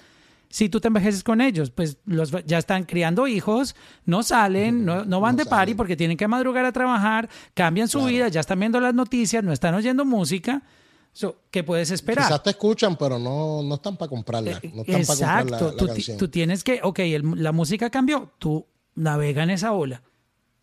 Si 0.50 0.68
tú 0.68 0.80
te 0.80 0.88
envejeces 0.88 1.22
con 1.22 1.40
ellos, 1.40 1.70
pues 1.70 1.98
los 2.06 2.32
ya 2.46 2.58
están 2.58 2.84
criando 2.84 3.26
hijos, 3.28 3.76
no 4.06 4.22
salen, 4.22 4.84
no, 4.84 5.04
no 5.04 5.20
van 5.20 5.36
No 5.36 5.44
de 5.44 5.50
party 5.50 5.74
porque 5.74 5.94
tienen 5.94 6.16
que 6.16 6.26
madrugar 6.26 6.64
a 6.64 6.72
trabajar, 6.72 7.28
cambian 7.54 7.86
su 7.86 7.98
Claro. 7.98 8.12
vida, 8.12 8.28
ya 8.28 8.40
están 8.40 8.58
viendo 8.58 8.80
las 8.80 8.94
noticias, 8.94 9.44
no 9.44 9.52
están 9.52 9.74
oyendo 9.74 10.04
música. 10.06 10.62
So, 11.18 11.34
¿Qué 11.50 11.64
puedes 11.64 11.90
esperar? 11.90 12.26
Quizás 12.28 12.42
te 12.44 12.50
escuchan, 12.50 12.96
pero 12.96 13.18
no, 13.18 13.60
no 13.60 13.74
están 13.74 13.96
para 13.96 14.08
comprarla. 14.08 14.60
No 14.72 14.82
están 14.82 15.04
para 15.04 15.18
comprar 15.18 15.50
la, 15.50 15.56
Eh, 15.56 15.60
Exacto, 15.60 15.70
la 15.72 15.76
tú, 15.76 15.84
ti- 15.86 15.92
canción. 15.92 16.16
tú 16.18 16.28
tienes 16.28 16.62
que, 16.62 16.80
ok, 16.80 16.98
el- 17.00 17.42
la 17.42 17.50
música 17.50 17.90
cambió, 17.90 18.30
tú 18.38 18.64
navega 18.94 19.42
en 19.42 19.50
esa 19.50 19.72
ola. 19.72 20.00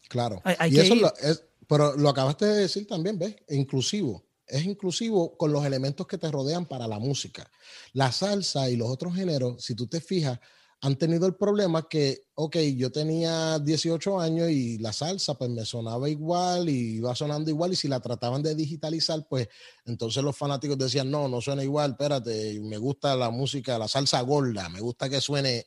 Claro. 0.08 0.42
Hay- 0.46 0.56
hay 0.58 0.74
y 0.74 0.80
eso 0.80 0.96
lo- 0.96 1.14
es, 1.18 1.44
pero 1.68 1.98
lo 1.98 2.08
acabaste 2.08 2.46
de 2.46 2.56
decir 2.62 2.88
también, 2.88 3.20
¿ves? 3.20 3.36
Inclusivo. 3.50 4.24
Es 4.48 4.64
inclusivo 4.64 5.36
con 5.36 5.52
los 5.52 5.66
elementos 5.66 6.08
que 6.08 6.18
te 6.18 6.32
rodean 6.32 6.66
para 6.68 6.88
la 6.88 7.00
música. 7.00 7.46
La 7.92 8.14
salsa 8.14 8.70
y 8.70 8.78
los 8.78 8.88
otros 8.90 9.14
géneros, 9.14 9.62
si 9.62 9.76
tú 9.76 9.88
te 9.88 10.00
fijas, 10.00 10.40
han 10.82 10.98
tenido 10.98 11.26
el 11.26 11.36
problema 11.36 11.88
que, 11.90 12.28
ok, 12.36 12.58
yo 12.76 12.92
tenía 12.92 13.58
18 13.60 14.20
años 14.20 14.50
y 14.50 14.78
la 14.78 14.94
salsa 14.94 15.34
pues 15.36 15.50
me 15.50 15.66
sonaba 15.66 16.10
igual 16.10 16.70
y 16.70 16.98
iba 16.98 17.16
sonando 17.16 17.50
igual 17.50 17.74
y 17.74 17.76
si 17.76 17.88
la 17.88 18.00
trataban 18.00 18.44
de 18.44 18.54
digitalizar, 18.54 19.26
pues 19.28 19.48
entonces 19.86 20.24
los 20.24 20.38
fanáticos 20.38 20.78
decían, 20.78 21.10
no, 21.10 21.28
no 21.28 21.42
suena 21.42 21.64
igual, 21.64 21.92
espérate, 21.92 22.60
me 22.62 22.78
gusta 22.78 23.16
la 23.16 23.30
música, 23.32 23.80
la 23.80 23.88
salsa 23.88 24.22
gorda, 24.22 24.70
me 24.70 24.80
gusta 24.82 25.10
que 25.10 25.22
suene 25.22 25.66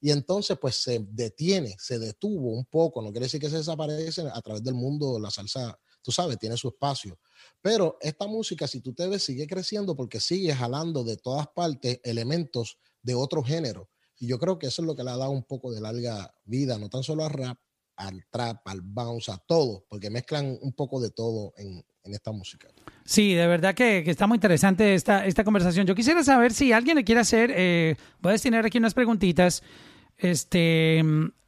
y 0.00 0.10
entonces 0.10 0.56
pues 0.60 0.76
se 0.76 1.00
detiene, 1.10 1.76
se 1.78 1.98
detuvo 1.98 2.52
un 2.52 2.64
poco, 2.66 3.02
no 3.02 3.10
quiere 3.10 3.26
decir 3.26 3.40
que 3.40 3.50
se 3.50 3.58
desaparece 3.58 4.22
a 4.32 4.40
través 4.42 4.62
del 4.62 4.74
mundo, 4.74 5.18
la 5.18 5.30
salsa, 5.30 5.78
tú 6.02 6.12
sabes, 6.12 6.38
tiene 6.38 6.56
su 6.56 6.68
espacio. 6.68 7.18
Pero 7.60 7.98
esta 8.00 8.26
música, 8.26 8.68
si 8.68 8.80
tú 8.80 8.92
te 8.92 9.08
ves, 9.08 9.24
sigue 9.24 9.46
creciendo 9.46 9.96
porque 9.96 10.20
sigue 10.20 10.54
jalando 10.54 11.02
de 11.02 11.16
todas 11.16 11.48
partes 11.48 12.00
elementos 12.04 12.78
de 13.02 13.14
otro 13.14 13.42
género. 13.42 13.88
Y 14.18 14.26
yo 14.26 14.38
creo 14.38 14.58
que 14.58 14.66
eso 14.66 14.82
es 14.82 14.86
lo 14.86 14.96
que 14.96 15.04
le 15.04 15.10
ha 15.10 15.16
dado 15.16 15.30
un 15.30 15.44
poco 15.44 15.72
de 15.72 15.80
larga 15.80 16.34
vida, 16.44 16.78
no 16.78 16.88
tan 16.88 17.02
solo 17.02 17.24
al 17.24 17.30
rap, 17.30 17.58
al 17.96 18.24
trap, 18.30 18.66
al 18.66 18.80
bounce, 18.80 19.30
a 19.32 19.38
todo, 19.38 19.84
porque 19.88 20.10
mezclan 20.10 20.56
un 20.60 20.72
poco 20.72 21.00
de 21.00 21.10
todo 21.10 21.52
en, 21.56 21.84
en 22.04 22.14
esta 22.14 22.30
música. 22.32 22.68
Sí, 23.04 23.34
de 23.34 23.46
verdad 23.46 23.74
que, 23.74 24.02
que 24.04 24.10
está 24.10 24.26
muy 24.26 24.36
interesante 24.36 24.94
esta, 24.94 25.26
esta 25.26 25.44
conversación. 25.44 25.86
Yo 25.86 25.94
quisiera 25.94 26.22
saber 26.22 26.52
si 26.52 26.72
alguien 26.72 26.96
le 26.96 27.04
quiere 27.04 27.20
hacer, 27.20 27.52
eh, 27.54 27.96
voy 28.20 28.30
a 28.30 28.32
destinar 28.32 28.64
aquí 28.66 28.78
unas 28.78 28.94
preguntitas 28.94 29.62
este, 30.16 31.02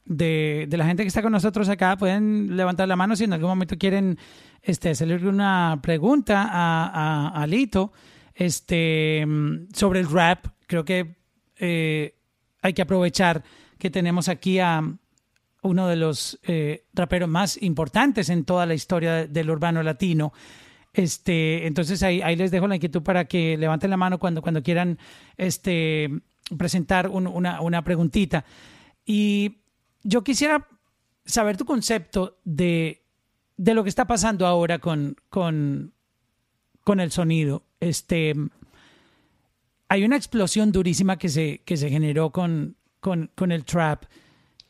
de, 0.05 0.65
de 0.67 0.77
la 0.77 0.85
gente 0.85 1.03
que 1.03 1.07
está 1.07 1.21
con 1.21 1.31
nosotros 1.31 1.69
acá. 1.69 1.97
Pueden 1.97 2.57
levantar 2.57 2.87
la 2.87 2.95
mano 2.95 3.15
si 3.15 3.25
en 3.25 3.33
algún 3.33 3.49
momento 3.49 3.77
quieren 3.77 4.17
este, 4.61 4.89
hacerle 4.89 5.15
una 5.27 5.79
pregunta 5.83 6.49
a, 6.51 6.87
a, 6.87 7.41
a 7.41 7.47
Lito 7.47 7.93
este, 8.33 9.25
sobre 9.73 9.99
el 9.99 10.09
rap. 10.09 10.47
Creo 10.67 10.83
que 10.83 11.15
eh, 11.57 12.17
hay 12.61 12.73
que 12.73 12.81
aprovechar 12.81 13.43
que 13.77 13.89
tenemos 13.89 14.29
aquí 14.29 14.59
a 14.59 14.81
uno 15.63 15.87
de 15.87 15.95
los 15.95 16.39
eh, 16.43 16.85
raperos 16.93 17.29
más 17.29 17.61
importantes 17.61 18.29
en 18.29 18.45
toda 18.45 18.65
la 18.65 18.73
historia 18.73 19.27
del 19.27 19.49
urbano 19.49 19.83
latino. 19.83 20.33
Este, 20.93 21.67
entonces 21.67 22.03
ahí, 22.03 22.21
les 22.35 22.51
dejo 22.51 22.67
la 22.67 22.75
inquietud 22.75 23.01
para 23.01 23.25
que 23.25 23.57
levanten 23.57 23.89
la 23.89 23.97
mano 23.97 24.19
cuando, 24.19 24.41
cuando 24.41 24.61
quieran 24.63 24.97
este, 25.37 26.09
presentar 26.57 27.07
un- 27.07 27.27
una, 27.27 27.61
una 27.61 27.83
preguntita. 27.83 28.43
Y 29.05 29.59
yo 30.03 30.23
quisiera 30.23 30.67
saber 31.25 31.57
tu 31.57 31.65
concepto 31.65 32.39
de, 32.43 33.03
de 33.57 33.73
lo 33.73 33.83
que 33.83 33.89
está 33.89 34.05
pasando 34.05 34.45
ahora 34.47 34.79
con, 34.79 35.15
con, 35.29 35.93
con 36.83 36.99
el 36.99 37.11
sonido. 37.11 37.63
Este, 37.79 38.33
hay 39.91 40.05
una 40.05 40.15
explosión 40.15 40.71
durísima 40.71 41.17
que 41.17 41.27
se, 41.27 41.63
que 41.65 41.75
se 41.75 41.89
generó 41.89 42.29
con, 42.29 42.77
con, 43.01 43.29
con 43.35 43.51
el 43.51 43.65
trap, 43.65 44.05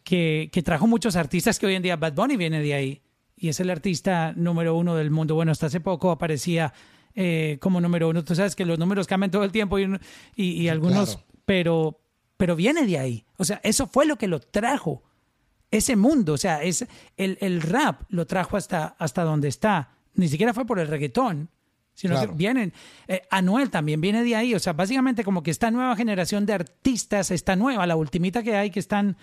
que, 0.03 0.49
que 0.51 0.63
trajo 0.63 0.87
muchos 0.87 1.15
artistas 1.15 1.59
que 1.59 1.67
hoy 1.67 1.75
en 1.75 1.83
día 1.83 1.95
Bad 1.95 2.13
Bunny 2.15 2.37
viene 2.37 2.59
de 2.59 2.73
ahí 2.73 3.03
y 3.37 3.49
es 3.49 3.59
el 3.59 3.69
artista 3.69 4.33
número 4.35 4.75
uno 4.75 4.95
del 4.95 5.11
mundo. 5.11 5.35
Bueno, 5.35 5.51
hasta 5.51 5.67
hace 5.67 5.79
poco 5.79 6.09
aparecía 6.09 6.73
eh, 7.13 7.59
como 7.61 7.79
número 7.79 8.09
uno. 8.09 8.23
Tú 8.23 8.33
sabes 8.33 8.55
que 8.55 8.65
los 8.65 8.79
números 8.79 9.05
cambian 9.05 9.29
todo 9.29 9.43
el 9.43 9.51
tiempo 9.51 9.77
y, 9.77 9.95
y, 10.35 10.53
y 10.53 10.69
algunos, 10.69 11.17
claro. 11.17 11.27
pero, 11.45 12.01
pero 12.37 12.55
viene 12.55 12.87
de 12.87 12.97
ahí. 12.97 13.25
O 13.37 13.45
sea, 13.45 13.61
eso 13.63 13.85
fue 13.85 14.07
lo 14.07 14.15
que 14.15 14.27
lo 14.27 14.39
trajo. 14.39 15.03
Ese 15.69 15.95
mundo, 15.97 16.33
o 16.33 16.37
sea, 16.37 16.63
es 16.63 16.87
el, 17.15 17.37
el 17.41 17.61
rap 17.61 18.01
lo 18.09 18.25
trajo 18.25 18.57
hasta, 18.57 18.95
hasta 18.97 19.23
donde 19.23 19.49
está. 19.49 19.91
Ni 20.15 20.27
siquiera 20.27 20.51
fue 20.51 20.65
por 20.65 20.79
el 20.79 20.87
reggaetón, 20.87 21.51
sino 22.01 22.15
Claro. 22.15 22.31
que 22.31 22.37
vienen. 22.37 22.73
eh, 23.07 23.21
Anuel 23.29 23.69
también 23.69 24.01
viene 24.01 24.23
de 24.23 24.35
ahí. 24.35 24.55
O 24.55 24.59
sea, 24.59 24.73
básicamente 24.73 25.23
como 25.23 25.43
que 25.43 25.51
esta 25.51 25.69
nueva 25.69 25.95
generación 25.95 26.45
de 26.47 26.53
artistas, 26.53 27.29
esta 27.29 27.55
nueva, 27.55 27.85
la 27.85 27.95
ultimita 27.95 28.41
que 28.41 28.55
hay, 28.55 28.71
que 28.71 28.79
están, 28.79 29.17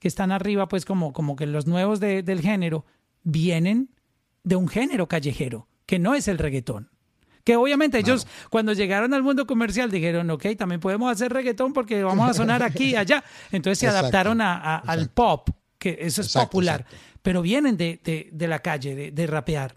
que 0.00 0.08
están 0.08 0.32
arriba, 0.32 0.66
pues 0.68 0.84
como, 0.84 1.12
como 1.12 1.36
que 1.36 1.46
los 1.46 1.66
nuevos 1.66 2.00
de- 2.00 2.22
del 2.24 2.40
género, 2.40 2.84
vienen 3.22 3.90
de 4.42 4.56
un 4.56 4.68
género 4.68 5.06
callejero, 5.08 5.68
que 5.86 5.98
no 5.98 6.14
es 6.14 6.26
el 6.28 6.38
reggaetón. 6.38 6.90
Que 7.44 7.56
obviamente 7.56 7.98
ellos 7.98 8.26
cuando 8.50 8.72
llegaron 8.72 9.14
al 9.14 9.22
mundo 9.22 9.46
comercial 9.46 9.90
dijeron, 9.90 10.28
ok, 10.30 10.46
también 10.58 10.80
podemos 10.80 11.12
hacer 11.12 11.32
reggaetón 11.32 11.72
porque 11.72 12.02
vamos 12.02 12.28
a 12.30 12.34
sonar 12.34 12.62
aquí 12.62 12.90
y 12.90 12.96
allá. 12.96 13.22
Entonces 13.52 13.78
se 13.78 13.86
Exacto, 13.86 14.06
adaptaron 14.06 14.40
a- 14.40 14.54
a- 14.56 14.76
al 14.78 15.10
pop, 15.10 15.50
que 15.78 15.98
eso 16.00 16.22
es 16.22 16.28
Exacto, 16.28 16.48
popular, 16.48 16.80
exacto. 16.80 17.04
pero 17.22 17.42
vienen 17.42 17.76
de, 17.76 18.00
de- 18.02 18.28
de 18.32 18.48
la 18.48 18.58
calle, 18.60 19.12
de 19.12 19.26
rapear. 19.26 19.76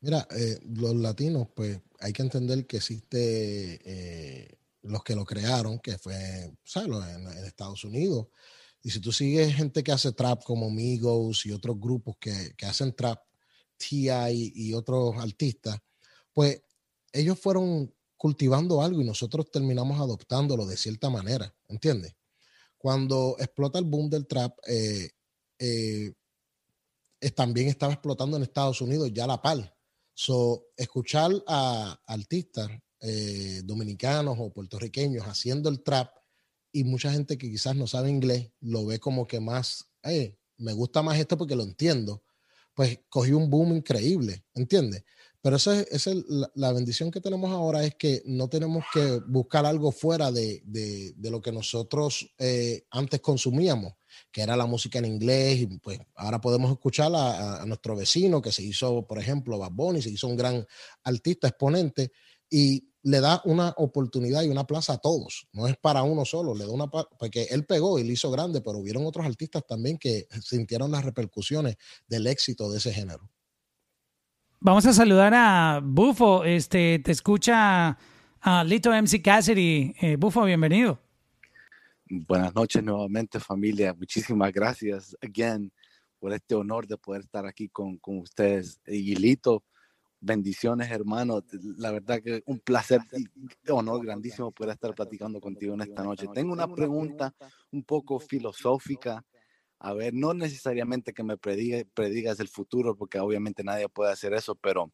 Mira, 0.00 0.26
eh, 0.30 0.58
los 0.64 0.94
latinos, 0.96 1.48
pues 1.54 1.80
hay 2.00 2.12
que 2.12 2.22
entender 2.22 2.66
que 2.66 2.78
existe 2.78 3.80
eh, 3.84 4.58
los 4.82 5.04
que 5.04 5.14
lo 5.14 5.24
crearon, 5.24 5.78
que 5.78 5.98
fue, 5.98 6.50
¿sabes? 6.64 6.90
En, 7.14 7.26
en 7.26 7.44
Estados 7.44 7.84
Unidos. 7.84 8.28
Y 8.82 8.90
si 8.90 9.00
tú 9.00 9.12
sigues 9.12 9.54
gente 9.54 9.82
que 9.82 9.92
hace 9.92 10.12
trap 10.12 10.42
como 10.44 10.70
Migos 10.70 11.44
y 11.44 11.52
otros 11.52 11.78
grupos 11.78 12.16
que, 12.18 12.54
que 12.56 12.66
hacen 12.66 12.94
trap, 12.94 13.20
T.I. 13.76 14.52
y 14.54 14.74
otros 14.74 15.16
artistas, 15.16 15.78
pues 16.32 16.62
ellos 17.12 17.38
fueron 17.38 17.92
cultivando 18.16 18.82
algo 18.82 19.00
y 19.00 19.04
nosotros 19.04 19.50
terminamos 19.50 19.98
adoptándolo 19.98 20.66
de 20.66 20.76
cierta 20.76 21.08
manera, 21.08 21.54
¿entiendes? 21.68 22.14
Cuando 22.76 23.36
explota 23.38 23.78
el 23.78 23.86
boom 23.86 24.10
del 24.10 24.26
trap, 24.26 24.58
eh, 24.66 25.10
eh, 25.58 26.12
también 27.34 27.68
estaba 27.68 27.92
explotando 27.92 28.36
en 28.36 28.42
Estados 28.42 28.80
Unidos 28.80 29.10
ya 29.12 29.26
la 29.26 29.40
par. 29.40 29.74
So, 30.22 30.66
escuchar 30.76 31.30
a 31.46 31.98
artistas 32.06 32.68
eh, 33.00 33.62
dominicanos 33.64 34.36
o 34.38 34.52
puertorriqueños 34.52 35.24
haciendo 35.24 35.70
el 35.70 35.82
trap 35.82 36.14
y 36.72 36.84
mucha 36.84 37.10
gente 37.10 37.38
que 37.38 37.48
quizás 37.48 37.74
no 37.74 37.86
sabe 37.86 38.10
inglés 38.10 38.52
lo 38.60 38.84
ve 38.84 38.98
como 39.00 39.26
que 39.26 39.40
más, 39.40 39.90
"Eh, 40.02 40.36
me 40.58 40.74
gusta 40.74 41.00
más 41.02 41.18
esto 41.18 41.38
porque 41.38 41.56
lo 41.56 41.62
entiendo, 41.62 42.22
pues 42.74 42.98
cogió 43.08 43.38
un 43.38 43.48
boom 43.48 43.74
increíble, 43.78 44.44
¿entiendes? 44.54 45.04
Pero 45.42 45.56
esa 45.56 45.80
es, 45.80 46.06
la, 46.54 46.72
bendición 46.72 47.10
que 47.10 47.20
tenemos 47.20 47.50
ahora 47.50 47.82
es 47.84 47.94
que 47.94 48.22
no 48.26 48.48
tenemos 48.48 48.84
que 48.92 49.20
buscar 49.26 49.64
algo 49.64 49.90
fuera 49.90 50.30
de, 50.30 50.62
lo 51.18 51.40
que 51.40 51.50
nosotros 51.50 52.34
eh, 52.38 52.84
antes 52.90 53.20
consumíamos, 53.20 53.94
que 54.30 54.42
era 54.42 54.54
la 54.54 54.66
música 54.66 54.98
en 54.98 55.06
inglés, 55.06 55.60
y 55.60 55.66
pues 55.78 55.98
ahora 56.16 56.42
podemos 56.42 56.70
escuchar 56.70 57.10
a, 57.14 57.64
nuestro 57.64 57.96
vecino 57.96 58.42
que 58.42 58.52
se 58.52 58.62
hizo, 58.62 59.06
por 59.06 59.18
ejemplo, 59.18 59.58
Bad 59.58 60.00
se 60.00 60.10
hizo 60.10 60.26
un 60.26 60.36
gran 60.36 60.66
artista, 61.04 61.48
exponente, 61.48 62.12
y 62.50 62.90
le 63.02 63.20
da 63.20 63.40
una 63.46 63.72
oportunidad 63.78 64.42
y 64.42 64.48
una 64.48 64.66
plaza 64.66 64.94
a 64.94 64.98
todos, 64.98 65.48
no 65.52 65.66
es 65.66 65.76
para 65.78 66.02
uno 66.02 66.26
solo, 66.26 66.54
le 66.54 66.66
da 66.66 66.70
una 66.70 66.88
porque 66.88 67.44
él 67.50 67.64
pegó 67.64 67.98
y 67.98 68.04
lo 68.04 68.12
hizo 68.12 68.30
grande, 68.30 68.60
pero 68.60 68.78
hubieron 68.78 69.06
otros 69.06 69.24
artistas 69.24 69.64
también 69.66 69.96
que 69.96 70.26
sintieron 70.44 70.90
las 70.90 71.04
repercusiones 71.04 71.76
del 72.06 72.26
éxito 72.26 72.70
de 72.70 72.76
ese 72.76 72.92
género. 72.92 73.30
Vamos 74.62 74.84
a 74.84 74.92
saludar 74.92 75.32
a 75.34 75.80
Bufo, 75.82 76.44
este, 76.44 76.98
te 76.98 77.12
escucha 77.12 77.96
a 78.42 78.64
Lito 78.64 78.92
MC 78.92 79.22
Cassidy. 79.22 79.94
Eh, 79.98 80.16
Bufo, 80.16 80.44
bienvenido. 80.44 81.00
Buenas 82.10 82.54
noches 82.54 82.84
nuevamente 82.84 83.40
familia. 83.40 83.94
Muchísimas 83.94 84.52
gracias 84.52 85.16
again 85.22 85.72
por 86.18 86.34
este 86.34 86.54
honor 86.54 86.86
de 86.86 86.98
poder 86.98 87.22
estar 87.22 87.46
aquí 87.46 87.70
con, 87.70 87.96
con 87.96 88.18
ustedes. 88.18 88.78
Y 88.86 89.14
Lito, 89.14 89.64
bendiciones 90.20 90.90
hermano. 90.90 91.42
La 91.78 91.90
verdad 91.90 92.20
que 92.22 92.42
un 92.44 92.60
placer 92.60 93.00
y 93.12 93.70
honor 93.70 94.04
grandísimo 94.04 94.52
poder 94.52 94.74
estar 94.74 94.94
platicando 94.94 95.40
contigo 95.40 95.72
en 95.72 95.80
esta 95.80 96.02
noche. 96.02 96.26
Tengo 96.34 96.52
una 96.52 96.68
pregunta 96.68 97.34
un 97.70 97.82
poco 97.82 98.20
filosófica. 98.20 99.24
A 99.80 99.94
ver, 99.94 100.12
no 100.14 100.34
necesariamente 100.34 101.14
que 101.14 101.22
me 101.22 101.38
prediga, 101.38 101.82
predigas 101.94 102.38
el 102.38 102.48
futuro, 102.48 102.96
porque 102.96 103.18
obviamente 103.18 103.64
nadie 103.64 103.88
puede 103.88 104.12
hacer 104.12 104.34
eso, 104.34 104.54
pero 104.54 104.92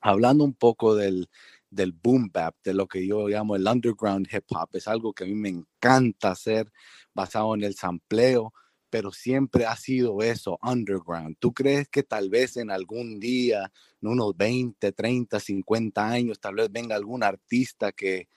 hablando 0.00 0.44
un 0.44 0.54
poco 0.54 0.96
del, 0.96 1.28
del 1.70 1.92
boom 1.92 2.30
bap, 2.32 2.56
de 2.64 2.74
lo 2.74 2.88
que 2.88 3.06
yo 3.06 3.28
llamo 3.28 3.56
el 3.56 3.66
underground 3.66 4.28
hip 4.32 4.44
hop. 4.50 4.70
Es 4.72 4.88
algo 4.88 5.12
que 5.12 5.24
a 5.24 5.26
mí 5.26 5.34
me 5.34 5.50
encanta 5.50 6.32
hacer 6.32 6.72
basado 7.14 7.54
en 7.54 7.62
el 7.62 7.76
sampleo, 7.76 8.52
pero 8.90 9.12
siempre 9.12 9.66
ha 9.66 9.76
sido 9.76 10.22
eso, 10.22 10.58
underground. 10.62 11.36
¿Tú 11.38 11.52
crees 11.52 11.88
que 11.88 12.02
tal 12.02 12.30
vez 12.30 12.56
en 12.56 12.70
algún 12.70 13.20
día, 13.20 13.72
en 14.02 14.08
unos 14.08 14.36
20, 14.36 14.92
30, 14.92 15.40
50 15.40 16.08
años, 16.08 16.40
tal 16.40 16.56
vez 16.56 16.70
venga 16.70 16.96
algún 16.96 17.22
artista 17.22 17.92
que, 17.92 18.28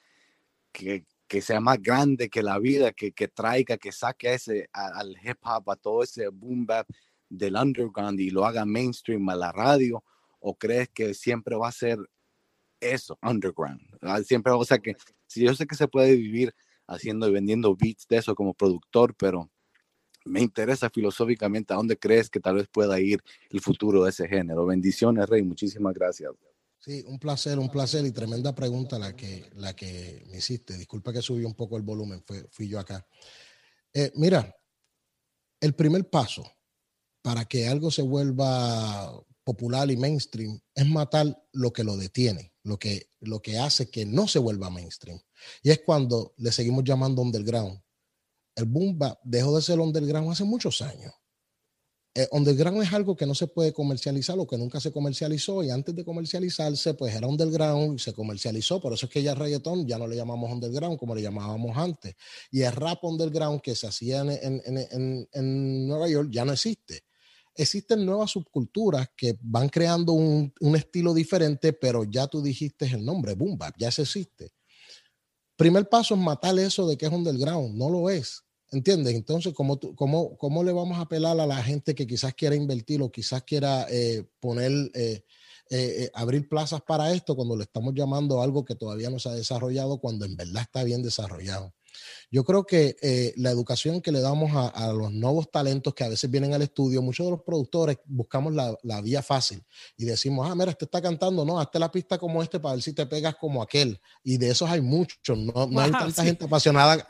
que, 0.72 1.06
que 1.28 1.42
sea 1.42 1.60
más 1.60 1.82
grande 1.82 2.30
que 2.30 2.44
la 2.44 2.60
vida, 2.60 2.92
que, 2.94 3.12
que 3.12 3.28
traiga, 3.28 3.78
que 3.78 3.92
saque 3.92 4.30
a 4.30 4.34
ese, 4.34 4.70
al 4.72 5.16
hip 5.24 5.38
hop, 5.44 5.70
a 5.70 5.76
todo 5.76 6.04
ese 6.04 6.30
boom 6.30 6.66
bap 6.66 6.88
del 7.30 7.56
underground 7.56 8.20
y 8.20 8.30
lo 8.30 8.46
haga 8.46 8.66
mainstream 8.66 9.28
a 9.30 9.36
la 9.36 9.52
radio? 9.52 10.04
¿O 10.40 10.56
crees 10.56 10.90
que 10.90 11.14
siempre 11.14 11.56
va 11.56 11.68
a 11.68 11.72
ser 11.72 12.00
eso, 12.80 13.18
underground. 13.22 13.82
Siempre, 14.26 14.52
o 14.54 14.64
sea 14.64 14.80
que, 14.80 14.96
si 15.26 15.44
yo 15.44 15.54
sé 15.54 15.66
que 15.66 15.76
se 15.76 15.88
puede 15.88 16.16
vivir 16.16 16.54
haciendo 16.88 17.28
y 17.28 17.34
vendiendo 17.34 17.76
beats 17.76 18.08
de 18.08 18.18
eso 18.18 18.36
como 18.36 18.54
productor, 18.54 19.16
pero 19.16 19.50
me 20.26 20.42
interesa 20.42 20.90
filosóficamente 20.90 21.74
a 21.74 21.78
dónde 21.78 21.98
crees 21.98 22.30
que 22.30 22.40
tal 22.40 22.56
vez 22.56 22.68
pueda 22.68 23.00
ir 23.00 23.22
el 23.50 23.62
futuro 23.62 24.04
de 24.04 24.10
ese 24.10 24.28
género. 24.28 24.66
Bendiciones, 24.66 25.28
Rey, 25.30 25.42
muchísimas 25.44 25.94
gracias. 25.94 26.32
Sí, 26.80 27.04
un 27.08 27.20
placer, 27.20 27.60
un 27.60 27.70
placer 27.70 28.06
y 28.06 28.12
tremenda 28.12 28.54
pregunta 28.54 29.00
la 29.00 29.16
que, 29.16 29.50
la 29.56 29.76
que 29.76 30.24
me 30.30 30.38
hiciste. 30.38 30.78
Disculpa 30.78 31.12
que 31.12 31.22
subí 31.22 31.44
un 31.44 31.56
poco 31.56 31.78
el 31.78 31.84
volumen, 31.84 32.24
fui 32.50 32.68
yo 32.68 32.80
acá. 32.80 33.06
Eh, 33.94 34.12
mira, 34.16 34.56
el 35.60 35.74
primer 35.74 36.10
paso 36.10 36.50
para 37.22 37.46
que 37.46 37.68
algo 37.68 37.92
se 37.92 38.04
vuelva 38.04 39.12
popular 39.44 39.90
y 39.90 39.98
mainstream 39.98 40.60
es 40.76 40.86
matar 40.88 41.42
lo 41.54 41.72
que 41.72 41.84
lo 41.84 41.98
detiene, 41.98 42.54
lo 42.64 42.78
que, 42.78 43.10
lo 43.22 43.42
que 43.42 43.58
hace 43.58 43.90
que 43.90 44.06
no 44.06 44.28
se 44.28 44.40
vuelva 44.40 44.70
mainstream. 44.70 45.20
Y 45.64 45.72
es 45.72 45.82
cuando 45.86 46.34
le 46.38 46.52
seguimos 46.52 46.84
llamando 46.84 47.22
underground. 47.22 47.82
El 48.56 48.66
boom 48.66 48.98
bap 48.98 49.20
dejó 49.24 49.56
de 49.56 49.62
ser 49.62 49.80
underground 49.80 50.32
hace 50.32 50.44
muchos 50.44 50.82
años. 50.82 51.14
Eh, 52.18 52.28
underground 52.32 52.82
es 52.82 52.92
algo 52.94 53.16
que 53.16 53.28
no 53.28 53.36
se 53.36 53.46
puede 53.46 53.72
comercializar 53.72 54.40
o 54.40 54.48
que 54.48 54.58
nunca 54.58 54.80
se 54.80 54.92
comercializó 54.92 55.64
y 55.64 55.70
antes 55.70 55.96
de 55.96 56.04
comercializarse 56.04 56.96
pues 56.96 57.14
era 57.14 57.28
underground 57.28 58.00
y 58.00 58.00
se 58.00 58.12
comercializó, 58.12 58.82
por 58.82 58.94
eso 58.94 59.06
es 59.06 59.12
que 59.12 59.22
ya 59.22 59.36
reggaetón 59.36 59.86
ya 59.86 60.00
no 60.00 60.08
le 60.08 60.16
llamamos 60.16 60.52
underground 60.52 60.98
como 60.98 61.14
le 61.14 61.22
llamábamos 61.22 61.78
antes. 61.78 62.16
Y 62.50 62.62
el 62.62 62.72
rap 62.72 63.04
underground 63.04 63.62
que 63.62 63.76
se 63.76 63.86
hacía 63.86 64.22
en, 64.22 64.62
en, 64.66 65.28
en 65.32 65.88
Nueva 65.88 66.10
York 66.10 66.30
ya 66.32 66.44
no 66.44 66.54
existe 66.54 67.04
existen 67.58 68.06
nuevas 68.06 68.32
subculturas 68.32 69.10
que 69.18 69.38
van 69.42 69.68
creando 69.68 70.14
un, 70.14 70.54
estilo 70.76 71.14
diferente, 71.14 71.74
pero 71.74 72.04
ya 72.04 72.28
tú 72.28 72.42
dijiste 72.42 72.86
el 72.86 73.04
nombre, 73.04 73.34
boom 73.34 73.58
bap, 73.58 73.76
ya 73.78 73.92
se 73.92 74.04
existe. 74.04 74.54
Primer 75.56 75.90
paso 75.90 76.14
es 76.14 76.22
matar 76.22 76.58
eso 76.60 76.88
de 76.88 76.98
que 76.98 77.08
es 77.08 77.12
underground, 77.12 77.76
no 77.76 77.90
lo 77.90 78.10
es. 78.10 78.44
¿Entiendes? 78.72 79.16
Entonces, 79.16 79.54
¿cómo, 79.54 79.80
cómo, 79.96 80.38
cómo 80.38 80.64
le 80.64 80.74
vamos 80.74 80.98
a 80.98 81.02
apelar 81.02 81.40
a 81.40 81.48
la 81.48 81.64
gente 81.64 81.96
que 81.96 82.06
quizás 82.06 82.34
quiera 82.34 82.56
invertir 82.56 83.02
o 83.02 83.12
quizás 83.12 83.44
quiera 83.44 83.86
eh, 83.90 84.26
poner, 84.40 84.72
eh, 84.94 85.24
eh, 85.70 86.12
abrir 86.14 86.50
plazas 86.50 86.82
para 86.82 87.14
esto 87.14 87.36
cuando 87.36 87.56
le 87.56 87.64
estamos 87.64 87.94
llamando 87.94 88.42
algo 88.42 88.66
que 88.66 88.76
todavía 88.76 89.10
no 89.10 89.20
se 89.20 89.30
ha 89.30 89.34
desarrollado, 89.34 90.00
cuando 90.00 90.26
en 90.26 90.36
verdad 90.36 90.64
está 90.64 90.84
bien 90.84 91.02
desarrollado? 91.02 91.74
Yo 92.32 92.44
creo 92.44 92.66
que 92.66 92.96
eh, 93.02 93.34
la 93.38 93.52
educación 93.52 94.02
que 94.02 94.12
le 94.12 94.20
damos 94.20 94.52
a, 94.54 94.92
los 94.94 95.12
nuevos 95.12 95.50
talentos 95.52 95.94
que 95.94 96.04
a 96.04 96.10
veces 96.10 96.30
vienen 96.30 96.54
al 96.54 96.62
estudio, 96.62 97.02
muchos 97.02 97.26
de 97.26 97.32
los 97.32 97.42
productores 97.42 97.98
buscamos 98.06 98.54
la, 98.54 99.02
vía 99.02 99.22
fácil 99.22 99.64
y 99.96 100.06
decimos, 100.06 100.50
ah, 100.50 100.56
mira, 100.56 100.72
este 100.72 100.86
está 100.86 101.02
cantando, 101.02 101.46
no, 101.46 101.60
hazte 101.60 101.80
la 101.80 101.92
pista 101.92 102.18
como 102.18 102.42
este 102.44 102.60
para 102.60 102.76
ver 102.76 102.84
si 102.84 102.94
te 102.94 103.06
pegas 103.06 103.36
como 103.36 103.62
aquel. 103.62 104.00
Y 104.24 104.38
de 104.38 104.50
esos 104.50 104.70
hay 104.70 104.82
muchos, 104.82 105.38
no, 105.38 105.68
no 105.68 105.80
hay 105.80 105.92
tanta 105.92 106.24
gente 106.24 106.46
apasionada, 106.46 107.08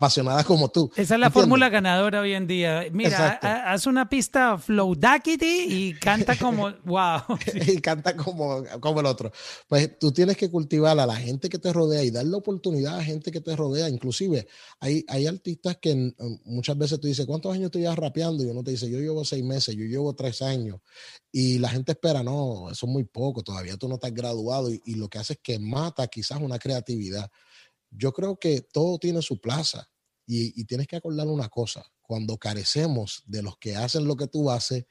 apasionada 0.00 0.42
como 0.44 0.70
tú. 0.70 0.90
Esa 0.96 1.14
es 1.14 1.20
la 1.20 1.30
fórmula 1.30 1.68
ganadora 1.68 2.22
hoy 2.22 2.32
en 2.32 2.46
día. 2.46 2.86
Mira, 2.90 3.38
haz 3.42 3.86
una 3.86 4.08
pista 4.08 4.56
flow 4.56 4.96
y 5.42 5.92
canta 5.94 6.36
como, 6.38 6.72
wow. 6.84 7.20
y 7.66 7.78
canta 7.82 8.16
como, 8.16 8.64
como 8.80 9.00
el 9.00 9.06
otro. 9.06 9.30
Pues 9.68 9.98
tú 9.98 10.10
tienes 10.10 10.38
que 10.38 10.50
cultivar 10.50 10.98
a 10.98 11.04
la 11.04 11.16
gente 11.16 11.50
que 11.50 11.58
te 11.58 11.70
rodea 11.70 12.02
y 12.02 12.10
darle 12.10 12.34
oportunidad 12.34 12.98
a 12.98 13.04
gente 13.04 13.30
que 13.30 13.42
te 13.42 13.54
rodea. 13.54 13.90
Inclusive 13.90 14.48
hay, 14.80 15.04
hay 15.06 15.26
artistas 15.26 15.76
que 15.76 15.94
mm, 15.94 16.40
muchas 16.46 16.78
veces 16.78 16.98
tú 16.98 17.06
dices, 17.06 17.26
¿cuántos 17.26 17.52
años 17.52 17.66
estoy 17.66 17.82
ya 17.82 17.94
rapeando? 17.94 18.42
Y 18.42 18.46
uno 18.46 18.64
te 18.64 18.70
dice, 18.70 18.88
yo 18.88 18.98
llevo 18.98 19.22
seis 19.26 19.44
meses, 19.44 19.76
yo 19.76 19.84
llevo 19.84 20.14
tres 20.14 20.40
años. 20.40 20.80
Y 21.30 21.58
la 21.58 21.68
gente 21.68 21.92
espera, 21.92 22.22
no, 22.22 22.70
eso 22.70 22.86
es 22.86 22.92
muy 22.92 23.04
poco, 23.04 23.42
todavía 23.42 23.76
tú 23.76 23.86
no 23.86 23.96
estás 23.96 24.14
graduado 24.14 24.72
y, 24.72 24.80
y 24.86 24.94
lo 24.94 25.08
que 25.08 25.18
hace 25.18 25.34
es 25.34 25.40
que 25.42 25.58
mata 25.58 26.06
quizás 26.06 26.40
una 26.40 26.58
creatividad 26.58 27.30
yo 27.90 28.12
creo 28.12 28.38
que 28.38 28.62
todo 28.62 28.98
tiene 28.98 29.22
su 29.22 29.40
plaza 29.40 29.88
y, 30.26 30.64
tienes 30.64 30.86
que 30.86 30.96
acordar 30.96 31.26
una 31.26 31.48
cosa, 31.48 31.84
cuando 32.00 32.38
carecemos 32.38 33.24
de 33.26 33.42
los 33.42 33.58
que 33.58 33.74
hacen 33.74 34.06
lo 34.06 34.14
que 34.16 34.28
tú 34.28 34.48
haces, 34.48 34.86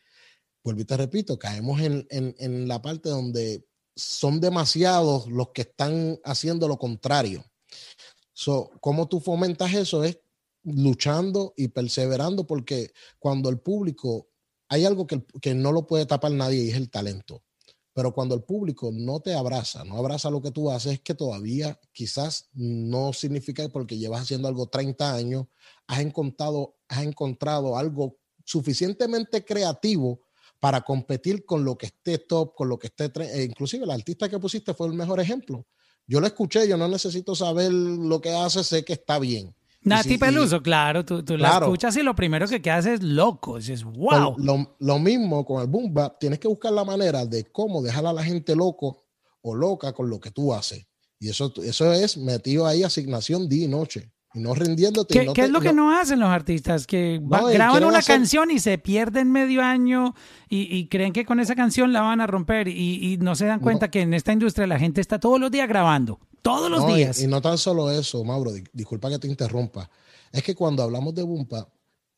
vuelvo 0.63 0.81
y 0.81 0.85
te 0.85 0.97
repito, 0.97 1.39
caemos 1.39 1.79
en, 1.79 2.05
en, 2.09 2.67
la 2.67 2.81
parte 2.81 3.07
donde 3.07 3.65
son 3.95 4.41
demasiados 4.41 5.27
los 5.27 5.51
que 5.51 5.61
están 5.61 6.19
haciendo 6.25 6.67
lo 6.67 6.77
contrario. 6.77 7.45
So, 8.33 8.71
¿Cómo 8.81 9.07
tú 9.07 9.21
fomentas 9.21 9.73
eso? 9.73 10.03
Es 10.03 10.19
luchando 10.63 11.53
y 11.55 11.69
perseverando 11.69 12.45
porque 12.45 12.91
cuando 13.17 13.49
el 13.49 13.59
público, 13.59 14.27
hay 14.67 14.83
algo 14.83 15.07
que, 15.07 15.25
que 15.41 15.53
no 15.53 15.71
lo 15.71 15.87
puede 15.87 16.05
tapar 16.05 16.31
nadie 16.31 16.63
y 16.65 16.69
es 16.69 16.75
el 16.75 16.89
talento. 16.89 17.43
Pero 17.93 18.13
cuando 18.13 18.35
el 18.35 18.43
público 18.43 18.91
no 18.93 19.19
te 19.19 19.33
abraza, 19.33 19.83
no 19.83 19.97
abraza 19.97 20.29
lo 20.29 20.41
que 20.41 20.51
tú 20.51 20.69
haces, 20.71 20.93
es 20.93 20.99
que 21.01 21.15
todavía 21.15 21.79
quizás 21.91 22.49
no 22.53 23.13
significa 23.13 23.63
que 23.63 23.69
porque 23.69 23.97
llevas 23.97 24.21
haciendo 24.21 24.47
algo 24.47 24.67
30 24.67 25.13
años, 25.13 25.47
has 25.87 25.99
encontrado, 25.99 26.77
has 26.87 27.03
encontrado 27.03 27.77
algo 27.77 28.17
suficientemente 28.45 29.43
creativo 29.43 30.21
para 30.59 30.81
competir 30.81 31.45
con 31.45 31.63
lo 31.63 31.77
que 31.77 31.87
esté 31.87 32.17
top, 32.17 32.53
con 32.55 32.69
lo 32.69 32.77
que 32.77 32.87
esté... 32.87 33.11
Eh, 33.21 33.43
inclusive 33.43 33.85
el 33.85 33.91
artista 33.91 34.29
que 34.29 34.39
pusiste 34.39 34.73
fue 34.73 34.87
el 34.87 34.93
mejor 34.93 35.19
ejemplo. 35.19 35.65
Yo 36.05 36.19
lo 36.19 36.27
escuché, 36.27 36.67
yo 36.67 36.75
no 36.75 36.87
necesito 36.87 37.35
saber 37.35 37.71
lo 37.71 38.19
que 38.19 38.31
hace, 38.31 38.63
sé 38.63 38.83
que 38.83 38.93
está 38.93 39.19
bien. 39.19 39.55
Nati 39.81 40.17
Peluso, 40.17 40.61
claro, 40.61 41.05
tú, 41.05 41.23
tú 41.23 41.37
la 41.37 41.59
escuchas 41.59 41.95
y 41.95 42.03
lo 42.03 42.15
primero 42.15 42.47
que 42.47 42.61
quedas 42.61 42.85
es 42.85 43.01
loco, 43.01 43.57
es 43.57 43.83
wow. 43.83 44.35
Lo, 44.37 44.75
lo, 44.77 44.99
mismo 44.99 45.45
con 45.45 45.61
el 45.61 45.67
boom 45.67 45.93
bap, 45.93 46.19
tienes 46.19 46.39
que 46.39 46.47
buscar 46.47 46.73
la 46.73 46.83
manera 46.83 47.25
de 47.25 47.45
cómo 47.45 47.81
dejar 47.81 48.05
a 48.05 48.13
la 48.13 48.23
gente 48.23 48.55
loco 48.55 49.05
o 49.41 49.55
loca 49.55 49.93
con 49.93 50.09
lo 50.09 50.19
que 50.19 50.31
tú 50.31 50.53
haces. 50.53 50.85
Y 51.19 51.29
eso, 51.29 51.53
eso 51.63 51.93
es 51.93 52.17
metido 52.17 52.65
ahí 52.65 52.83
asignación 52.83 53.47
día 53.47 53.65
y 53.65 53.67
noche. 53.67 54.11
Y 54.33 54.39
no 54.39 54.53
rindiéndote. 54.53 55.13
¿Qué, 55.13 55.33
¿qué 55.33 55.41
es 55.41 55.49
lo 55.49 55.59
que 55.59 55.73
no 55.73 55.97
hacen 55.97 56.19
los 56.19 56.29
artistas? 56.29 56.85
Que 56.85 57.19
graban 57.19 57.83
una 57.83 58.01
canción 58.01 58.51
y 58.51 58.59
se 58.59 58.77
pierden 58.77 59.31
medio 59.31 59.63
año 59.63 60.13
y, 60.47 60.87
creen 60.87 61.13
que 61.13 61.25
con 61.25 61.39
esa 61.39 61.55
canción 61.55 61.93
la 61.93 62.01
van 62.01 62.21
a 62.21 62.27
romper 62.27 62.67
y, 62.67 63.17
no 63.21 63.35
se 63.35 63.45
dan 63.45 63.59
cuenta 63.59 63.89
que 63.89 64.01
en 64.01 64.13
esta 64.13 64.31
industria 64.31 64.67
la 64.67 64.77
gente 64.77 65.01
está 65.01 65.19
todos 65.19 65.39
los 65.39 65.49
días 65.49 65.67
grabando. 65.67 66.19
Todos 66.41 66.69
los 66.69 66.87
días. 66.87 67.21
Y, 67.21 67.27
no 67.27 67.41
tan 67.41 67.57
solo 67.57 67.91
eso, 67.91 68.23
Mauro, 68.23 68.51
disculpa 68.73 69.09
que 69.09 69.19
te 69.19 69.27
interrumpa. 69.27 69.89
Es 70.31 70.43
que 70.43 70.55
cuando 70.55 70.83
hablamos 70.83 71.13
de 71.15 71.23
Bumpa, 71.23 71.67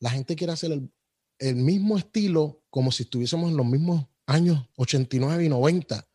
la 0.00 0.10
gente 0.10 0.36
quiere 0.36 0.52
hacer 0.52 0.72
el, 0.72 1.56
mismo 1.56 1.98
estilo 1.98 2.62
como 2.70 2.92
si 2.92 3.02
estuviésemos 3.02 3.50
en 3.50 3.56
los 3.56 3.66
mismos 3.66 4.04
años 4.26 4.64
89 4.76 5.44
y 5.44 5.48
90, 5.48 6.06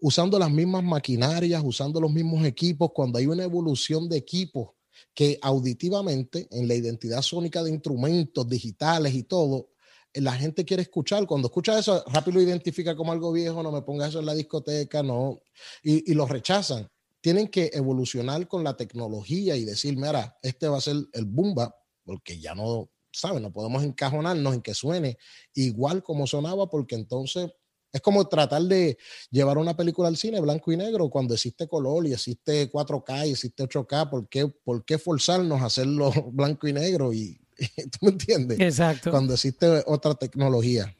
usando 0.00 0.38
las 0.38 0.50
mismas 0.50 0.84
maquinarias, 0.84 1.62
usando 1.64 1.98
los 2.00 2.12
mismos 2.12 2.44
equipos, 2.44 2.90
cuando 2.94 3.18
hay 3.18 3.26
una 3.26 3.44
evolución 3.44 4.08
de 4.08 4.18
equipos 4.18 4.70
que 5.14 5.38
auditivamente, 5.40 6.46
en 6.50 6.68
la 6.68 6.74
identidad 6.74 7.22
sónica 7.22 7.62
de 7.62 7.70
instrumentos 7.70 8.46
digitales 8.46 9.14
y 9.14 9.22
todo, 9.22 9.70
la 10.12 10.32
gente 10.32 10.64
quiere 10.66 10.82
escuchar. 10.82 11.26
Cuando 11.26 11.48
escucha 11.48 11.78
eso, 11.78 12.04
rápido 12.08 12.38
lo 12.38 12.42
identifica 12.42 12.94
como 12.94 13.12
algo 13.12 13.32
viejo, 13.32 13.62
no 13.62 13.72
me 13.72 13.80
ponga 13.80 14.08
eso 14.08 14.20
en 14.20 14.26
la 14.26 14.34
discoteca, 14.34 15.02
no, 15.02 15.40
y, 15.82 16.10
y 16.10 16.14
lo 16.14 16.26
rechazan 16.26 16.90
tienen 17.20 17.48
que 17.48 17.70
evolucionar 17.74 18.48
con 18.48 18.64
la 18.64 18.76
tecnología 18.76 19.56
y 19.56 19.64
decir, 19.64 19.96
mira, 19.96 20.38
este 20.42 20.68
va 20.68 20.78
a 20.78 20.80
ser 20.80 20.96
el 21.12 21.24
bumba, 21.24 21.74
porque 22.04 22.38
ya 22.40 22.54
no, 22.54 22.90
¿sabes? 23.12 23.42
No 23.42 23.52
podemos 23.52 23.82
encajonarnos 23.82 24.54
en 24.54 24.62
que 24.62 24.74
suene 24.74 25.18
igual 25.54 26.02
como 26.02 26.26
sonaba, 26.26 26.68
porque 26.68 26.94
entonces 26.94 27.50
Es 27.92 28.00
como 28.00 28.28
tratar 28.28 28.62
de 28.62 28.98
llevar 29.30 29.58
una 29.58 29.76
película 29.76 30.08
al 30.08 30.16
cine 30.16 30.40
blanco 30.40 30.70
y 30.70 30.76
negro 30.76 31.10
cuando 31.10 31.34
existe 31.34 31.66
color 31.66 32.06
y 32.06 32.12
existe 32.12 32.70
4K 32.70 33.26
y 33.26 33.30
existe 33.32 33.64
8K. 33.64 34.08
¿Por 34.08 34.28
qué, 34.28 34.46
por 34.46 34.84
qué 34.84 34.96
forzarnos 34.96 35.60
a 35.60 35.66
hacerlo 35.66 36.12
blanco 36.32 36.68
y 36.68 36.72
negro? 36.72 37.12
Y, 37.12 37.40
¿Tú 37.90 37.98
me 38.02 38.10
entiendes? 38.10 38.60
Exacto. 38.60 39.10
Cuando 39.10 39.34
existe 39.34 39.82
otra 39.86 40.14
tecnología. 40.14 40.94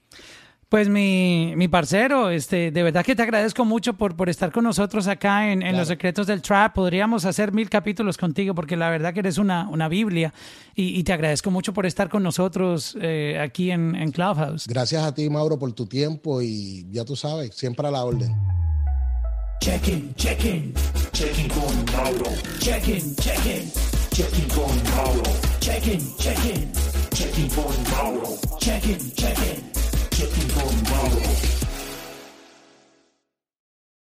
Pues 0.71 0.89
mi, 0.89 1.53
mi 1.57 1.67
parcero, 1.67 2.31
este, 2.31 2.71
de 2.71 2.83
verdad 2.85 3.05
que 3.05 3.17
te 3.17 3.23
agradezco 3.23 3.65
mucho 3.65 3.95
por, 3.95 4.15
por 4.15 4.29
estar 4.29 4.53
con 4.53 4.63
nosotros 4.63 5.09
acá 5.09 5.51
en, 5.51 5.63
en 5.63 5.77
Los 5.77 5.89
Secretos 5.89 6.29
del 6.29 6.43
Trap. 6.43 6.75
Podríamos 6.75 7.25
hacer 7.25 7.51
mil 7.51 7.69
capítulos 7.69 8.17
contigo 8.17 8.55
porque 8.55 8.77
la 8.77 8.89
verdad 8.89 9.13
que 9.13 9.19
eres 9.19 9.39
una, 9.39 9.69
una 9.69 9.89
Biblia 9.89 10.33
y, 10.77 10.97
y 10.97 11.03
te 11.03 11.13
agradezco 11.13 11.51
mucho 11.51 11.75
por 11.75 11.87
estar 11.87 12.09
con 12.09 12.23
nosotros 12.23 12.97
eh, 13.01 13.37
aquí 13.43 13.73
en, 13.73 13.97
en 13.97 14.13
Clubhouse. 14.13 14.69
Gracias 14.69 15.03
a 15.03 15.13
ti, 15.13 15.29
Mauro, 15.29 15.59
por 15.59 15.73
tu 15.73 15.87
tiempo 15.87 16.41
y 16.41 16.87
ya 16.93 17.05
tú 17.05 17.17
sabes, 17.17 17.53
siempre 17.57 17.89
a 17.89 17.91
la 17.91 18.05
orden. 18.05 18.33
Check-in, 19.61 20.15
check-in, 20.15 20.73
check-in 21.11 21.49
con 21.49 21.85
Mauro. 21.97 22.31
Check-in, 22.61 23.17
check-in, 23.17 23.73
check-in 24.13 24.49
con 24.51 24.83
Mauro. 24.95 25.33
Check-in, 25.59 26.01
check-in, 26.17 26.73
check-in 27.11 27.49
con 27.49 27.75
Mauro. 27.91 28.39
Check-in, 28.61 29.13
check-in, 30.21 30.49
check-in 30.51 30.53
con 30.53 30.83
Mauro. 30.91 31.60